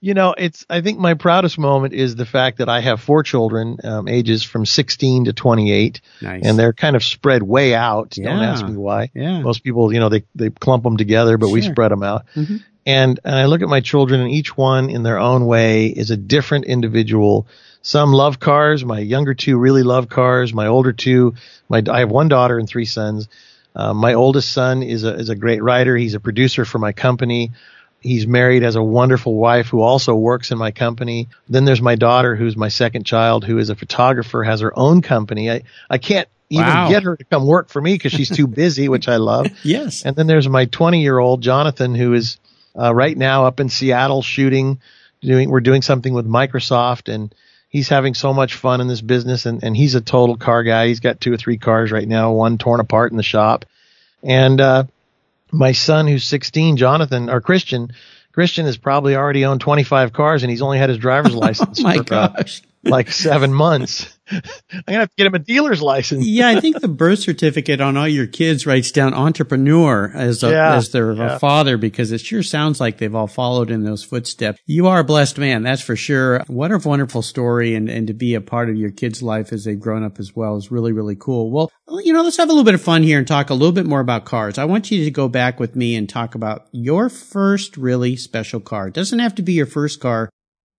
You 0.00 0.14
know, 0.14 0.34
it's, 0.36 0.64
I 0.70 0.80
think 0.80 0.98
my 0.98 1.14
proudest 1.14 1.58
moment 1.58 1.94
is 1.94 2.16
the 2.16 2.26
fact 2.26 2.58
that 2.58 2.68
I 2.68 2.80
have 2.80 3.00
four 3.00 3.22
children, 3.22 3.78
um, 3.84 4.08
ages 4.08 4.42
from 4.42 4.64
16 4.66 5.24
to 5.26 5.32
28, 5.32 6.00
nice. 6.22 6.42
and 6.44 6.58
they're 6.58 6.72
kind 6.72 6.96
of 6.96 7.02
spread 7.04 7.42
way 7.42 7.74
out. 7.74 8.10
Don't 8.10 8.26
ask 8.42 8.64
me 8.66 8.76
why. 8.76 9.10
yeah. 9.14 9.40
Most 9.40 9.64
people, 9.64 9.92
you 9.92 10.00
know, 10.00 10.08
they, 10.08 10.24
they 10.34 10.50
clump 10.50 10.84
them 10.84 10.96
together, 10.96 11.36
but 11.38 11.48
we 11.50 11.62
spread 11.62 11.90
them 11.90 12.02
out. 12.02 12.26
Mhm. 12.34 12.62
And, 12.86 13.20
and 13.24 13.34
I 13.34 13.44
look 13.44 13.60
at 13.62 13.68
my 13.68 13.80
children 13.80 14.20
and 14.20 14.30
each 14.30 14.56
one 14.56 14.88
in 14.88 15.02
their 15.02 15.18
own 15.18 15.44
way 15.46 15.86
is 15.88 16.10
a 16.10 16.16
different 16.16 16.64
individual. 16.64 17.46
Some 17.82 18.12
love 18.12 18.40
cars. 18.40 18.84
My 18.84 18.98
younger 19.00 19.34
two 19.34 19.58
really 19.58 19.82
love 19.82 20.08
cars. 20.08 20.52
My 20.54 20.66
older 20.66 20.92
two, 20.92 21.34
my, 21.68 21.82
I 21.90 22.00
have 22.00 22.10
one 22.10 22.28
daughter 22.28 22.58
and 22.58 22.66
three 22.68 22.86
sons. 22.86 23.28
Uh, 23.74 23.94
my 23.94 24.14
oldest 24.14 24.52
son 24.52 24.82
is 24.82 25.04
a, 25.04 25.14
is 25.14 25.28
a 25.28 25.36
great 25.36 25.62
writer. 25.62 25.96
He's 25.96 26.14
a 26.14 26.20
producer 26.20 26.64
for 26.64 26.78
my 26.78 26.92
company. 26.92 27.52
He's 28.00 28.26
married, 28.26 28.62
has 28.62 28.76
a 28.76 28.82
wonderful 28.82 29.34
wife 29.34 29.66
who 29.68 29.80
also 29.82 30.14
works 30.14 30.50
in 30.50 30.58
my 30.58 30.70
company. 30.70 31.28
Then 31.48 31.64
there's 31.66 31.82
my 31.82 31.96
daughter, 31.96 32.34
who's 32.34 32.56
my 32.56 32.68
second 32.68 33.04
child, 33.04 33.44
who 33.44 33.58
is 33.58 33.68
a 33.70 33.76
photographer, 33.76 34.42
has 34.42 34.60
her 34.60 34.76
own 34.76 35.02
company. 35.02 35.50
I, 35.50 35.62
I 35.88 35.98
can't 35.98 36.26
even 36.48 36.64
Wow. 36.64 36.88
get 36.88 37.02
her 37.04 37.16
to 37.16 37.24
come 37.24 37.46
work 37.46 37.68
for 37.68 37.80
me 37.80 37.94
because 37.94 38.12
she's 38.12 38.34
too 38.34 38.46
busy, 38.64 38.88
which 38.88 39.06
I 39.06 39.16
love. 39.16 39.46
yes. 39.62 40.04
And 40.04 40.16
then 40.16 40.26
there's 40.26 40.48
my 40.48 40.64
20 40.64 41.02
year 41.02 41.18
old 41.18 41.42
Jonathan, 41.42 41.94
who 41.94 42.14
is 42.14 42.38
uh, 42.76 42.92
right 42.94 43.16
now 43.16 43.44
up 43.44 43.60
in 43.60 43.68
Seattle 43.68 44.22
shooting, 44.22 44.80
doing, 45.20 45.50
we're 45.50 45.60
doing 45.60 45.82
something 45.82 46.14
with 46.14 46.26
Microsoft 46.26 47.12
and 47.12 47.34
he's 47.70 47.88
having 47.88 48.12
so 48.12 48.34
much 48.34 48.54
fun 48.54 48.82
in 48.82 48.88
this 48.88 49.00
business 49.00 49.46
and, 49.46 49.64
and 49.64 49.74
he's 49.74 49.94
a 49.94 50.00
total 50.00 50.36
car 50.36 50.62
guy. 50.62 50.88
He's 50.88 51.00
got 51.00 51.20
two 51.20 51.32
or 51.32 51.38
three 51.38 51.56
cars 51.56 51.90
right 51.90 52.06
now, 52.06 52.32
one 52.32 52.58
torn 52.58 52.80
apart 52.80 53.12
in 53.12 53.16
the 53.16 53.22
shop. 53.22 53.64
And, 54.22 54.60
uh, 54.60 54.84
my 55.52 55.72
son 55.72 56.06
who's 56.06 56.24
16, 56.24 56.76
Jonathan 56.76 57.30
or 57.30 57.40
Christian, 57.40 57.92
Christian 58.32 58.66
has 58.66 58.76
probably 58.76 59.16
already 59.16 59.44
owned 59.44 59.60
25 59.60 60.12
cars 60.12 60.42
and 60.42 60.50
he's 60.50 60.62
only 60.62 60.78
had 60.78 60.90
his 60.90 60.98
driver's 60.98 61.34
license 61.46 61.82
Oh 61.84 62.02
for 62.02 62.14
uh, 62.14 62.44
like 62.84 63.10
seven 63.10 63.52
months. 63.52 64.16
I'm 64.72 64.82
gonna 64.86 64.98
have 65.00 65.10
to 65.10 65.16
get 65.16 65.26
him 65.26 65.34
a 65.34 65.38
dealer's 65.38 65.82
license. 65.82 66.26
yeah, 66.26 66.48
I 66.48 66.60
think 66.60 66.80
the 66.80 66.88
birth 66.88 67.20
certificate 67.20 67.80
on 67.80 67.96
all 67.96 68.08
your 68.08 68.26
kids 68.26 68.66
writes 68.66 68.90
down 68.92 69.14
entrepreneur 69.14 70.10
as 70.14 70.42
a, 70.42 70.50
Yeah, 70.50 70.74
as 70.76 70.90
their 70.90 71.12
yeah. 71.12 71.38
father 71.38 71.76
because 71.76 72.12
it 72.12 72.20
sure 72.20 72.42
sounds 72.42 72.80
like 72.80 72.98
they've 72.98 73.14
all 73.14 73.26
followed 73.26 73.70
in 73.70 73.84
those 73.84 74.04
footsteps. 74.04 74.60
You 74.66 74.86
are 74.86 75.00
a 75.00 75.04
blessed 75.04 75.38
man, 75.38 75.62
that's 75.62 75.82
for 75.82 75.96
sure. 75.96 76.42
What 76.46 76.72
a 76.72 76.78
wonderful 76.78 77.22
story 77.22 77.74
and, 77.74 77.88
and 77.88 78.06
to 78.06 78.14
be 78.14 78.34
a 78.34 78.40
part 78.40 78.70
of 78.70 78.76
your 78.76 78.90
kids' 78.90 79.22
life 79.22 79.52
as 79.52 79.64
they've 79.64 79.78
grown 79.80 80.04
up 80.04 80.18
as 80.18 80.34
well 80.36 80.56
is 80.56 80.70
really, 80.70 80.92
really 80.92 81.16
cool. 81.16 81.50
Well, 81.50 81.70
you 82.04 82.12
know, 82.12 82.22
let's 82.22 82.36
have 82.36 82.48
a 82.48 82.52
little 82.52 82.64
bit 82.64 82.74
of 82.74 82.82
fun 82.82 83.02
here 83.02 83.18
and 83.18 83.26
talk 83.26 83.50
a 83.50 83.54
little 83.54 83.72
bit 83.72 83.86
more 83.86 84.00
about 84.00 84.24
cars. 84.24 84.58
I 84.58 84.64
want 84.64 84.90
you 84.90 85.04
to 85.04 85.10
go 85.10 85.28
back 85.28 85.58
with 85.58 85.74
me 85.74 85.96
and 85.96 86.08
talk 86.08 86.34
about 86.34 86.68
your 86.72 87.08
first 87.08 87.76
really 87.76 88.16
special 88.16 88.60
car. 88.60 88.88
It 88.88 88.94
doesn't 88.94 89.18
have 89.18 89.34
to 89.36 89.42
be 89.42 89.54
your 89.54 89.66
first 89.66 90.00
car, 90.00 90.30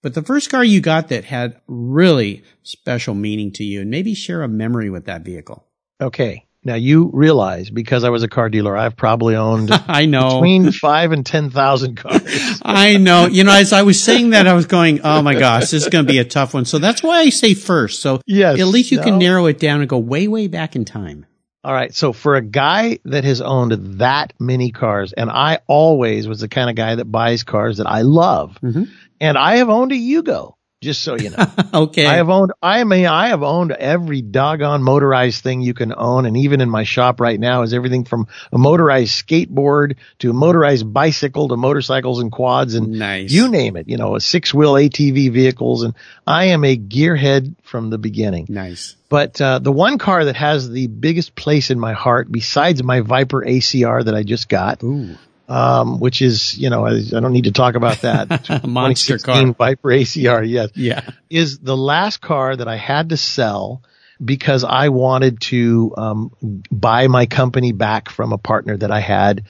but 0.01 0.13
the 0.13 0.21
first 0.23 0.49
car 0.49 0.63
you 0.63 0.81
got 0.81 1.09
that 1.09 1.25
had 1.25 1.59
really 1.67 2.43
special 2.63 3.13
meaning 3.15 3.51
to 3.53 3.63
you 3.63 3.81
and 3.81 3.89
maybe 3.89 4.13
share 4.13 4.41
a 4.43 4.47
memory 4.47 4.89
with 4.89 5.05
that 5.05 5.23
vehicle. 5.23 5.65
Okay. 6.01 6.45
Now 6.63 6.75
you 6.75 7.09
realize 7.11 7.71
because 7.71 8.03
I 8.03 8.09
was 8.09 8.21
a 8.21 8.27
car 8.27 8.47
dealer, 8.47 8.77
I've 8.77 8.95
probably 8.95 9.35
owned 9.35 9.71
I 9.87 10.05
know. 10.05 10.35
between 10.41 10.71
five 10.71 11.11
and 11.11 11.25
ten 11.25 11.49
thousand 11.49 11.95
cars. 11.97 12.21
I 12.61 12.97
know. 12.97 13.25
You 13.25 13.43
know, 13.43 13.53
as 13.53 13.73
I 13.73 13.81
was 13.81 14.01
saying 14.03 14.29
that, 14.31 14.45
I 14.47 14.53
was 14.53 14.67
going, 14.67 15.01
oh 15.03 15.23
my 15.23 15.33
gosh, 15.33 15.61
this 15.71 15.73
is 15.73 15.89
going 15.89 16.05
to 16.05 16.11
be 16.11 16.19
a 16.19 16.25
tough 16.25 16.53
one. 16.53 16.65
So 16.65 16.77
that's 16.77 17.01
why 17.01 17.19
I 17.19 17.29
say 17.29 17.55
first. 17.55 18.01
So 18.01 18.21
Yes. 18.27 18.59
at 18.59 18.67
least 18.67 18.91
you 18.91 18.99
can 18.99 19.17
narrow 19.17 19.47
it 19.47 19.57
down 19.59 19.79
and 19.81 19.89
go 19.89 19.97
way, 19.97 20.27
way 20.27 20.47
back 20.47 20.75
in 20.75 20.85
time. 20.85 21.25
All 21.63 21.73
right. 21.73 21.93
So 21.93 22.11
for 22.11 22.35
a 22.35 22.41
guy 22.41 22.97
that 23.05 23.23
has 23.23 23.39
owned 23.39 23.99
that 23.99 24.33
many 24.39 24.71
cars, 24.71 25.13
and 25.13 25.29
I 25.29 25.59
always 25.67 26.27
was 26.27 26.39
the 26.39 26.47
kind 26.47 26.69
of 26.69 26.75
guy 26.75 26.95
that 26.95 27.05
buys 27.05 27.43
cars 27.43 27.77
that 27.77 27.87
I 27.87 28.01
love, 28.01 28.57
Mhm. 28.63 28.89
and 29.19 29.37
I 29.37 29.57
have 29.57 29.69
owned 29.69 29.91
a 29.91 29.95
Yugo, 29.95 30.53
just 30.81 31.03
so 31.03 31.15
you 31.15 31.29
know. 31.29 31.37
Okay. 31.73 32.05
I 32.05 32.15
have 32.15 32.29
owned, 32.29 32.51
I 32.61 32.83
mean, 32.83 33.05
I 33.05 33.29
have 33.29 33.43
owned 33.43 33.71
every 33.71 34.21
doggone 34.21 34.83
motorized 34.83 35.41
thing 35.41 35.61
you 35.61 35.73
can 35.73 35.93
own. 35.95 36.25
And 36.25 36.35
even 36.35 36.59
in 36.59 36.69
my 36.69 36.83
shop 36.83 37.21
right 37.21 37.39
now 37.39 37.61
is 37.61 37.73
everything 37.73 38.03
from 38.03 38.27
a 38.51 38.57
motorized 38.57 39.25
skateboard 39.25 39.95
to 40.19 40.31
a 40.31 40.33
motorized 40.33 40.91
bicycle 40.91 41.47
to 41.47 41.55
motorcycles 41.55 42.19
and 42.19 42.31
quads 42.31 42.75
and 42.75 42.99
nice. 42.99 43.31
you 43.31 43.47
name 43.47 43.77
it, 43.77 43.87
you 43.87 43.95
know, 43.95 44.15
a 44.15 44.21
six 44.21 44.53
wheel 44.53 44.73
ATV 44.73 45.31
vehicles. 45.31 45.83
And 45.83 45.93
I 46.27 46.45
am 46.45 46.65
a 46.65 46.75
gearhead 46.75 47.55
from 47.63 47.89
the 47.89 47.97
beginning. 47.97 48.47
nice. 48.49 48.95
But, 49.07 49.39
uh, 49.41 49.59
the 49.59 49.71
one 49.73 49.97
car 49.97 50.25
that 50.25 50.35
has 50.37 50.69
the 50.69 50.87
biggest 50.87 51.35
place 51.35 51.69
in 51.69 51.79
my 51.79 51.93
heart 51.93 52.31
besides 52.31 52.81
my 52.83 53.01
Viper 53.01 53.41
ACR 53.41 54.05
that 54.05 54.15
I 54.15 54.23
just 54.23 54.49
got, 54.49 54.83
Ooh, 54.83 55.17
um, 55.51 55.99
which 55.99 56.21
is, 56.21 56.57
you 56.57 56.69
know, 56.69 56.85
I, 56.85 56.91
I 56.97 57.19
don't 57.19 57.33
need 57.33 57.43
to 57.45 57.51
talk 57.51 57.75
about 57.75 58.01
that. 58.01 58.63
monster 58.67 59.17
car. 59.17 59.45
Viper 59.53 59.89
ACR. 59.89 60.47
Yes 60.47 60.69
Yeah. 60.75 61.01
is 61.29 61.59
the 61.59 61.75
last 61.77 62.21
car 62.21 62.55
that 62.55 62.67
I 62.67 62.77
had 62.77 63.09
to 63.09 63.17
sell 63.17 63.81
because 64.23 64.63
I 64.63 64.89
wanted 64.89 65.41
to 65.41 65.93
um, 65.97 66.31
buy 66.71 67.07
my 67.07 67.25
company 67.25 67.71
back 67.73 68.09
from 68.09 68.31
a 68.33 68.37
partner 68.37 68.77
that 68.77 68.91
I 68.91 68.99
had. 69.01 69.43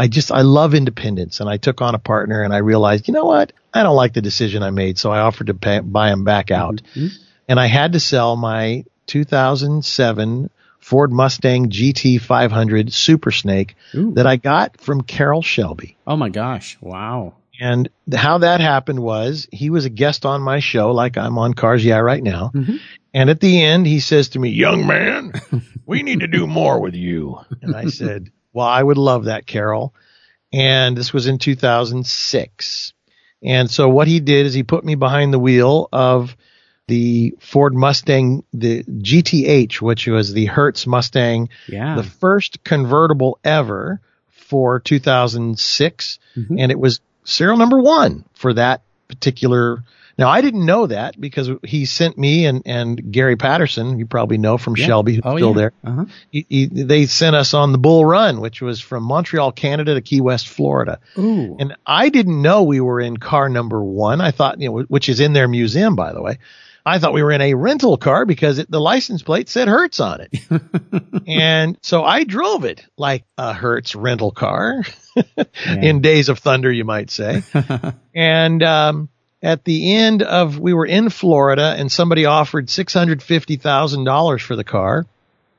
I 0.00 0.06
just 0.06 0.30
I 0.30 0.42
love 0.42 0.74
independence, 0.74 1.40
and 1.40 1.48
I 1.50 1.56
took 1.56 1.80
on 1.82 1.96
a 1.96 1.98
partner, 1.98 2.42
and 2.44 2.54
I 2.54 2.58
realized, 2.58 3.08
you 3.08 3.14
know 3.14 3.24
what, 3.24 3.52
I 3.74 3.82
don't 3.82 3.96
like 3.96 4.12
the 4.14 4.22
decision 4.22 4.62
I 4.62 4.70
made, 4.70 4.96
so 4.96 5.10
I 5.10 5.18
offered 5.20 5.48
to 5.48 5.54
pay, 5.54 5.80
buy 5.80 6.12
him 6.12 6.22
back 6.22 6.52
out, 6.52 6.82
and 7.48 7.58
I 7.58 7.66
had 7.66 7.94
to 7.94 8.00
sell 8.00 8.36
my 8.36 8.84
2007 9.08 10.50
Ford 10.88 11.12
Mustang 11.12 11.68
GT 11.68 12.18
500 12.18 12.94
Super 12.94 13.30
Snake 13.30 13.76
Ooh. 13.94 14.12
that 14.14 14.26
I 14.26 14.36
got 14.36 14.80
from 14.80 15.02
Carroll 15.02 15.42
Shelby. 15.42 15.98
Oh 16.06 16.16
my 16.16 16.30
gosh. 16.30 16.78
Wow. 16.80 17.34
And 17.60 17.90
how 18.10 18.38
that 18.38 18.62
happened 18.62 19.00
was 19.00 19.46
he 19.52 19.68
was 19.68 19.84
a 19.84 19.90
guest 19.90 20.24
on 20.24 20.40
my 20.40 20.60
show, 20.60 20.92
like 20.92 21.18
I'm 21.18 21.36
on 21.36 21.52
Cars 21.52 21.84
Yeah 21.84 21.98
right 21.98 22.22
now. 22.22 22.52
Mhm. 22.54 22.80
And 23.12 23.28
at 23.28 23.38
the 23.38 23.62
end, 23.62 23.86
he 23.86 24.00
says 24.00 24.30
to 24.30 24.38
me, 24.38 24.48
young 24.48 24.86
man, 24.86 25.34
we 25.86 26.02
need 26.02 26.20
to 26.20 26.26
do 26.26 26.46
more 26.46 26.80
with 26.80 26.94
you. 26.94 27.38
And 27.60 27.76
I 27.76 27.84
said, 27.88 28.30
well, 28.54 28.66
I 28.66 28.82
would 28.82 28.96
love 28.96 29.26
that, 29.26 29.46
Carroll. 29.46 29.94
And 30.54 30.96
this 30.96 31.12
was 31.12 31.26
in 31.26 31.36
2006. 31.36 32.94
And 33.42 33.70
so 33.70 33.90
what 33.90 34.08
he 34.08 34.20
did 34.20 34.46
is 34.46 34.54
he 34.54 34.62
put 34.62 34.86
me 34.86 34.94
behind 34.94 35.34
the 35.34 35.38
wheel 35.38 35.86
of 35.92 36.34
the 36.88 37.34
Ford 37.38 37.74
Mustang, 37.74 38.42
the 38.52 38.82
GTH, 38.82 39.80
which 39.80 40.06
was 40.08 40.32
the 40.32 40.46
Hertz 40.46 40.86
Mustang, 40.86 41.50
Yeah. 41.68 41.94
the 41.96 42.02
first 42.02 42.64
convertible 42.64 43.38
ever 43.44 44.00
for 44.30 44.80
2006, 44.80 46.18
Mhm. 46.36 46.56
and 46.58 46.72
it 46.72 46.78
was 46.80 47.00
serial 47.24 47.56
number 47.58 47.78
one 47.78 48.24
for 48.34 48.54
that 48.54 48.82
particular. 49.08 49.82
Now 50.16 50.30
I 50.30 50.40
didn't 50.40 50.66
know 50.66 50.86
that 50.86 51.20
because 51.20 51.48
he 51.62 51.84
sent 51.84 52.18
me 52.18 52.46
and, 52.46 52.62
and 52.66 53.12
Gary 53.12 53.36
Patterson, 53.36 53.98
you 53.98 54.06
probably 54.06 54.38
know 54.38 54.58
from 54.58 54.74
Yeah. 54.76 54.86
Shelby, 54.86 55.14
who's 55.16 55.22
oh, 55.24 55.36
still 55.36 55.50
yeah. 55.50 55.54
there. 55.56 55.72
Uh-huh. 55.84 56.04
He, 56.32 56.46
he, 56.48 56.66
they 56.66 57.06
sent 57.06 57.36
us 57.36 57.54
on 57.54 57.70
the 57.72 57.78
Bull 57.78 58.04
Run, 58.04 58.40
which 58.40 58.60
was 58.60 58.80
from 58.80 59.04
Montreal, 59.04 59.52
Canada 59.52 59.94
to 59.94 60.00
Key 60.00 60.20
West, 60.20 60.48
Florida. 60.48 60.98
Ooh. 61.18 61.56
And 61.60 61.76
I 61.86 62.08
didn't 62.08 62.40
know 62.42 62.64
we 62.64 62.80
were 62.80 63.00
in 63.00 63.16
car 63.18 63.48
number 63.48 63.80
one. 63.82 64.20
I 64.20 64.30
thought, 64.32 64.60
you 64.60 64.70
know, 64.70 64.78
which 64.88 65.08
is 65.08 65.20
in 65.20 65.34
their 65.34 65.46
museum, 65.48 65.94
by 65.94 66.12
the 66.12 66.22
way. 66.22 66.38
I 66.88 66.98
thought 66.98 67.12
we 67.12 67.22
were 67.22 67.32
in 67.32 67.40
a 67.40 67.54
rental 67.54 67.96
car 67.96 68.24
because 68.24 68.58
it, 68.58 68.70
the 68.70 68.80
license 68.80 69.22
plate 69.22 69.48
said 69.48 69.68
Hertz 69.68 70.00
on 70.00 70.22
it. 70.22 70.40
and 71.26 71.76
so 71.82 72.02
I 72.02 72.24
drove 72.24 72.64
it 72.64 72.84
like 72.96 73.24
a 73.36 73.52
Hertz 73.52 73.94
rental 73.94 74.30
car 74.30 74.82
in 75.66 76.00
days 76.00 76.28
of 76.28 76.38
thunder, 76.38 76.72
you 76.72 76.84
might 76.84 77.10
say. 77.10 77.42
and, 78.14 78.62
um, 78.62 79.08
at 79.42 79.64
the 79.64 79.94
end 79.94 80.22
of, 80.22 80.58
we 80.58 80.72
were 80.72 80.86
in 80.86 81.10
Florida 81.10 81.74
and 81.78 81.92
somebody 81.92 82.24
offered 82.24 82.66
$650,000 82.66 84.40
for 84.40 84.56
the 84.56 84.64
car. 84.64 85.06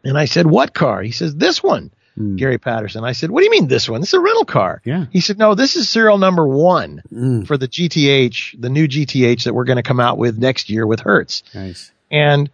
And 0.04 0.18
I 0.18 0.26
said, 0.26 0.48
what 0.48 0.74
car? 0.74 1.02
He 1.02 1.12
says, 1.12 1.36
this 1.36 1.64
one. 1.64 1.92
Mm. 2.20 2.36
Gary 2.38 2.58
Patterson. 2.58 3.04
I 3.04 3.14
said, 3.14 3.32
what 3.32 3.40
do 3.40 3.46
you 3.46 3.52
mean 3.52 3.68
this 3.68 3.88
one? 3.90 4.02
This 4.02 4.10
is 4.10 4.16
a 4.16 4.20
rental 4.20 4.46
car. 4.46 4.82
Yeah. 4.84 5.06
He 5.12 5.22
said, 5.22 5.38
no, 5.38 5.56
this 5.56 5.76
is 5.76 5.88
serial 5.90 6.18
number 6.18 6.46
one 6.48 7.02
Mm. 7.14 7.48
for 7.48 7.58
the 7.58 7.68
GTH, 7.68 8.60
the 8.60 8.70
new 8.70 8.88
GTH 8.88 9.44
that 9.44 9.54
we're 9.54 9.64
going 9.64 9.78
to 9.78 9.84
come 9.84 10.00
out 10.00 10.18
with 10.18 10.38
next 10.38 10.70
year 10.70 10.86
with 10.86 11.00
Hertz. 11.00 11.44
Nice. 11.56 11.92
And 12.12 12.50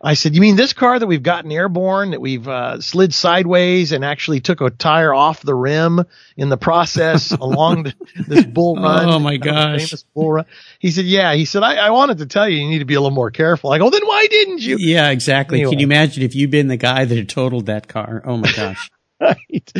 I 0.00 0.14
said, 0.14 0.36
you 0.36 0.40
mean 0.40 0.54
this 0.54 0.72
car 0.74 0.96
that 0.96 1.08
we've 1.08 1.24
gotten 1.24 1.50
airborne, 1.50 2.12
that 2.12 2.20
we've 2.20 2.46
uh, 2.46 2.80
slid 2.80 3.12
sideways 3.12 3.90
and 3.90 4.04
actually 4.04 4.38
took 4.38 4.60
a 4.60 4.70
tire 4.70 5.12
off 5.12 5.42
the 5.42 5.56
rim 5.56 6.04
in 6.36 6.50
the 6.50 6.56
process 6.56 7.32
along 7.40 7.82
the, 7.82 7.94
this 8.28 8.44
bull 8.44 8.76
run? 8.76 9.08
Oh, 9.08 9.18
my 9.18 9.38
gosh. 9.38 9.88
famous 9.88 10.04
bull 10.14 10.32
run. 10.34 10.44
He 10.78 10.92
said, 10.92 11.06
yeah. 11.06 11.34
He 11.34 11.44
said, 11.46 11.64
I, 11.64 11.74
I 11.86 11.90
wanted 11.90 12.18
to 12.18 12.26
tell 12.26 12.48
you, 12.48 12.58
you 12.58 12.68
need 12.70 12.78
to 12.78 12.84
be 12.84 12.94
a 12.94 13.00
little 13.00 13.14
more 13.16 13.32
careful. 13.32 13.72
I 13.72 13.78
go, 13.78 13.90
then 13.90 14.06
why 14.06 14.28
didn't 14.30 14.60
you? 14.60 14.76
Yeah, 14.78 15.10
exactly. 15.10 15.58
Anyway. 15.58 15.72
Can 15.72 15.78
you 15.80 15.86
imagine 15.86 16.22
if 16.22 16.36
you'd 16.36 16.52
been 16.52 16.68
the 16.68 16.76
guy 16.76 17.04
that 17.04 17.16
had 17.16 17.28
totaled 17.28 17.66
that 17.66 17.88
car? 17.88 18.22
Oh 18.24 18.36
my 18.36 18.52
gosh. 18.52 18.88
right. 19.20 19.72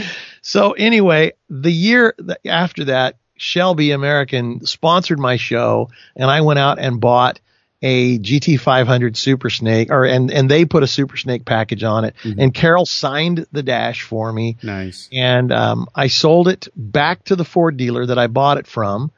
So 0.42 0.72
anyway, 0.72 1.32
the 1.48 1.70
year 1.70 2.14
after 2.44 2.86
that, 2.86 3.16
Shelby 3.36 3.92
American 3.92 4.66
sponsored 4.66 5.18
my 5.18 5.36
show, 5.36 5.90
and 6.16 6.30
I 6.30 6.40
went 6.40 6.58
out 6.58 6.78
and 6.78 7.00
bought 7.00 7.40
a 7.80 8.18
GT500 8.18 9.16
Super 9.16 9.50
Snake, 9.50 9.90
or 9.90 10.04
and 10.04 10.32
and 10.32 10.50
they 10.50 10.64
put 10.64 10.82
a 10.82 10.88
Super 10.88 11.16
Snake 11.16 11.44
package 11.44 11.84
on 11.84 12.04
it, 12.04 12.16
and 12.24 12.52
Carroll 12.52 12.86
signed 12.86 13.46
the 13.52 13.62
dash 13.62 14.02
for 14.02 14.32
me, 14.32 14.56
nice. 14.62 15.08
and 15.12 15.52
um, 15.52 15.86
I 15.94 16.08
sold 16.08 16.48
it 16.48 16.66
back 16.74 17.24
to 17.26 17.36
the 17.36 17.44
Ford 17.44 17.76
dealer 17.76 18.06
that 18.06 18.18
I 18.18 18.26
bought 18.26 18.58
it 18.58 18.66
from, 18.66 19.12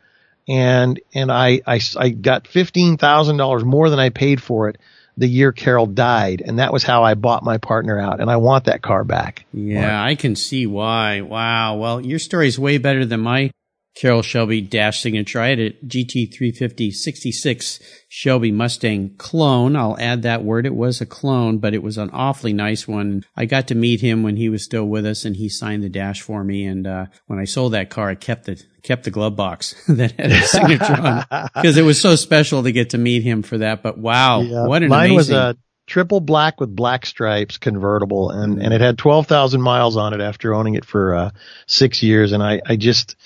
and 0.47 1.01
and 1.15 1.33
I 1.33 1.63
I, 1.67 1.81
I 1.97 2.11
got 2.11 2.47
fifteen 2.47 2.99
thousand 2.99 3.39
dollars 3.39 3.65
more 3.65 3.89
than 3.89 3.99
I 3.99 4.11
paid 4.11 4.43
for 4.43 4.69
it 4.69 4.77
the 5.21 5.29
year 5.29 5.53
Carroll 5.53 5.87
died, 5.87 6.43
and 6.45 6.59
that 6.59 6.73
was 6.73 6.83
how 6.83 7.05
I 7.05 7.13
bought 7.13 7.45
my 7.45 7.59
partner 7.59 7.99
out, 7.99 8.21
and 8.21 8.31
I 8.31 8.39
want 8.39 8.65
that 8.65 8.81
car 8.81 9.05
back. 9.05 9.45
Yeah, 9.53 10.03
I 10.03 10.15
can 10.15 10.35
see 10.35 10.67
why. 10.67 11.21
Wow. 11.21 11.77
Well, 11.77 12.01
your 12.01 12.19
story 12.19 12.49
is 12.49 12.59
way 12.59 12.79
better 12.79 13.05
than 13.05 13.21
my 13.21 13.51
Carroll 13.97 14.23
Shelby 14.23 14.61
dash 14.61 15.01
signature. 15.01 15.41
I 15.41 15.49
had 15.49 15.59
a 15.59 15.71
GT350 15.87 16.93
66 16.93 17.81
Shelby 18.09 18.51
Mustang 18.53 19.15
clone. 19.19 19.77
I'll 19.77 19.99
add 19.99 20.23
that 20.23 20.45
word. 20.45 20.65
It 20.67 20.75
was 20.75 21.01
a 21.01 21.07
clone, 21.07 21.59
but 21.59 21.75
it 21.75 21.83
was 21.83 21.99
an 21.99 22.11
awfully 22.13 22.53
nice 22.53 22.87
one. 22.87 23.25
I 23.37 23.47
got 23.47 23.69
to 23.69 23.75
meet 23.75 24.01
him 24.01 24.23
when 24.23 24.37
he 24.37 24.49
was 24.49 24.65
still 24.65 24.85
with 24.85 25.05
us 25.07 25.25
and 25.25 25.37
he 25.37 25.49
signed 25.49 25.83
the 25.83 25.89
dash 25.89 26.21
for 26.23 26.43
me. 26.45 26.65
And, 26.65 26.87
uh, 26.87 27.07
when 27.27 27.39
I 27.39 27.45
sold 27.45 27.73
that 27.73 27.91
car, 27.91 28.09
I 28.09 28.15
kept 28.15 28.45
the, 28.47 28.63
kept 28.83 29.05
the 29.05 29.11
glove 29.11 29.37
box 29.37 29.75
that 29.89 30.13
had 30.13 30.31
his 30.31 30.51
signature 30.51 30.93
on 30.95 31.25
because 31.55 31.77
it 31.77 31.83
was 31.85 32.01
so 32.01 32.17
special 32.17 32.63
to 32.63 32.73
get 32.73 32.91
to 32.91 32.99
meet 32.99 33.23
him 33.23 33.43
for 33.43 33.59
that. 33.59 33.83
But 33.83 33.99
wow, 33.99 34.41
Yeah. 34.41 34.67
what 34.67 34.83
an 34.83 34.89
Mine 34.89 35.11
amazing. 35.11 35.17
was 35.17 35.31
a 35.31 35.57
triple 35.87 36.21
black 36.21 36.61
with 36.61 36.75
black 36.75 37.05
stripes 37.05 37.59
convertible, 37.59 38.31
and 38.31 38.63
and 38.63 38.73
it 38.73 38.81
had 38.81 38.97
twelve 38.97 39.27
thousand 39.27 39.61
miles 39.61 39.97
on 39.97 40.15
it 40.15 40.21
after 40.21 40.55
owning 40.55 40.75
it 40.75 40.85
for 40.85 41.15
uh, 41.15 41.31
six 41.67 42.01
years, 42.03 42.31
and 42.31 42.43
I 42.45 42.61
I 42.65 42.77
just 42.77 43.17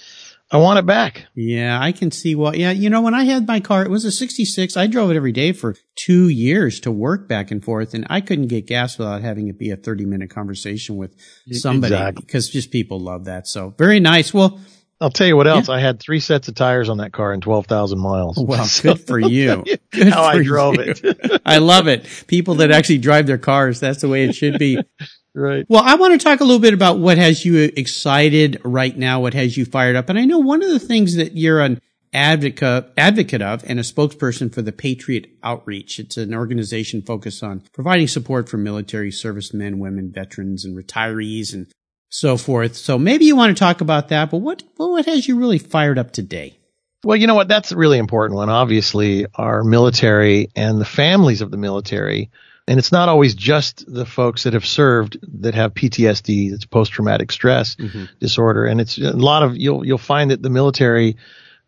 I 0.54 0.58
want 0.58 0.78
it 0.78 0.86
back. 0.86 1.26
Yeah, 1.34 1.78
I 1.80 1.90
can 1.92 2.10
see 2.12 2.34
why. 2.36 2.54
Yeah, 2.54 2.70
you 2.70 2.88
know, 2.88 3.02
when 3.02 3.12
I 3.12 3.24
had 3.24 3.46
my 3.46 3.58
car, 3.60 3.82
it 3.82 3.90
was 3.90 4.04
a 4.04 4.12
66. 4.12 4.76
I 4.76 4.86
drove 4.86 5.10
it 5.10 5.16
every 5.16 5.32
day 5.32 5.50
for 5.52 5.74
two 5.96 6.28
years 6.28 6.78
to 6.80 6.92
work 6.92 7.28
back 7.28 7.50
and 7.50 7.62
forth, 7.64 7.92
and 7.92 8.06
I 8.08 8.20
couldn't 8.20 8.46
get 8.46 8.66
gas 8.66 8.96
without 8.96 9.20
having 9.22 9.48
it 9.48 9.58
be 9.58 9.70
a 9.70 9.76
30 9.76 10.06
minute 10.06 10.30
conversation 10.30 10.96
with 10.96 11.14
somebody 11.50 11.92
Exactly. 11.94 12.22
because 12.24 12.48
just 12.48 12.70
people 12.70 13.00
love 13.00 13.24
that. 13.24 13.48
So 13.48 13.74
very 13.76 13.98
nice. 13.98 14.32
Well, 14.32 14.60
I'll 15.00 15.10
tell 15.10 15.26
you 15.26 15.36
what 15.36 15.48
else. 15.48 15.68
I 15.68 15.80
had 15.80 15.98
three 15.98 16.20
sets 16.20 16.46
of 16.46 16.54
tires 16.54 16.88
on 16.88 16.98
that 16.98 17.12
car 17.12 17.32
and 17.32 17.42
twelve 17.42 17.66
thousand 17.66 17.98
miles. 17.98 18.38
well, 18.40 18.64
So- 18.66 18.94
good 18.94 19.06
for 19.06 19.18
you. 19.18 19.64
Good 19.90 20.08
how 20.08 20.22
I 20.22 20.40
drove 20.42 20.76
you. 20.76 20.94
it. 21.02 21.42
I 21.46 21.58
love 21.58 21.88
it. 21.88 22.06
People 22.28 22.54
that 22.56 22.70
actually 22.70 22.98
drive 22.98 23.26
their 23.26 23.38
cars, 23.38 23.80
that's 23.80 24.00
the 24.02 24.08
way 24.08 24.24
it 24.24 24.34
should 24.36 24.58
be. 24.58 24.78
Right. 25.34 25.66
Well, 25.68 25.82
I 25.84 25.96
want 25.96 26.18
to 26.18 26.24
talk 26.24 26.40
a 26.40 26.44
little 26.44 26.60
bit 26.60 26.74
about 26.74 26.98
what 26.98 27.18
has 27.18 27.44
you 27.44 27.70
excited 27.76 28.60
right 28.64 28.96
now, 28.96 29.20
what 29.20 29.34
has 29.34 29.56
you 29.56 29.64
fired 29.64 29.96
up. 29.96 30.08
And 30.08 30.18
I 30.18 30.24
know 30.24 30.38
one 30.38 30.62
of 30.62 30.70
the 30.70 30.78
things 30.78 31.16
that 31.16 31.36
you're 31.36 31.60
an 31.60 31.80
advocate, 32.12 32.92
advocate 32.96 33.42
of 33.42 33.64
and 33.68 33.78
a 33.78 33.82
spokesperson 33.82 34.54
for 34.54 34.62
the 34.62 34.72
Patriot 34.72 35.26
Outreach. 35.42 35.98
It's 35.98 36.16
an 36.16 36.34
organization 36.34 37.02
focused 37.02 37.42
on 37.42 37.62
providing 37.72 38.06
support 38.06 38.48
for 38.48 38.56
military 38.56 39.10
servicemen, 39.10 39.78
women, 39.78 40.12
veterans, 40.12 40.64
and 40.64 40.76
retirees 40.76 41.52
and 41.52 41.66
so 42.08 42.36
forth. 42.36 42.76
So 42.76 42.96
maybe 42.96 43.24
you 43.24 43.34
want 43.34 43.56
to 43.56 43.58
talk 43.58 43.80
about 43.80 44.08
that, 44.08 44.30
but 44.30 44.38
what, 44.38 44.62
what 44.76 45.06
has 45.06 45.26
you 45.26 45.36
really 45.36 45.58
fired 45.58 45.98
up 45.98 46.12
today? 46.12 46.56
Well, 47.02 47.16
you 47.16 47.26
know 47.26 47.34
what? 47.34 47.48
That's 47.48 47.72
a 47.72 47.76
really 47.76 47.98
important 47.98 48.36
one. 48.36 48.48
Obviously, 48.48 49.26
our 49.34 49.62
military 49.62 50.48
and 50.56 50.80
the 50.80 50.86
families 50.86 51.42
of 51.42 51.50
the 51.50 51.58
military. 51.58 52.30
And 52.66 52.78
it's 52.78 52.92
not 52.92 53.08
always 53.08 53.34
just 53.34 53.84
the 53.92 54.06
folks 54.06 54.44
that 54.44 54.54
have 54.54 54.64
served 54.64 55.18
that 55.42 55.54
have 55.54 55.74
PTSD, 55.74 56.50
that's 56.50 56.64
post 56.64 56.92
traumatic 56.92 57.30
stress 57.30 57.76
disorder. 58.20 58.64
And 58.64 58.80
it's 58.80 58.96
a 58.96 59.12
lot 59.12 59.42
of, 59.42 59.56
you'll, 59.56 59.84
you'll 59.84 59.98
find 59.98 60.30
that 60.30 60.42
the 60.42 60.48
military, 60.48 61.16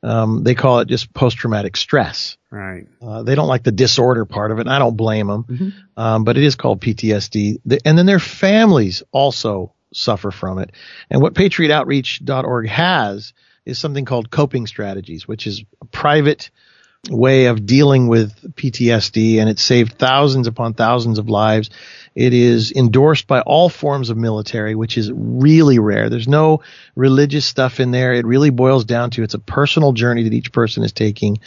um, 0.03 0.43
they 0.43 0.55
call 0.55 0.81
it 0.81 0.89
just 0.89 1.13
post 1.13 1.37
traumatic 1.37 1.77
stress. 1.77 2.39
Right. 2.51 2.87
Uh, 3.03 3.23
they 3.25 3.35
don't 3.35 3.49
like 3.49 3.65
the 3.65 3.73
disorder 3.73 4.25
part 4.25 4.51
of 4.51 4.59
it, 4.59 4.63
and 4.63 4.73
I 4.73 4.79
don't 4.79 4.97
blame 4.97 5.27
them. 5.27 5.75
Um, 5.99 6.25
but 6.25 6.39
it 6.39 6.45
is 6.45 6.55
called 6.55 6.81
PTSD. 6.81 7.61
The, 7.67 7.81
and 7.85 7.99
then 7.99 8.07
their 8.07 8.19
families 8.19 9.03
also 9.13 9.75
suffer 9.93 10.31
from 10.31 10.59
it. 10.59 10.73
And 11.11 11.21
what 11.21 11.35
patriotoutreach.org 11.35 12.69
has 12.69 13.35
is 13.67 13.79
something 13.79 14.05
called 14.05 14.31
coping 14.31 14.67
strategies, 14.67 15.29
which 15.29 15.47
is 15.47 15.65
a 15.83 15.85
private 15.87 16.51
way 17.11 17.47
of 17.47 17.67
dealing 17.67 18.09
with 18.09 18.55
PTSD, 18.55 19.39
and 19.39 19.49
it 19.49 19.59
saved 19.59 19.99
thousands 19.99 20.47
upon 20.47 20.75
thousands 20.75 21.19
of 21.19 21.29
lives. 21.29 21.71
It 22.15 22.33
is 22.33 22.73
endorsed 22.73 23.27
by 23.27 23.43
all 23.43 23.69
forms 23.69 24.09
of 24.09 24.17
military, 24.17 24.75
which 24.75 24.97
is 24.97 25.13
really 25.13 25.79
rare. 25.79 26.09
There's 26.09 26.27
no 26.27 26.63
religious 26.95 27.45
stuff 27.45 27.79
in 27.79 27.91
there. 27.91 28.15
It 28.15 28.25
really 28.25 28.51
boils 28.51 28.87
down 28.87 29.11
to 29.11 29.23
it's 29.23 29.35
a 29.35 29.39
personal 29.39 29.93
journey 29.93 30.23
that 30.23 30.33
each 30.33 30.51
person 30.51 30.83
is 30.83 30.93
taking. 30.93 31.41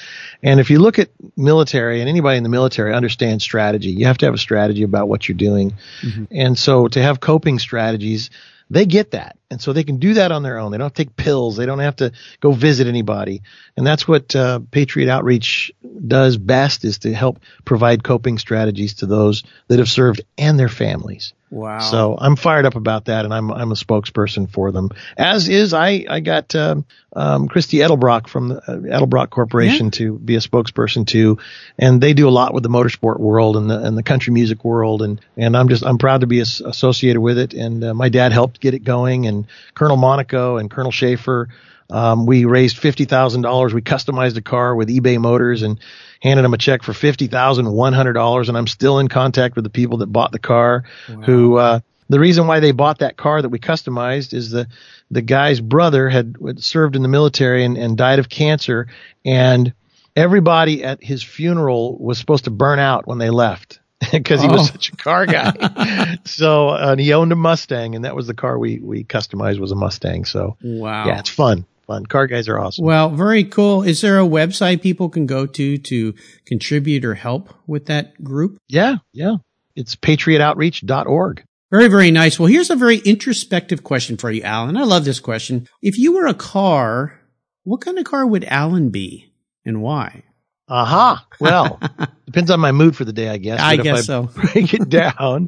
And 0.44 0.60
if 0.60 0.70
you 0.70 0.80
look 0.80 1.00
at 1.00 1.10
military 1.36 2.02
and 2.02 2.10
anybody 2.10 2.38
in 2.38 2.44
the 2.44 2.50
military 2.50 2.94
understands 2.94 3.44
strategy, 3.44 3.90
you 3.90 4.06
have 4.06 4.20
to 4.20 4.28
have 4.28 4.36
a 4.36 4.40
strategy 4.40 4.84
about 4.84 5.10
what 5.10 5.28
you're 5.28 5.38
doing. 5.38 5.74
Mm-hmm. 6.02 6.26
And 6.32 6.58
so 6.58 6.88
to 6.88 7.02
have 7.02 7.20
coping 7.20 7.58
strategies, 7.58 8.30
they 8.70 8.86
get 8.86 9.12
that. 9.12 9.38
And 9.52 9.62
so 9.62 9.74
they 9.74 9.84
can 9.84 9.98
do 9.98 10.14
that 10.16 10.32
on 10.32 10.44
their 10.44 10.60
own. 10.60 10.72
They 10.72 10.78
don't 10.78 10.86
have 10.86 10.94
to 10.94 11.04
take 11.06 11.16
pills. 11.16 11.58
They 11.58 11.66
don't 11.66 11.80
have 11.80 11.96
to 11.98 12.12
go 12.40 12.52
visit 12.52 12.88
anybody. 12.88 13.42
And 13.76 13.86
that's 13.86 14.08
what 14.08 14.36
uh, 14.36 14.60
Patriot 14.72 15.10
Outreach 15.10 15.72
does 16.08 16.38
best 16.38 16.86
is 16.86 17.00
to 17.00 17.14
help 17.14 17.40
provide 17.66 18.04
coping 18.04 18.38
strategies 18.38 18.96
to 18.96 19.08
those 19.08 19.44
that 19.68 19.80
have 19.80 19.90
served 19.90 20.22
and 20.38 20.60
their 20.60 20.70
families. 20.70 21.34
Wow. 21.52 21.80
So 21.80 22.16
I'm 22.20 22.36
fired 22.36 22.66
up 22.66 22.76
about 22.76 23.06
that, 23.06 23.26
and 23.26 23.34
I'm 23.34 23.52
I'm 23.52 23.72
a 23.72 23.76
spokesperson 23.76 24.50
for 24.50 24.72
them. 24.72 24.92
As 25.18 25.50
is 25.50 25.74
I 25.74 26.06
I 26.08 26.20
got 26.20 26.54
um, 26.56 26.86
um, 27.16 27.48
Christy 27.48 27.78
Edelbrock 27.78 28.28
from 28.28 28.50
the 28.50 28.58
uh, 28.58 28.78
Edelbrock 28.78 29.32
Corporation 29.32 29.90
to 29.92 30.18
be 30.20 30.36
a 30.36 30.40
spokesperson 30.40 31.08
too, 31.08 31.40
and 31.78 32.00
they 32.00 32.14
do 32.14 32.28
a 32.28 32.30
lot 32.30 32.54
with 32.54 32.62
the 32.62 32.70
motorsport 32.70 33.20
world 33.20 33.58
and 33.58 33.70
the 33.70 33.80
and 33.80 33.98
the 33.98 34.04
country 34.04 34.32
music 34.32 34.64
world, 34.64 35.02
and 35.02 35.20
and 35.38 35.58
I'm 35.58 35.70
just 35.70 35.84
I'm 35.84 35.98
proud 35.98 36.22
to 36.22 36.28
be 36.28 36.40
as, 36.40 36.62
associated 36.62 37.20
with 37.20 37.40
it. 37.40 37.56
And 37.56 37.84
uh, 37.84 37.94
my 37.96 38.10
dad 38.10 38.32
helped 38.32 38.60
get 38.60 38.76
it 38.76 38.84
going, 38.84 39.26
and 39.26 39.48
Colonel 39.74 39.98
Monaco 39.98 40.58
and 40.58 40.70
Colonel 40.70 40.92
Schaefer. 40.92 41.50
Um, 41.90 42.28
we 42.28 42.46
raised 42.46 42.78
fifty 42.78 43.06
thousand 43.06 43.42
dollars. 43.42 43.74
We 43.74 43.82
customized 43.82 44.38
a 44.38 44.44
car 44.44 44.76
with 44.76 44.90
eBay 44.90 45.18
Motors 45.18 45.64
and 45.64 45.80
handed 46.20 46.44
them 46.44 46.54
a 46.54 46.58
check 46.58 46.84
for 46.84 46.94
fifty 46.94 47.28
thousand 47.28 47.72
one 47.72 47.94
hundred 47.94 48.14
dollars. 48.14 48.50
And 48.50 48.58
I'm 48.58 48.68
still 48.68 49.00
in 49.00 49.08
contact 49.08 49.56
with 49.56 49.64
the 49.64 49.70
people 49.70 49.98
that 50.00 50.08
bought 50.08 50.32
the 50.32 50.40
car. 50.40 50.84
Who 51.26 51.58
uh, 51.58 51.80
the 52.10 52.20
reason 52.20 52.48
why 52.48 52.60
they 52.60 52.72
bought 52.72 53.00
that 53.00 53.18
car 53.18 53.42
that 53.42 53.50
we 53.50 53.60
customized 53.60 54.34
is 54.34 54.50
the 54.52 54.68
the 55.12 55.22
guy's 55.22 55.60
brother 55.60 56.10
had, 56.10 56.36
had 56.46 56.64
served 56.64 56.96
in 56.96 57.02
the 57.02 57.08
military 57.08 57.64
and, 57.66 57.78
and 57.78 57.98
died 57.98 58.20
of 58.20 58.30
cancer, 58.30 58.88
and 59.26 59.74
everybody 60.16 60.84
at 60.84 61.02
his 61.04 61.24
funeral 61.24 61.98
was 61.98 62.18
supposed 62.18 62.44
to 62.46 62.52
burn 62.52 62.80
out 62.80 63.08
when 63.08 63.18
they 63.18 63.30
left 63.30 63.80
because 64.12 64.42
he 64.42 64.48
Oh. 64.48 64.52
was 64.54 64.68
such 64.68 64.92
a 64.92 64.96
car 64.96 65.26
guy. 65.26 66.18
so 66.26 66.70
uh, 66.70 66.92
and 66.92 67.00
he 67.00 67.14
owned 67.14 67.32
a 67.32 67.36
Mustang, 67.36 67.96
and 67.96 68.06
that 68.06 68.16
was 68.16 68.28
the 68.28 68.34
car 68.34 68.58
we 68.58 68.80
we 68.80 69.04
customized 69.04 69.60
was 69.60 69.72
a 69.72 69.76
Mustang. 69.76 70.26
So 70.26 70.58
Wow. 70.64 71.06
yeah, 71.08 71.20
it's 71.20 71.30
fun. 71.30 71.66
Fun. 71.90 72.06
Car 72.06 72.28
guys 72.28 72.48
are 72.48 72.60
awesome. 72.60 72.86
Well, 72.86 73.10
very 73.10 73.44
cool. 73.44 73.82
Is 73.82 74.02
there 74.02 74.20
a 74.20 74.24
website 74.24 74.84
people 74.84 75.10
can 75.10 75.26
go 75.26 75.48
to 75.48 75.78
to 75.80 76.14
contribute 76.46 77.04
or 77.04 77.16
help 77.16 77.52
with 77.66 77.88
that 77.88 78.24
group? 78.24 78.60
yeah, 78.68 78.98
yeah. 79.12 79.38
It's 79.76 79.96
patriotoutreach.org. 79.96 81.44
Very, 81.72 81.88
very 81.88 82.12
nice. 82.12 82.38
Well, 82.38 82.46
here's 82.46 82.70
a 82.70 82.76
very 82.76 82.98
introspective 82.98 83.84
question 83.84 84.18
for 84.18 84.30
you, 84.30 84.44
Alan. 84.44 84.78
I 84.78 84.84
love 84.84 85.04
this 85.04 85.20
question. 85.20 85.68
If 85.82 85.98
you 85.98 86.14
were 86.14 86.28
a 86.28 86.36
car, 86.36 87.20
what 87.64 87.82
kind 87.82 87.98
of 87.98 88.06
car 88.06 88.28
would 88.28 88.44
Alan 88.44 88.90
be 88.90 89.32
and 89.66 89.82
why? 89.82 90.24
Aha. 90.68 91.26
Well, 91.40 91.80
depends 92.26 92.52
on 92.52 92.60
my 92.60 92.72
mood 92.72 92.96
for 92.96 93.06
the 93.06 93.14
day, 93.14 93.30
I 93.30 93.38
guess. 93.38 93.60
I 93.60 93.78
guess 93.78 94.06
so. 94.06 94.24
break 94.36 94.76
it 94.76 94.90
down. 94.90 95.48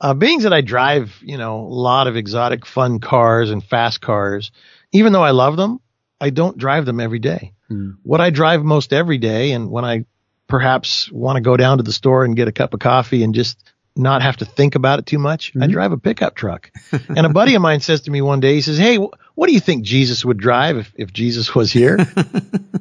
Uh, 0.00 0.12
being 0.12 0.40
that 0.40 0.52
I 0.52 0.60
drive, 0.60 1.16
you 1.22 1.38
know, 1.38 1.60
a 1.60 1.72
lot 1.72 2.08
of 2.08 2.16
exotic 2.16 2.66
fun 2.66 3.00
cars 3.00 3.50
and 3.50 3.64
fast 3.64 4.02
cars, 4.02 4.52
even 4.92 5.12
though 5.12 5.22
I 5.22 5.30
love 5.30 5.56
them, 5.56 5.80
I 6.20 6.30
don't 6.30 6.56
drive 6.58 6.86
them 6.86 7.00
every 7.00 7.18
day. 7.18 7.52
Hmm. 7.68 7.92
What 8.02 8.20
I 8.20 8.30
drive 8.30 8.62
most 8.64 8.92
every 8.92 9.18
day 9.18 9.52
and 9.52 9.70
when 9.70 9.84
I 9.84 10.04
perhaps 10.46 11.10
want 11.12 11.36
to 11.36 11.40
go 11.40 11.56
down 11.56 11.76
to 11.78 11.82
the 11.82 11.92
store 11.92 12.24
and 12.24 12.34
get 12.34 12.48
a 12.48 12.52
cup 12.52 12.72
of 12.74 12.80
coffee 12.80 13.22
and 13.22 13.34
just 13.34 13.58
not 13.94 14.22
have 14.22 14.36
to 14.38 14.44
think 14.44 14.74
about 14.76 14.98
it 14.98 15.06
too 15.06 15.18
much, 15.18 15.52
I 15.56 15.66
Mhm. 15.66 15.72
drive 15.72 15.92
a 15.92 15.98
pickup 15.98 16.34
truck. 16.34 16.70
and 17.16 17.26
a 17.26 17.28
buddy 17.28 17.54
of 17.54 17.62
mine 17.62 17.80
says 17.80 18.02
to 18.02 18.10
me 18.10 18.22
one 18.22 18.40
day, 18.40 18.54
he 18.54 18.60
says, 18.62 18.78
Hey, 18.78 18.96
wh- 18.96 19.10
what 19.34 19.46
do 19.48 19.52
you 19.52 19.60
think 19.60 19.84
Jesus 19.84 20.24
would 20.24 20.38
drive 20.38 20.76
if, 20.78 20.92
if 20.96 21.12
Jesus 21.12 21.54
was 21.54 21.70
here? 21.72 21.98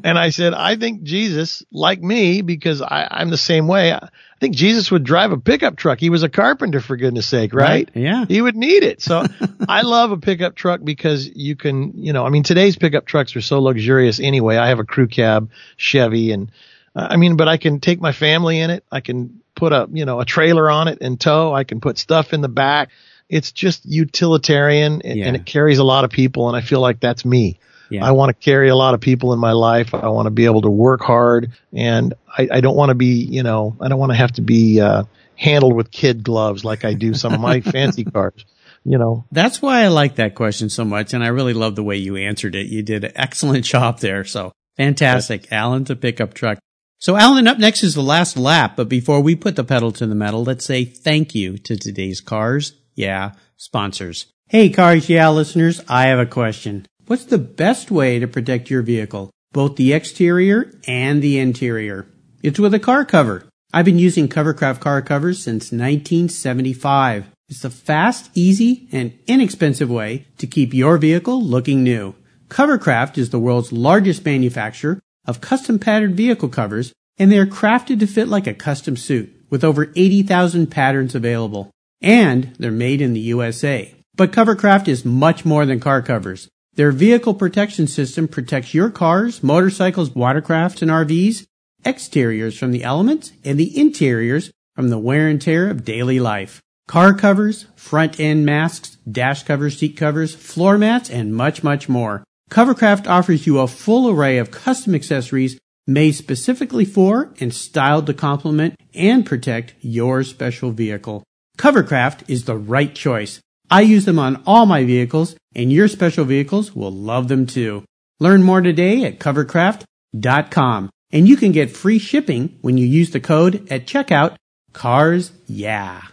And 0.04 0.18
I 0.18 0.30
said, 0.30 0.54
I 0.54 0.78
think 0.78 1.04
Jesus, 1.04 1.64
like 1.72 2.02
me, 2.02 2.42
because 2.42 2.82
I, 2.82 3.08
I'm 3.12 3.30
the 3.30 3.38
same 3.38 3.68
way. 3.68 3.92
I 3.92 4.08
think 4.40 4.56
Jesus 4.56 4.92
would 4.92 5.04
drive 5.04 5.32
a 5.32 5.38
pickup 5.38 5.76
truck. 5.78 6.00
He 6.00 6.10
was 6.10 6.24
a 6.24 6.30
carpenter, 6.30 6.80
for 6.80 6.96
goodness 6.96 7.26
sake, 7.26 7.54
right? 7.54 7.90
Yeah. 7.94 8.26
He 8.28 8.42
would 8.42 8.56
need 8.56 8.84
it. 8.84 9.02
So 9.02 9.26
I 9.68 9.82
love 9.82 10.12
a 10.12 10.18
pickup 10.18 10.56
truck 10.56 10.82
because 10.84 11.28
you 11.28 11.56
can, 11.56 12.04
you 12.04 12.14
know, 12.14 12.26
I 12.26 12.30
mean, 12.30 12.44
today's 12.44 12.76
pickup 12.76 13.06
trucks 13.06 13.36
are 13.36 13.42
so 13.42 13.62
luxurious 13.62 14.20
anyway. 14.20 14.58
I 14.58 14.70
have 14.70 14.80
a 14.80 14.84
crew 14.84 15.08
cab 15.08 15.50
Chevy 15.76 16.32
and, 16.32 16.52
uh, 16.96 17.08
I 17.10 17.18
mean, 17.18 17.36
but 17.36 17.48
I 17.48 17.58
can 17.58 17.80
take 17.80 18.00
my 18.00 18.12
family 18.12 18.60
in 18.60 18.70
it. 18.70 18.84
I 18.92 19.02
can 19.02 19.42
put 19.56 19.74
a, 19.74 19.88
you 19.92 20.06
know, 20.06 20.20
a 20.20 20.26
trailer 20.26 20.70
on 20.70 20.88
it 20.88 21.00
and 21.02 21.20
tow. 21.20 21.54
I 21.54 21.64
can 21.64 21.82
put 21.82 21.98
stuff 21.98 22.34
in 22.34 22.42
the 22.42 22.50
back. 22.50 22.90
It's 23.30 23.52
just 23.52 23.86
utilitarian 23.86 25.02
and, 25.04 25.18
Yeah. 25.20 25.26
and 25.28 25.36
it 25.36 25.46
carries 25.46 25.80
a 25.80 25.84
lot 25.84 26.04
of 26.04 26.12
people. 26.12 26.48
And 26.48 26.56
I 26.56 26.62
feel 26.62 26.80
like 26.80 27.00
that's 27.00 27.26
me. 27.26 27.60
Yeah. 27.90 28.06
I 28.06 28.12
want 28.12 28.30
to 28.30 28.34
carry 28.34 28.70
a 28.70 28.76
lot 28.76 28.94
of 28.94 29.02
people 29.02 29.34
in 29.34 29.40
my 29.40 29.54
life. 29.54 29.94
I 29.94 30.10
want 30.10 30.26
to 30.26 30.32
be 30.32 30.46
able 30.46 30.62
to 30.62 30.70
work 30.70 31.02
hard 31.02 31.52
and 31.74 32.14
I, 32.38 32.48
I 32.54 32.62
don't 32.62 32.76
want 32.76 32.90
to 32.90 32.96
be, 32.96 33.24
you 33.24 33.44
know, 33.44 33.76
I 33.82 33.88
don't 33.88 34.00
want 34.00 34.12
to 34.12 34.18
have 34.18 34.34
to 34.34 34.42
be, 34.42 34.82
uh, 34.82 35.04
handled 35.38 35.76
with 35.76 35.92
kid 35.92 36.24
gloves 36.24 36.66
like 36.66 36.84
I 36.84 36.94
do 36.94 37.14
some 37.14 37.34
of 37.34 37.40
my 37.40 37.62
fancy 37.74 38.04
cars, 38.04 38.44
you 38.84 38.98
know. 38.98 39.26
That's 39.32 39.62
why 39.62 39.84
I 39.84 39.88
like 39.88 40.16
that 40.16 40.36
question 40.36 40.70
so 40.70 40.84
much. 40.84 41.14
And 41.14 41.24
I 41.24 41.28
really 41.28 41.54
love 41.54 41.76
the 41.76 41.84
way 41.84 41.96
you 41.98 42.18
answered 42.18 42.56
it. 42.56 42.68
You 42.68 42.84
did 42.84 43.06
an 43.06 43.14
excellent 43.16 43.64
job 43.74 44.00
there. 44.00 44.26
So 44.26 44.52
fantastic. 44.76 45.52
Alan, 45.52 45.86
a 45.90 45.96
pickup 45.96 46.34
truck. 46.34 46.60
So 47.00 47.16
Alan, 47.16 47.48
up 47.48 47.60
next 47.60 47.84
is 47.84 47.94
the 47.94 48.02
last 48.02 48.36
lap. 48.36 48.76
But 48.76 48.90
before 48.90 49.22
we 49.22 49.36
put 49.36 49.56
the 49.56 49.64
pedal 49.64 49.92
to 49.94 50.08
the 50.08 50.16
metal, 50.16 50.44
let's 50.44 50.66
say 50.66 50.84
thank 50.84 51.36
you 51.36 51.58
to 51.60 51.78
today's 51.78 52.20
Cars 52.20 52.74
Yeah 52.96 53.34
sponsors. 53.56 54.26
Hey 54.48 54.70
Cars 54.70 55.08
Yeah 55.08 55.30
listeners, 55.30 55.82
I 55.88 56.08
have 56.08 56.20
a 56.20 56.26
question. 56.26 56.88
What's 57.08 57.24
the 57.24 57.38
best 57.38 57.90
way 57.90 58.20
to 58.20 58.28
protect 58.28 58.70
your 58.70 58.82
vehicle? 58.82 59.32
Both 59.54 59.78
the 59.78 59.94
exterior 59.94 60.74
and 60.90 61.22
the 61.22 61.40
interior. 61.40 62.06
It's 62.44 62.60
with 62.60 62.74
a 62.74 62.80
car 62.80 63.06
cover. 63.06 63.48
I've 63.72 63.86
been 63.86 63.98
using 63.98 64.28
Covercraft 64.28 64.82
car 64.82 65.02
covers 65.02 65.42
since 65.42 65.72
1975. 65.72 67.28
It's 67.48 67.64
a 67.64 67.70
fast, 67.70 68.30
easy, 68.34 68.90
and 68.92 69.18
inexpensive 69.26 69.90
way 69.90 70.28
to 70.38 70.48
keep 70.48 70.74
your 70.74 70.98
vehicle 70.98 71.42
looking 71.42 71.82
new. 71.82 72.14
Covercraft 72.50 73.18
is 73.18 73.30
the 73.30 73.40
world's 73.40 73.72
largest 73.72 74.26
manufacturer 74.26 75.00
of 75.26 75.40
custom 75.40 75.80
patterned 75.80 76.16
vehicle 76.16 76.50
covers, 76.50 76.92
and 77.18 77.32
they 77.32 77.38
are 77.38 77.46
crafted 77.46 78.02
to 78.02 78.08
fit 78.08 78.28
like 78.28 78.48
a 78.48 78.54
custom 78.54 78.98
suit 78.98 79.34
with 79.50 79.64
over 79.64 79.94
80,000 79.96 80.68
patterns 80.68 81.16
available. 81.16 81.72
And 82.02 82.54
they're 82.60 82.70
made 82.70 83.02
in 83.02 83.14
the 83.14 83.22
USA. 83.22 83.96
But 84.14 84.34
Covercraft 84.34 84.90
is 84.90 85.06
much 85.06 85.46
more 85.46 85.66
than 85.66 85.80
car 85.80 86.02
covers. 86.02 86.50
Their 86.78 86.92
vehicle 86.92 87.34
protection 87.34 87.88
system 87.88 88.28
protects 88.28 88.76
your 88.76 88.92
cars, 88.92 89.42
motorcycles, 89.42 90.12
watercrafts, 90.12 90.84
and 90.84 90.92
RVs, 90.92 91.48
exteriors 91.84 92.56
from 92.56 92.72
the 92.72 92.84
elements, 92.84 93.32
and 93.44 93.60
the 93.60 93.76
interiors 93.76 94.52
from 94.76 94.90
the 94.90 95.00
wear 95.00 95.28
and 95.28 95.42
tear 95.42 95.72
of 95.72 95.84
daily 95.84 96.20
life. 96.20 96.62
Car 96.88 97.16
covers, 97.16 97.66
front 97.76 98.20
end 98.20 98.46
masks, 98.46 98.96
dash 99.12 99.42
covers, 99.42 99.80
seat 99.80 99.98
covers, 99.98 100.36
floor 100.36 100.78
mats, 100.78 101.10
and 101.10 101.36
much, 101.36 101.64
much 101.64 101.90
more. 101.90 102.24
Covercraft 102.52 103.08
offers 103.08 103.48
you 103.48 103.58
a 103.58 103.68
full 103.68 104.12
array 104.12 104.38
of 104.38 104.52
custom 104.52 104.94
accessories 104.94 105.60
made 105.88 106.12
specifically 106.12 106.86
for 106.86 107.34
and 107.40 107.56
styled 107.56 108.06
to 108.06 108.14
complement 108.14 108.76
and 108.94 109.26
protect 109.26 109.74
your 109.82 110.22
special 110.22 110.70
vehicle. 110.70 111.24
Covercraft 111.58 112.22
is 112.28 112.46
the 112.46 112.56
right 112.56 112.94
choice. 112.94 113.42
I 113.70 113.82
use 113.82 114.06
them 114.06 114.20
on 114.20 114.42
all 114.46 114.66
my 114.66 114.86
vehicles, 114.86 115.36
and 115.56 115.72
your 115.72 115.88
special 115.88 116.26
vehicles 116.26 116.76
will 116.76 116.92
love 116.92 117.28
them 117.28 117.46
too. 117.46 117.84
Learn 118.20 118.44
more 118.44 118.62
today 118.62 119.04
at 119.04 119.20
covercraft.com, 119.20 120.90
and 121.12 121.28
you 121.28 121.36
can 121.38 121.52
get 121.52 121.76
free 121.76 122.00
shipping 122.00 122.58
when 122.62 122.78
you 122.78 122.86
use 122.86 123.12
the 123.12 123.20
code 123.20 123.68
at 123.72 123.86
checkout 123.86 124.36
CARS 124.74 125.32
YEAH. 125.48 126.12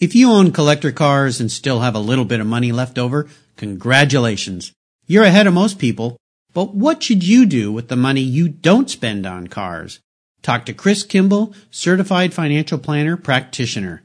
If 0.00 0.14
you 0.14 0.30
own 0.30 0.52
collector 0.52 0.92
cars 0.92 1.40
and 1.40 1.50
still 1.50 1.80
have 1.80 1.94
a 1.94 2.00
little 2.00 2.24
bit 2.24 2.40
of 2.40 2.46
money 2.46 2.72
left 2.72 2.98
over, 2.98 3.28
congratulations. 3.56 4.72
You're 5.06 5.24
ahead 5.24 5.46
of 5.46 5.54
most 5.54 5.78
people. 5.78 6.16
But 6.52 6.74
what 6.74 7.02
should 7.02 7.26
you 7.26 7.46
do 7.46 7.72
with 7.72 7.88
the 7.88 7.96
money 7.96 8.20
you 8.20 8.48
don't 8.48 8.88
spend 8.88 9.26
on 9.26 9.48
cars? 9.48 10.00
Talk 10.40 10.66
to 10.66 10.72
Chris 10.72 11.02
Kimball, 11.02 11.54
certified 11.70 12.32
financial 12.32 12.78
planner 12.78 13.16
practitioner. 13.16 14.04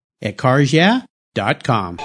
at 0.21 0.37
carsyeah.com. 0.37 1.99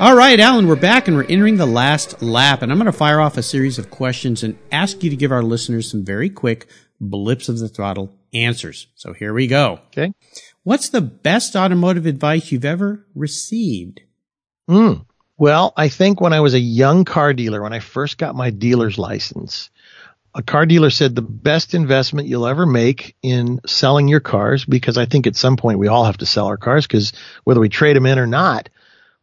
All 0.00 0.16
right, 0.16 0.40
Alan, 0.40 0.66
we're 0.66 0.74
back 0.74 1.06
and 1.06 1.16
we're 1.16 1.24
entering 1.24 1.58
the 1.58 1.66
last 1.66 2.22
lap, 2.22 2.62
and 2.62 2.72
I'm 2.72 2.78
going 2.78 2.86
to 2.86 2.92
fire 2.92 3.20
off 3.20 3.36
a 3.36 3.42
series 3.42 3.78
of 3.78 3.90
questions 3.90 4.42
and 4.42 4.58
ask 4.72 5.04
you 5.04 5.10
to 5.10 5.16
give 5.16 5.30
our 5.30 5.44
listeners 5.44 5.88
some 5.88 6.04
very 6.04 6.28
quick 6.28 6.66
blips 7.00 7.48
of 7.48 7.60
the 7.60 7.68
throttle 7.68 8.12
answers. 8.34 8.88
So 8.96 9.12
here 9.12 9.32
we 9.32 9.46
go. 9.46 9.78
Okay. 9.88 10.12
What's 10.64 10.88
the 10.88 11.00
best 11.00 11.54
automotive 11.54 12.06
advice 12.06 12.50
you've 12.50 12.64
ever 12.64 13.06
received? 13.14 14.00
Mm. 14.68 15.06
Well, 15.36 15.72
I 15.76 15.88
think 15.88 16.20
when 16.20 16.32
I 16.32 16.40
was 16.40 16.54
a 16.54 16.60
young 16.60 17.04
car 17.04 17.32
dealer, 17.32 17.62
when 17.62 17.72
I 17.72 17.80
first 17.80 18.18
got 18.18 18.34
my 18.34 18.50
dealer's 18.50 18.98
license, 18.98 19.70
a 20.34 20.42
car 20.42 20.64
dealer 20.66 20.90
said 20.90 21.14
the 21.14 21.22
best 21.22 21.74
investment 21.74 22.28
you'll 22.28 22.46
ever 22.46 22.64
make 22.64 23.16
in 23.22 23.60
selling 23.66 24.08
your 24.08 24.20
cars, 24.20 24.64
because 24.64 24.96
I 24.96 25.04
think 25.04 25.26
at 25.26 25.36
some 25.36 25.56
point 25.56 25.78
we 25.78 25.88
all 25.88 26.04
have 26.04 26.18
to 26.18 26.26
sell 26.26 26.46
our 26.46 26.56
cars 26.56 26.86
because 26.86 27.12
whether 27.44 27.60
we 27.60 27.68
trade 27.68 27.96
them 27.96 28.06
in 28.06 28.18
or 28.18 28.26
not, 28.26 28.68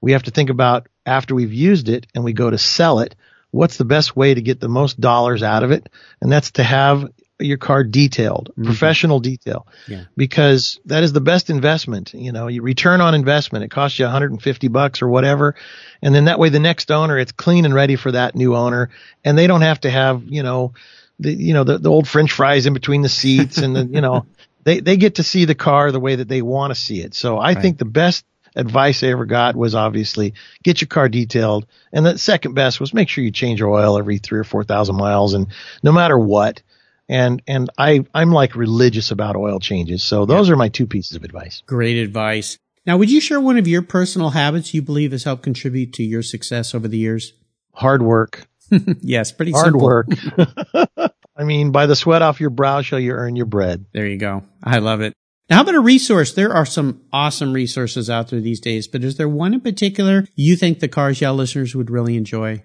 we 0.02 0.12
have 0.12 0.24
to 0.24 0.32
think 0.32 0.50
about 0.50 0.88
after 1.06 1.34
we've 1.34 1.54
used 1.54 1.90
it 1.90 2.06
and 2.14 2.24
we 2.24 2.34
go 2.34 2.50
to 2.50 2.58
sell 2.58 3.00
it, 3.00 3.16
what's 3.52 3.78
the 3.78 3.86
best 3.86 4.16
way 4.16 4.34
to 4.34 4.42
get 4.42 4.60
the 4.60 4.70
most 4.70 5.00
dollars 5.00 5.42
out 5.42 5.64
of 5.64 5.72
it? 5.72 5.90
And 6.22 6.32
that's 6.32 6.52
to 6.52 6.64
have 6.64 7.10
your 7.40 7.58
car 7.58 7.84
detailed, 7.84 8.50
mm-hmm. 8.52 8.66
professional 8.66 9.20
detail, 9.20 9.66
yeah. 9.88 10.04
because 10.16 10.80
that 10.86 11.04
is 11.04 11.14
the 11.14 11.22
best 11.22 11.50
investment. 11.50 12.14
You 12.14 12.32
know, 12.32 12.48
you 12.48 12.62
return 12.62 13.02
on 13.02 13.16
investment. 13.16 13.64
It 13.64 13.72
costs 13.72 13.98
you 13.98 14.06
150 14.06 14.68
bucks 14.68 15.02
or 15.02 15.08
whatever. 15.08 15.56
And 16.02 16.14
then 16.14 16.26
that 16.26 16.38
way 16.38 16.50
the 16.50 16.60
next 16.60 16.92
owner, 16.92 17.18
it's 17.18 17.32
clean 17.32 17.66
and 17.66 17.74
ready 17.74 17.96
for 17.96 18.12
that 18.12 18.36
new 18.36 18.56
owner. 18.56 18.90
And 19.24 19.38
they 19.38 19.48
don't 19.48 19.62
have 19.62 19.80
to 19.82 19.90
have, 19.90 20.24
you 20.28 20.44
know, 20.44 20.74
the, 21.20 21.32
you 21.32 21.54
know, 21.54 21.64
the, 21.64 21.78
the 21.78 21.90
old 21.90 22.08
French 22.08 22.32
fries 22.32 22.66
in 22.66 22.74
between 22.74 23.02
the 23.02 23.10
seats 23.10 23.58
and 23.58 23.76
the, 23.76 23.86
you 23.86 24.02
know, 24.02 24.26
they, 24.64 24.80
they 24.80 24.98
get 24.98 25.16
to 25.16 25.24
see 25.24 25.46
the 25.46 25.56
car 25.56 25.92
the 25.92 26.00
way 26.00 26.16
that 26.16 26.28
they 26.28 26.42
want 26.42 26.72
to 26.72 26.80
see 26.80 27.02
it. 27.02 27.14
So 27.14 27.38
I 27.38 27.54
right. 27.54 27.62
think 27.62 27.78
the 27.78 27.86
best 27.86 28.26
advice 28.56 29.04
I 29.04 29.08
ever 29.08 29.26
got 29.26 29.56
was 29.56 29.76
obviously 29.76 30.34
get 30.64 30.82
your 30.82 30.88
car 30.88 31.10
detailed. 31.10 31.68
And 31.92 32.06
the 32.06 32.18
second 32.18 32.54
best 32.54 32.80
was 32.80 32.94
make 32.94 33.10
sure 33.10 33.24
you 33.24 33.32
change 33.32 33.60
your 33.60 33.70
oil 33.70 33.98
every 33.98 34.18
three 34.18 34.40
or 34.40 34.44
4,000 34.44 34.96
miles. 34.96 35.34
And 35.34 35.48
no 35.84 35.92
matter 35.92 36.18
what, 36.18 36.62
and, 37.08 37.42
and 37.48 37.70
I, 37.78 38.06
I'm 38.14 38.32
like 38.32 38.56
religious 38.56 39.12
about 39.12 39.36
oil 39.36 39.60
changes. 39.60 40.04
So 40.04 40.26
those 40.26 40.48
yeah. 40.48 40.54
are 40.54 40.58
my 40.58 40.70
two 40.70 40.88
pieces 40.88 41.16
of 41.16 41.24
advice. 41.24 41.64
Great 41.66 41.98
advice. 41.98 42.58
Now, 42.86 42.98
would 42.98 43.12
you 43.12 43.22
share 43.22 43.42
one 43.42 43.58
of 43.58 43.68
your 43.68 43.82
personal 43.82 44.32
habits 44.32 44.74
you 44.74 44.82
believe 44.82 45.12
has 45.12 45.24
helped 45.24 45.44
contribute 45.44 45.94
to 45.94 46.04
your 46.04 46.24
success 46.24 46.74
over 46.74 46.88
the 46.88 46.98
years? 46.98 47.34
Hard 47.74 48.02
work. 48.02 48.49
yes, 49.02 49.32
pretty 49.32 49.52
hard 49.52 49.66
simple. 49.66 49.82
work. 49.82 50.08
I 51.36 51.44
mean, 51.44 51.72
by 51.72 51.86
the 51.86 51.96
sweat 51.96 52.22
off 52.22 52.40
your 52.40 52.50
brow 52.50 52.82
shall 52.82 53.00
you 53.00 53.14
earn 53.14 53.36
your 53.36 53.46
bread. 53.46 53.86
There 53.94 54.06
you 54.06 54.18
go. 54.18 54.44
I 54.64 54.80
love 54.80 55.02
it. 55.02 55.14
Now, 55.50 55.58
how 55.58 55.62
about 55.64 55.76
a 55.76 55.80
resource? 55.80 56.34
There 56.34 56.54
are 56.54 56.66
some 56.66 57.02
awesome 57.12 57.54
resources 57.54 58.10
out 58.10 58.28
there 58.28 58.40
these 58.40 58.60
days, 58.60 58.88
but 58.88 59.04
is 59.04 59.18
there 59.18 59.30
one 59.30 59.54
in 59.54 59.62
particular 59.62 60.26
you 60.36 60.56
think 60.56 60.80
the 60.80 60.88
Cars 60.88 61.22
Yeah 61.22 61.32
listeners 61.32 61.76
would 61.76 61.90
really 61.90 62.18
enjoy? 62.18 62.64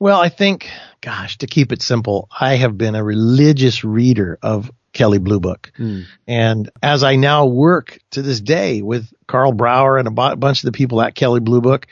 Well, 0.00 0.20
I 0.20 0.28
think, 0.28 0.68
gosh, 1.00 1.38
to 1.38 1.46
keep 1.46 1.70
it 1.70 1.80
simple, 1.80 2.28
I 2.38 2.56
have 2.56 2.76
been 2.76 2.96
a 2.96 3.04
religious 3.04 3.84
reader 3.84 4.38
of 4.42 4.70
Kelley 4.92 5.18
Blue 5.18 5.40
Book. 5.40 5.72
Mm. 5.78 6.04
And 6.26 6.70
as 6.82 7.04
I 7.04 7.16
now 7.16 7.46
work 7.46 7.98
to 8.12 8.22
this 8.22 8.40
day 8.40 8.82
with 8.82 9.12
Karl 9.26 9.52
Brauer 9.52 9.98
and 9.98 10.08
a 10.08 10.36
bunch 10.36 10.64
of 10.64 10.66
the 10.66 10.76
people 10.76 11.00
at 11.00 11.14
Kelley 11.14 11.40
Blue 11.40 11.60
Book, 11.60 11.86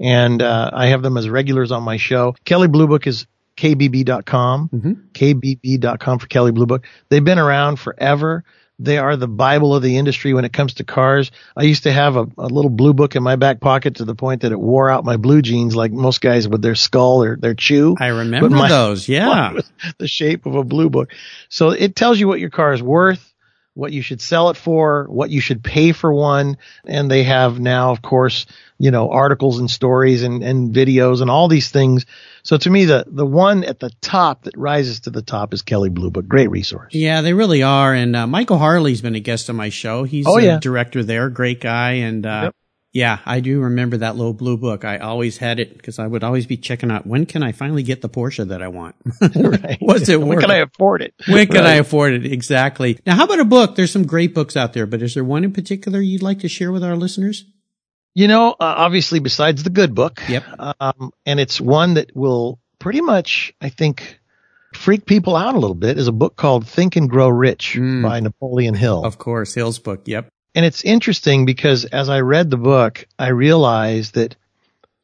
and 0.00 0.42
uh, 0.42 0.70
I 0.72 0.86
have 0.86 1.02
them 1.02 1.16
as 1.16 1.28
regulars 1.28 1.72
on 1.72 1.82
my 1.82 1.96
show. 1.96 2.34
Kelley 2.44 2.68
Blue 2.68 2.86
Book 2.86 3.06
is 3.06 3.26
kbb.com, 3.56 4.68
mm-hmm. 4.68 4.92
kbb.com 5.12 6.18
for 6.18 6.26
Kelly 6.26 6.52
Blue 6.52 6.66
Book. 6.66 6.86
They've 7.08 7.24
been 7.24 7.38
around 7.38 7.78
forever. 7.78 8.44
They 8.78 8.98
are 8.98 9.16
the 9.16 9.28
Bible 9.28 9.74
of 9.74 9.82
the 9.82 9.96
industry 9.96 10.34
when 10.34 10.44
it 10.44 10.52
comes 10.52 10.74
to 10.74 10.84
cars. 10.84 11.30
I 11.56 11.62
used 11.62 11.84
to 11.84 11.92
have 11.92 12.16
a, 12.16 12.26
a, 12.36 12.46
little 12.46 12.70
blue 12.70 12.92
book 12.92 13.16
in 13.16 13.22
my 13.22 13.36
back 13.36 13.58
pocket 13.58 13.96
to 13.96 14.04
the 14.04 14.14
point 14.14 14.42
that 14.42 14.52
it 14.52 14.60
wore 14.60 14.90
out 14.90 15.02
my 15.02 15.16
blue 15.16 15.40
jeans 15.40 15.74
like 15.74 15.92
most 15.92 16.20
guys 16.20 16.46
with 16.46 16.60
their 16.60 16.74
skull 16.74 17.22
or 17.22 17.36
their 17.36 17.54
chew. 17.54 17.96
I 17.98 18.08
remember 18.08 18.50
my, 18.50 18.68
those. 18.68 19.08
Yeah. 19.08 19.54
The 19.98 20.08
shape 20.08 20.46
of 20.46 20.54
a 20.56 20.64
blue 20.64 20.90
book. 20.90 21.12
So 21.48 21.70
it 21.70 21.96
tells 21.96 22.18
you 22.18 22.28
what 22.28 22.40
your 22.40 22.50
car 22.50 22.72
is 22.72 22.82
worth, 22.82 23.34
what 23.76 23.92
you 23.92 24.02
should 24.02 24.20
sell 24.20 24.50
it 24.50 24.56
for, 24.56 25.06
what 25.08 25.30
you 25.30 25.40
should 25.40 25.62
pay 25.62 25.92
for 25.92 26.12
one. 26.12 26.56
And 26.84 27.10
they 27.10 27.22
have 27.24 27.60
now, 27.60 27.92
of 27.92 28.02
course, 28.02 28.46
you 28.78 28.90
know, 28.90 29.10
articles 29.10 29.58
and 29.58 29.70
stories 29.70 30.22
and, 30.22 30.42
and 30.42 30.74
videos 30.74 31.20
and 31.22 31.30
all 31.30 31.48
these 31.48 31.70
things 31.70 32.06
so 32.46 32.56
to 32.56 32.70
me, 32.70 32.84
the, 32.84 33.04
the 33.08 33.26
one 33.26 33.64
at 33.64 33.80
the 33.80 33.90
top 34.00 34.44
that 34.44 34.56
rises 34.56 35.00
to 35.00 35.10
the 35.10 35.20
top 35.20 35.52
is 35.52 35.62
Kelley 35.62 35.88
Blue 35.88 36.12
Book. 36.12 36.28
Great 36.28 36.48
resource. 36.48 36.94
Yeah, 36.94 37.20
they 37.20 37.32
really 37.32 37.64
are. 37.64 37.92
And 37.92 38.14
uh, 38.14 38.28
Michael 38.28 38.58
Harley's 38.58 39.00
been 39.00 39.16
a 39.16 39.20
guest 39.20 39.50
on 39.50 39.56
my 39.56 39.68
show. 39.68 40.04
He's 40.04 40.26
oh, 40.28 40.38
yeah. 40.38 40.60
director 40.60 41.02
there. 41.02 41.28
Great 41.28 41.60
guy. 41.60 41.94
And 41.94 42.24
uh, 42.24 42.40
yep. 42.44 42.54
Yeah, 42.96 43.18
I 43.26 43.40
do 43.40 43.60
remember 43.60 43.98
that 43.98 44.16
little 44.16 44.32
blue 44.32 44.56
book. 44.56 44.86
I 44.86 44.96
always 44.96 45.36
had 45.36 45.60
it 45.60 45.76
because 45.76 45.98
I 45.98 46.06
would 46.06 46.24
always 46.24 46.46
be 46.46 46.56
checking 46.56 46.90
out 46.90 47.06
when 47.06 47.26
can 47.26 47.42
I 47.42 47.52
finally 47.52 47.82
get 47.82 48.00
the 48.00 48.08
Porsche 48.08 48.48
that 48.48 48.62
I 48.62 48.68
want. 48.68 48.96
right. 49.20 49.76
What's 49.80 50.08
it 50.08 50.18
worth? 50.18 50.28
When 50.28 50.40
can 50.40 50.50
I 50.50 50.56
afford 50.60 51.02
it? 51.02 51.12
When 51.28 51.46
can 51.46 51.56
right. 51.56 51.66
I 51.66 51.74
afford 51.74 52.14
it? 52.14 52.24
Exactly. 52.24 52.98
Now, 53.04 53.16
how 53.16 53.24
about 53.24 53.40
a 53.40 53.44
book? 53.44 53.74
There's 53.74 53.90
some 53.90 54.06
great 54.06 54.34
books 54.34 54.56
out 54.56 54.72
there, 54.72 54.86
but 54.86 55.02
is 55.02 55.12
there 55.12 55.24
one 55.24 55.44
in 55.44 55.52
particular 55.52 56.00
you'd 56.00 56.22
like 56.22 56.38
to 56.38 56.48
share 56.48 56.72
with 56.72 56.82
our 56.82 56.96
listeners? 56.96 57.44
You 58.14 58.28
know, 58.28 58.52
uh, 58.52 58.56
obviously, 58.60 59.18
besides 59.18 59.62
the 59.62 59.68
good 59.68 59.94
book, 59.94 60.22
yep. 60.26 60.44
Um, 60.58 61.10
and 61.26 61.38
it's 61.38 61.60
one 61.60 61.94
that 61.94 62.16
will 62.16 62.58
pretty 62.78 63.02
much, 63.02 63.52
I 63.60 63.68
think, 63.68 64.20
freak 64.72 65.04
people 65.04 65.36
out 65.36 65.54
a 65.54 65.58
little 65.58 65.74
bit, 65.74 65.98
is 65.98 66.08
a 66.08 66.12
book 66.12 66.34
called 66.34 66.66
Think 66.66 66.96
and 66.96 67.10
Grow 67.10 67.28
Rich 67.28 67.74
mm. 67.78 68.02
by 68.02 68.20
Napoleon 68.20 68.74
Hill. 68.74 69.04
Of 69.04 69.18
course, 69.18 69.52
Hill's 69.52 69.78
book. 69.78 70.04
Yep. 70.06 70.30
And 70.56 70.64
it's 70.64 70.84
interesting 70.84 71.44
because 71.44 71.84
as 71.84 72.08
I 72.08 72.20
read 72.20 72.48
the 72.50 72.56
book, 72.56 73.06
I 73.18 73.28
realized 73.28 74.14
that 74.14 74.36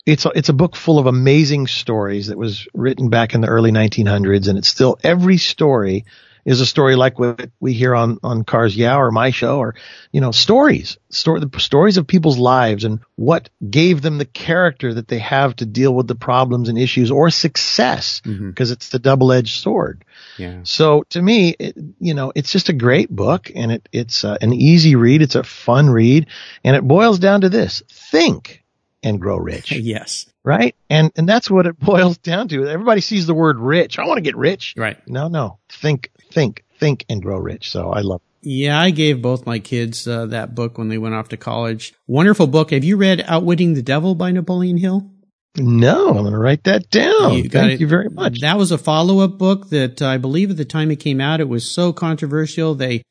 it's 0.06 0.24
a, 0.24 0.30
it's 0.34 0.48
a 0.48 0.54
book 0.54 0.74
full 0.74 0.98
of 0.98 1.04
amazing 1.04 1.66
stories 1.66 2.28
that 2.28 2.38
was 2.38 2.66
written 2.72 3.10
back 3.10 3.34
in 3.34 3.42
the 3.42 3.48
early 3.48 3.70
1900s, 3.70 4.48
and 4.48 4.56
it's 4.56 4.66
still 4.66 4.98
every 5.04 5.36
story 5.36 6.06
is 6.44 6.60
a 6.60 6.66
story 6.66 6.96
like 6.96 7.18
what 7.18 7.50
we 7.60 7.72
hear 7.72 7.94
on, 7.94 8.18
on 8.22 8.44
Cars 8.44 8.76
Yeah 8.76 8.96
or 8.96 9.10
my 9.10 9.30
show 9.30 9.58
or, 9.58 9.74
you 10.10 10.20
know, 10.20 10.32
stories, 10.32 10.98
story, 11.10 11.40
the 11.40 11.60
stories 11.60 11.96
of 11.96 12.06
people's 12.06 12.38
lives 12.38 12.84
and 12.84 13.00
what 13.16 13.48
gave 13.68 14.02
them 14.02 14.18
the 14.18 14.24
character 14.24 14.94
that 14.94 15.08
they 15.08 15.20
have 15.20 15.54
to 15.56 15.66
deal 15.66 15.94
with 15.94 16.08
the 16.08 16.14
problems 16.14 16.68
and 16.68 16.78
issues 16.78 17.10
or 17.10 17.30
success 17.30 18.20
because 18.20 18.68
mm-hmm. 18.68 18.72
it's 18.72 18.88
the 18.88 18.98
double 18.98 19.32
edged 19.32 19.60
sword. 19.60 20.04
Yeah. 20.36 20.60
So 20.64 21.04
to 21.10 21.22
me, 21.22 21.54
it, 21.58 21.76
you 22.00 22.14
know, 22.14 22.32
it's 22.34 22.50
just 22.50 22.68
a 22.68 22.74
great 22.74 23.10
book 23.10 23.50
and 23.54 23.72
it, 23.72 23.88
it's 23.92 24.24
uh, 24.24 24.36
an 24.40 24.52
easy 24.52 24.96
read. 24.96 25.22
It's 25.22 25.36
a 25.36 25.44
fun 25.44 25.90
read 25.90 26.26
and 26.64 26.74
it 26.74 26.82
boils 26.82 27.18
down 27.18 27.42
to 27.42 27.48
this 27.48 27.82
think 27.88 28.64
and 29.02 29.20
grow 29.20 29.36
rich. 29.36 29.72
yes 29.72 30.26
right? 30.44 30.74
And 30.90 31.12
and 31.16 31.28
that's 31.28 31.50
what 31.50 31.66
it 31.66 31.78
boils 31.80 32.18
down 32.18 32.48
to. 32.48 32.66
Everybody 32.66 33.00
sees 33.00 33.26
the 33.26 33.34
word 33.34 33.58
rich. 33.58 33.98
I 33.98 34.06
want 34.06 34.18
to 34.18 34.22
get 34.22 34.36
rich. 34.36 34.74
Right. 34.76 34.96
No, 35.08 35.28
no. 35.28 35.58
Think 35.68 36.10
think, 36.32 36.64
think 36.78 37.04
and 37.08 37.22
grow 37.22 37.38
rich. 37.38 37.70
So 37.70 37.90
I 37.90 38.00
love 38.00 38.20
it. 38.20 38.28
Yeah, 38.44 38.80
I 38.80 38.90
gave 38.90 39.22
both 39.22 39.46
my 39.46 39.60
kids 39.60 40.08
uh, 40.08 40.26
that 40.26 40.54
book 40.54 40.76
when 40.76 40.88
they 40.88 40.98
went 40.98 41.14
off 41.14 41.28
to 41.28 41.36
college. 41.36 41.94
Wonderful 42.08 42.48
book. 42.48 42.72
Have 42.72 42.82
you 42.82 42.96
read 42.96 43.24
Outwitting 43.28 43.74
the 43.74 43.82
Devil 43.82 44.16
by 44.16 44.32
Napoleon 44.32 44.78
Hill? 44.78 45.08
No, 45.56 46.08
I'm 46.08 46.16
going 46.16 46.32
to 46.32 46.38
write 46.38 46.64
that 46.64 46.90
down. 46.90 47.34
You 47.34 47.48
Thank 47.48 47.72
it. 47.74 47.80
you 47.80 47.86
very 47.86 48.08
much. 48.08 48.40
That 48.40 48.56
was 48.56 48.72
a 48.72 48.78
follow-up 48.78 49.38
book 49.38 49.68
that 49.68 50.02
I 50.02 50.16
believe 50.16 50.50
at 50.50 50.56
the 50.56 50.64
time 50.64 50.90
it 50.90 50.96
came 50.96 51.20
out, 51.20 51.40
it 51.40 51.48
was 51.48 51.70
so 51.70 51.92
controversial 51.92 52.74
they 52.74 53.02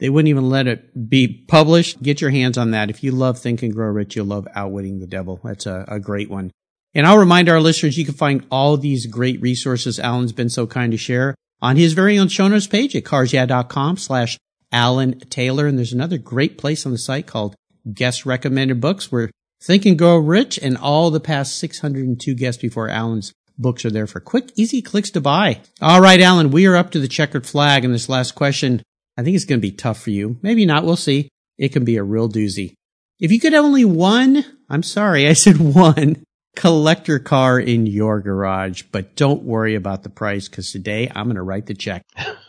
they 0.00 0.10
wouldn't 0.10 0.28
even 0.28 0.48
let 0.48 0.66
it 0.66 1.08
be 1.08 1.28
published. 1.28 2.02
Get 2.02 2.20
your 2.20 2.30
hands 2.30 2.58
on 2.58 2.72
that. 2.72 2.90
If 2.90 3.04
you 3.04 3.12
love 3.12 3.38
Think 3.38 3.62
and 3.62 3.72
Grow 3.72 3.88
Rich, 3.88 4.16
you'll 4.16 4.26
love 4.26 4.48
Outwitting 4.54 4.98
the 4.98 5.06
Devil. 5.06 5.40
That's 5.44 5.66
a, 5.66 5.84
a 5.86 6.00
great 6.00 6.28
one. 6.28 6.50
And 6.94 7.06
I'll 7.06 7.18
remind 7.18 7.48
our 7.48 7.60
listeners, 7.60 7.98
you 7.98 8.04
can 8.04 8.14
find 8.14 8.46
all 8.50 8.76
these 8.76 9.06
great 9.06 9.40
resources 9.40 9.98
Alan's 9.98 10.32
been 10.32 10.48
so 10.48 10.66
kind 10.66 10.92
to 10.92 10.98
share 10.98 11.34
on 11.60 11.76
his 11.76 11.92
very 11.92 12.18
own 12.18 12.28
show 12.28 12.46
notes 12.46 12.66
page 12.66 12.94
at 12.94 13.04
carsyeah.com 13.04 13.96
slash 13.96 14.38
Alan 14.70 15.18
Taylor. 15.20 15.66
And 15.66 15.76
there's 15.76 15.92
another 15.92 16.18
great 16.18 16.56
place 16.56 16.86
on 16.86 16.92
the 16.92 16.98
site 16.98 17.26
called 17.26 17.56
Guest 17.92 18.24
Recommended 18.24 18.80
Books 18.80 19.10
where 19.10 19.30
Think 19.62 19.86
and 19.86 19.98
Grow 19.98 20.18
Rich 20.18 20.58
and 20.62 20.76
all 20.76 21.10
the 21.10 21.20
past 21.20 21.58
602 21.58 22.34
guests 22.34 22.62
before 22.62 22.88
Alan's 22.88 23.32
books 23.58 23.84
are 23.84 23.90
there 23.90 24.06
for 24.06 24.20
quick, 24.20 24.50
easy 24.56 24.82
clicks 24.82 25.10
to 25.10 25.20
buy. 25.20 25.60
All 25.80 26.00
right, 26.00 26.20
Alan, 26.20 26.50
we 26.50 26.66
are 26.66 26.76
up 26.76 26.90
to 26.92 27.00
the 27.00 27.08
checkered 27.08 27.46
flag. 27.46 27.84
And 27.84 27.94
this 27.94 28.08
last 28.08 28.32
question, 28.32 28.82
I 29.16 29.22
think 29.22 29.34
it's 29.34 29.44
going 29.44 29.60
to 29.60 29.66
be 29.66 29.72
tough 29.72 30.00
for 30.00 30.10
you. 30.10 30.38
Maybe 30.42 30.66
not. 30.66 30.84
We'll 30.84 30.96
see. 30.96 31.28
It 31.58 31.72
can 31.72 31.84
be 31.84 31.96
a 31.96 32.04
real 32.04 32.28
doozy. 32.28 32.74
If 33.20 33.32
you 33.32 33.40
could 33.40 33.52
have 33.52 33.64
only 33.64 33.84
one, 33.84 34.44
I'm 34.68 34.82
sorry, 34.82 35.26
I 35.26 35.32
said 35.32 35.58
one 35.58 36.24
collector 36.54 37.18
car 37.18 37.58
in 37.58 37.86
your 37.86 38.20
garage, 38.20 38.82
but 38.92 39.16
don't 39.16 39.42
worry 39.42 39.74
about 39.74 40.02
the 40.02 40.10
price 40.10 40.48
because 40.48 40.70
today 40.70 41.10
I'm 41.14 41.26
going 41.26 41.36
to 41.36 41.42
write 41.42 41.66
the 41.66 41.74
check. 41.74 42.04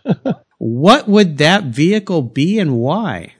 what 0.57 1.07
would 1.07 1.37
that 1.39 1.65
vehicle 1.65 2.21
be 2.21 2.59
and 2.59 2.77
why? 2.77 3.33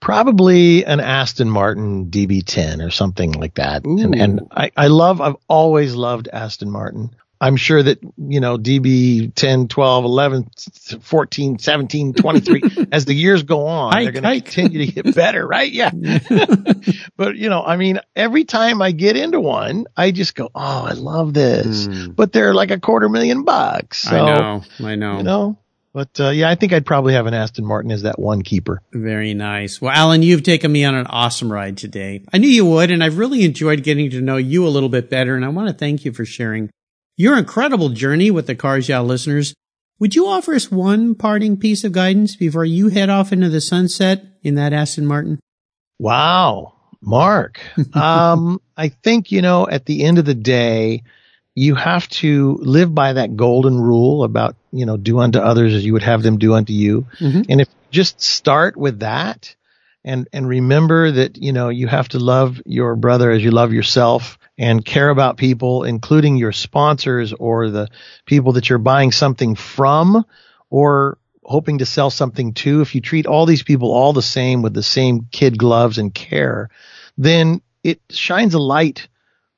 Probably 0.00 0.84
an 0.84 0.98
Aston 0.98 1.48
Martin 1.48 2.10
DB10 2.10 2.84
or 2.84 2.90
something 2.90 3.32
like 3.32 3.54
that. 3.54 3.84
And, 3.84 4.14
and 4.14 4.40
I, 4.50 4.72
I 4.76 4.88
love, 4.88 5.20
I've 5.20 5.36
always 5.48 5.94
loved 5.94 6.28
Aston 6.32 6.70
Martin. 6.70 7.14
I'm 7.42 7.56
sure 7.56 7.82
that, 7.82 7.98
you 8.16 8.38
know, 8.38 8.56
DB 8.56 9.34
10, 9.34 9.66
12, 9.66 10.04
11, 10.04 10.50
14, 11.00 11.58
17, 11.58 12.14
23, 12.14 12.62
as 12.92 13.04
the 13.04 13.14
years 13.14 13.42
go 13.42 13.66
on, 13.66 13.90
they're 13.90 14.12
going 14.12 14.22
to 14.22 14.40
continue 14.40 14.86
to 14.86 14.92
get 14.92 15.12
better, 15.16 15.44
right? 15.44 15.70
Yeah. 15.70 15.90
but, 17.16 17.34
you 17.34 17.48
know, 17.48 17.64
I 17.64 17.76
mean, 17.76 17.98
every 18.14 18.44
time 18.44 18.80
I 18.80 18.92
get 18.92 19.16
into 19.16 19.40
one, 19.40 19.86
I 19.96 20.12
just 20.12 20.36
go, 20.36 20.50
oh, 20.54 20.86
I 20.86 20.92
love 20.92 21.34
this. 21.34 21.88
Mm. 21.88 22.14
But 22.14 22.32
they're 22.32 22.54
like 22.54 22.70
a 22.70 22.78
quarter 22.78 23.08
million 23.08 23.42
bucks. 23.42 23.98
So, 23.98 24.16
I 24.16 24.34
know. 24.34 24.62
I 24.78 24.94
know. 24.94 25.16
You 25.16 25.22
know, 25.24 25.58
but 25.92 26.20
uh, 26.20 26.28
yeah, 26.30 26.48
I 26.48 26.54
think 26.54 26.72
I'd 26.72 26.86
probably 26.86 27.14
have 27.14 27.26
an 27.26 27.34
Aston 27.34 27.66
Martin 27.66 27.90
as 27.90 28.02
that 28.02 28.20
one 28.20 28.42
keeper. 28.42 28.82
Very 28.92 29.34
nice. 29.34 29.80
Well, 29.80 29.92
Alan, 29.92 30.22
you've 30.22 30.44
taken 30.44 30.70
me 30.70 30.84
on 30.84 30.94
an 30.94 31.08
awesome 31.08 31.52
ride 31.52 31.76
today. 31.76 32.22
I 32.32 32.38
knew 32.38 32.48
you 32.48 32.66
would, 32.66 32.92
and 32.92 33.02
I've 33.02 33.18
really 33.18 33.42
enjoyed 33.42 33.82
getting 33.82 34.10
to 34.10 34.20
know 34.20 34.36
you 34.36 34.64
a 34.64 34.70
little 34.70 34.88
bit 34.88 35.10
better. 35.10 35.34
And 35.34 35.44
I 35.44 35.48
want 35.48 35.68
to 35.70 35.74
thank 35.74 36.04
you 36.04 36.12
for 36.12 36.24
sharing 36.24 36.70
your 37.16 37.38
incredible 37.38 37.90
journey 37.90 38.30
with 38.30 38.46
the 38.46 38.54
Cars 38.54 38.88
Yeah 38.88 39.00
listeners. 39.00 39.54
Would 39.98 40.16
you 40.16 40.26
offer 40.26 40.54
us 40.54 40.70
one 40.70 41.14
parting 41.14 41.56
piece 41.56 41.84
of 41.84 41.92
guidance 41.92 42.34
before 42.34 42.64
you 42.64 42.88
head 42.88 43.08
off 43.08 43.32
into 43.32 43.48
the 43.48 43.60
sunset 43.60 44.24
in 44.42 44.56
that 44.56 44.72
Aston 44.72 45.06
Martin? 45.06 45.38
Wow. 45.98 46.74
Mark. 47.00 47.60
um, 47.94 48.60
I 48.76 48.88
think, 48.88 49.30
you 49.30 49.42
know, 49.42 49.68
at 49.68 49.86
the 49.86 50.04
end 50.04 50.18
of 50.18 50.24
the 50.24 50.34
day, 50.34 51.02
you 51.54 51.74
have 51.74 52.08
to 52.08 52.58
live 52.60 52.94
by 52.94 53.12
that 53.12 53.36
golden 53.36 53.78
rule 53.78 54.24
about, 54.24 54.56
you 54.72 54.86
know, 54.86 54.96
do 54.96 55.18
unto 55.18 55.38
others 55.38 55.74
as 55.74 55.84
you 55.84 55.92
would 55.92 56.02
have 56.02 56.22
them 56.22 56.38
do 56.38 56.54
unto 56.54 56.72
you. 56.72 57.06
Mhm. 57.20 57.46
And 57.48 57.60
if 57.60 57.68
you 57.68 57.74
just 57.90 58.20
start 58.20 58.76
with 58.76 59.00
that 59.00 59.54
and, 60.04 60.28
and 60.32 60.48
remember 60.48 61.10
that, 61.12 61.38
you 61.38 61.52
know, 61.52 61.68
you 61.68 61.86
have 61.86 62.08
to 62.08 62.18
love 62.18 62.60
your 62.66 62.96
brother 62.96 63.30
as 63.30 63.42
you 63.42 63.50
love 63.50 63.72
yourself 63.72 64.38
and 64.58 64.84
care 64.84 65.08
about 65.08 65.36
people, 65.36 65.84
including 65.84 66.36
your 66.36 66.52
sponsors 66.52 67.32
or 67.32 67.70
the 67.70 67.88
people 68.26 68.52
that 68.52 68.68
you're 68.68 68.78
buying 68.78 69.12
something 69.12 69.54
from 69.54 70.24
or 70.70 71.18
hoping 71.44 71.78
to 71.78 71.86
sell 71.86 72.10
something 72.10 72.54
to. 72.54 72.80
If 72.80 72.94
you 72.94 73.00
treat 73.00 73.26
all 73.26 73.46
these 73.46 73.62
people 73.62 73.92
all 73.92 74.12
the 74.12 74.22
same 74.22 74.62
with 74.62 74.74
the 74.74 74.82
same 74.82 75.28
kid 75.30 75.58
gloves 75.58 75.98
and 75.98 76.12
care, 76.12 76.70
then 77.16 77.62
it 77.82 78.00
shines 78.10 78.54
a 78.54 78.58
light 78.60 79.08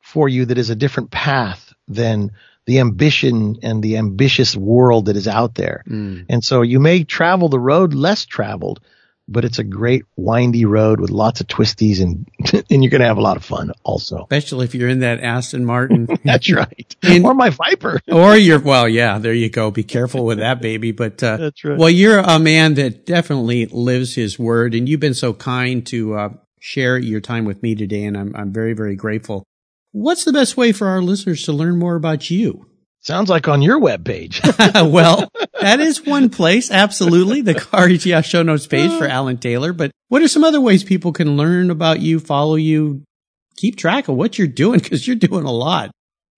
for 0.00 0.28
you 0.28 0.46
that 0.46 0.58
is 0.58 0.70
a 0.70 0.76
different 0.76 1.10
path 1.10 1.72
than 1.88 2.32
the 2.66 2.78
ambition 2.78 3.58
and 3.62 3.82
the 3.82 3.96
ambitious 3.98 4.56
world 4.56 5.06
that 5.06 5.16
is 5.16 5.28
out 5.28 5.54
there. 5.54 5.84
Mm. 5.86 6.26
And 6.28 6.42
so 6.42 6.62
you 6.62 6.80
may 6.80 7.04
travel 7.04 7.48
the 7.48 7.60
road 7.60 7.94
less 7.94 8.24
traveled, 8.24 8.80
but 9.26 9.44
it's 9.44 9.58
a 9.58 9.64
great 9.64 10.04
windy 10.16 10.64
road 10.64 11.00
with 11.00 11.10
lots 11.10 11.40
of 11.40 11.46
twisties 11.46 12.02
and, 12.02 12.28
and 12.70 12.82
you're 12.84 12.90
going 12.90 13.00
to 13.00 13.06
have 13.06 13.16
a 13.16 13.22
lot 13.22 13.36
of 13.36 13.44
fun 13.44 13.72
also. 13.82 14.22
Especially 14.22 14.64
if 14.64 14.74
you're 14.74 14.88
in 14.88 15.00
that 15.00 15.20
Aston 15.20 15.64
Martin. 15.64 16.08
That's 16.24 16.50
right. 16.52 16.96
And- 17.02 17.24
or 17.24 17.34
my 17.34 17.50
Viper. 17.50 18.00
or 18.12 18.36
you're, 18.36 18.60
well, 18.60 18.88
yeah, 18.88 19.18
there 19.18 19.32
you 19.32 19.48
go. 19.48 19.70
Be 19.70 19.82
careful 19.82 20.24
with 20.24 20.38
that 20.38 20.60
baby. 20.60 20.92
But, 20.92 21.22
uh, 21.22 21.36
That's 21.38 21.64
right. 21.64 21.78
well, 21.78 21.90
you're 21.90 22.18
a 22.18 22.38
man 22.38 22.74
that 22.74 23.06
definitely 23.06 23.66
lives 23.66 24.14
his 24.14 24.38
word 24.38 24.74
and 24.74 24.88
you've 24.88 25.00
been 25.00 25.14
so 25.14 25.32
kind 25.32 25.86
to, 25.86 26.14
uh, 26.14 26.28
share 26.60 26.96
your 26.96 27.20
time 27.20 27.44
with 27.44 27.62
me 27.62 27.74
today. 27.74 28.04
And 28.04 28.16
I'm, 28.16 28.34
I'm 28.34 28.52
very, 28.52 28.72
very 28.72 28.96
grateful. 28.96 29.44
What's 29.92 30.24
the 30.24 30.32
best 30.32 30.56
way 30.56 30.72
for 30.72 30.88
our 30.88 31.00
listeners 31.02 31.44
to 31.44 31.52
learn 31.52 31.78
more 31.78 31.94
about 31.94 32.30
you? 32.30 32.66
Sounds 33.04 33.28
like 33.28 33.48
on 33.48 33.60
your 33.60 33.78
webpage. 33.78 34.40
well, 34.90 35.30
that 35.60 35.78
is 35.78 36.06
one 36.06 36.30
place. 36.30 36.70
Absolutely. 36.70 37.42
The 37.42 37.54
Car 37.54 37.88
Yeah 37.90 38.22
show 38.22 38.42
notes 38.42 38.66
page 38.66 38.90
for 38.98 39.06
Alan 39.06 39.36
Taylor. 39.36 39.74
But 39.74 39.90
what 40.08 40.22
are 40.22 40.28
some 40.28 40.42
other 40.42 40.60
ways 40.60 40.84
people 40.84 41.12
can 41.12 41.36
learn 41.36 41.70
about 41.70 42.00
you, 42.00 42.18
follow 42.18 42.54
you, 42.54 43.02
keep 43.56 43.76
track 43.76 44.08
of 44.08 44.16
what 44.16 44.38
you're 44.38 44.46
doing? 44.48 44.80
Cause 44.80 45.06
you're 45.06 45.16
doing 45.16 45.44
a 45.44 45.52
lot. 45.52 45.90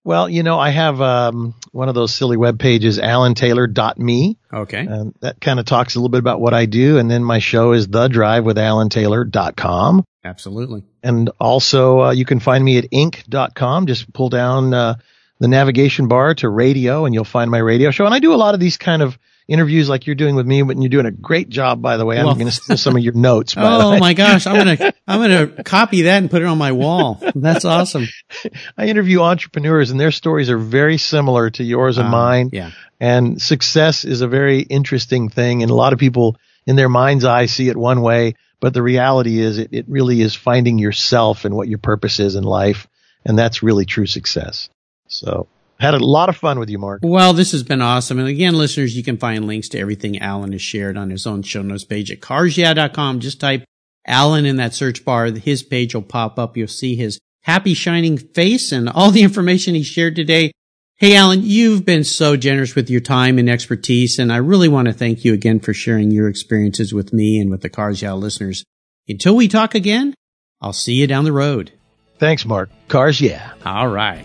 well, 0.02 0.28
you 0.28 0.42
know, 0.42 0.58
I 0.58 0.70
have, 0.70 1.00
um, 1.00 1.54
one 1.70 1.88
of 1.88 1.94
those 1.94 2.12
silly 2.12 2.36
web 2.36 2.58
pages, 2.58 2.98
alantaylor.me. 2.98 4.36
Okay. 4.52 4.86
Um, 4.88 5.14
that 5.20 5.40
kind 5.40 5.60
of 5.60 5.66
talks 5.66 5.94
a 5.94 5.98
little 5.98 6.08
bit 6.08 6.18
about 6.18 6.40
what 6.40 6.52
I 6.52 6.66
do. 6.66 6.98
And 6.98 7.08
then 7.08 7.22
my 7.22 7.38
show 7.38 7.72
is 7.72 7.86
the 7.86 8.08
drive 8.08 8.44
with 8.44 8.56
alantaylor.com. 8.56 10.04
Absolutely. 10.24 10.82
And 11.02 11.30
also, 11.38 12.00
uh, 12.00 12.10
you 12.10 12.24
can 12.24 12.40
find 12.40 12.64
me 12.64 12.78
at 12.78 12.90
inc.com. 12.90 13.86
Just 13.86 14.12
pull 14.12 14.30
down, 14.30 14.74
uh, 14.74 14.94
the 15.38 15.48
navigation 15.48 16.08
bar 16.08 16.34
to 16.36 16.48
radio 16.48 17.04
and 17.04 17.14
you'll 17.14 17.24
find 17.24 17.50
my 17.50 17.58
radio 17.58 17.90
show. 17.90 18.04
And 18.06 18.14
I 18.14 18.18
do 18.18 18.32
a 18.32 18.36
lot 18.36 18.54
of 18.54 18.60
these 18.60 18.76
kind 18.76 19.02
of 19.02 19.18
interviews 19.48 19.88
like 19.88 20.06
you're 20.06 20.16
doing 20.16 20.34
with 20.34 20.46
me, 20.46 20.62
but 20.62 20.76
you're 20.76 20.88
doing 20.88 21.06
a 21.06 21.10
great 21.10 21.48
job, 21.48 21.80
by 21.80 21.96
the 21.96 22.04
way. 22.04 22.18
I'm 22.18 22.24
going 22.24 22.46
to 22.46 22.52
steal 22.52 22.76
some 22.76 22.96
of 22.96 23.02
your 23.02 23.12
notes. 23.12 23.54
By 23.54 23.62
the 23.62 23.68
Oh 23.84 23.98
my 23.98 24.14
gosh. 24.14 24.46
I'm 24.46 24.64
going 24.64 24.76
to, 24.78 24.94
I'm 25.06 25.20
going 25.20 25.56
to 25.56 25.62
copy 25.62 26.02
that 26.02 26.18
and 26.18 26.30
put 26.30 26.42
it 26.42 26.46
on 26.46 26.58
my 26.58 26.72
wall. 26.72 27.22
That's 27.34 27.64
awesome. 27.64 28.06
I 28.78 28.86
interview 28.86 29.20
entrepreneurs 29.20 29.90
and 29.90 30.00
their 30.00 30.10
stories 30.10 30.50
are 30.50 30.58
very 30.58 30.98
similar 30.98 31.50
to 31.50 31.62
yours 31.64 31.98
and 31.98 32.08
Uh, 32.08 32.12
mine. 32.12 32.50
Yeah. 32.52 32.70
And 32.98 33.40
success 33.40 34.04
is 34.04 34.22
a 34.22 34.28
very 34.28 34.60
interesting 34.60 35.28
thing. 35.28 35.62
And 35.62 35.70
a 35.70 35.74
lot 35.74 35.92
of 35.92 35.98
people 35.98 36.36
in 36.66 36.74
their 36.76 36.88
mind's 36.88 37.24
eye 37.24 37.46
see 37.46 37.68
it 37.68 37.76
one 37.76 38.00
way, 38.00 38.34
but 38.58 38.74
the 38.74 38.82
reality 38.82 39.38
is 39.38 39.58
it, 39.58 39.68
it 39.70 39.84
really 39.88 40.22
is 40.22 40.34
finding 40.34 40.78
yourself 40.78 41.44
and 41.44 41.54
what 41.54 41.68
your 41.68 41.78
purpose 41.78 42.18
is 42.20 42.34
in 42.34 42.42
life. 42.42 42.88
And 43.24 43.38
that's 43.38 43.62
really 43.62 43.84
true 43.84 44.06
success. 44.06 44.70
So 45.08 45.48
had 45.78 45.94
a 45.94 46.04
lot 46.04 46.28
of 46.28 46.36
fun 46.36 46.58
with 46.58 46.70
you, 46.70 46.78
Mark. 46.78 47.00
Well, 47.02 47.32
this 47.32 47.52
has 47.52 47.62
been 47.62 47.82
awesome. 47.82 48.18
And 48.18 48.28
again, 48.28 48.56
listeners, 48.56 48.96
you 48.96 49.02
can 49.02 49.18
find 49.18 49.46
links 49.46 49.68
to 49.70 49.78
everything 49.78 50.18
Alan 50.18 50.52
has 50.52 50.62
shared 50.62 50.96
on 50.96 51.10
his 51.10 51.26
own 51.26 51.42
show 51.42 51.62
notes 51.62 51.84
page 51.84 52.10
at 52.10 52.20
carsyeah.com. 52.20 53.20
Just 53.20 53.40
type 53.40 53.64
Alan 54.06 54.46
in 54.46 54.56
that 54.56 54.74
search 54.74 55.04
bar. 55.04 55.26
His 55.26 55.62
page 55.62 55.94
will 55.94 56.02
pop 56.02 56.38
up. 56.38 56.56
You'll 56.56 56.68
see 56.68 56.96
his 56.96 57.18
happy 57.42 57.74
shining 57.74 58.16
face 58.18 58.72
and 58.72 58.88
all 58.88 59.10
the 59.10 59.22
information 59.24 59.74
he 59.74 59.82
shared 59.82 60.16
today. 60.16 60.52
Hey, 60.98 61.14
Alan, 61.14 61.42
you've 61.42 61.84
been 61.84 62.04
so 62.04 62.36
generous 62.36 62.74
with 62.74 62.88
your 62.88 63.02
time 63.02 63.38
and 63.38 63.50
expertise. 63.50 64.18
And 64.18 64.32
I 64.32 64.38
really 64.38 64.68
want 64.68 64.88
to 64.88 64.94
thank 64.94 65.26
you 65.26 65.34
again 65.34 65.60
for 65.60 65.74
sharing 65.74 66.10
your 66.10 66.28
experiences 66.28 66.94
with 66.94 67.12
me 67.12 67.38
and 67.38 67.50
with 67.50 67.60
the 67.60 67.68
Cars 67.68 68.00
Yeah 68.00 68.14
listeners. 68.14 68.64
Until 69.06 69.36
we 69.36 69.46
talk 69.46 69.74
again, 69.74 70.14
I'll 70.62 70.72
see 70.72 70.94
you 70.94 71.06
down 71.06 71.24
the 71.24 71.32
road. 71.32 71.72
Thanks, 72.18 72.46
Mark. 72.46 72.70
Cars, 72.88 73.20
yeah. 73.20 73.52
All 73.66 73.88
right. 73.88 74.24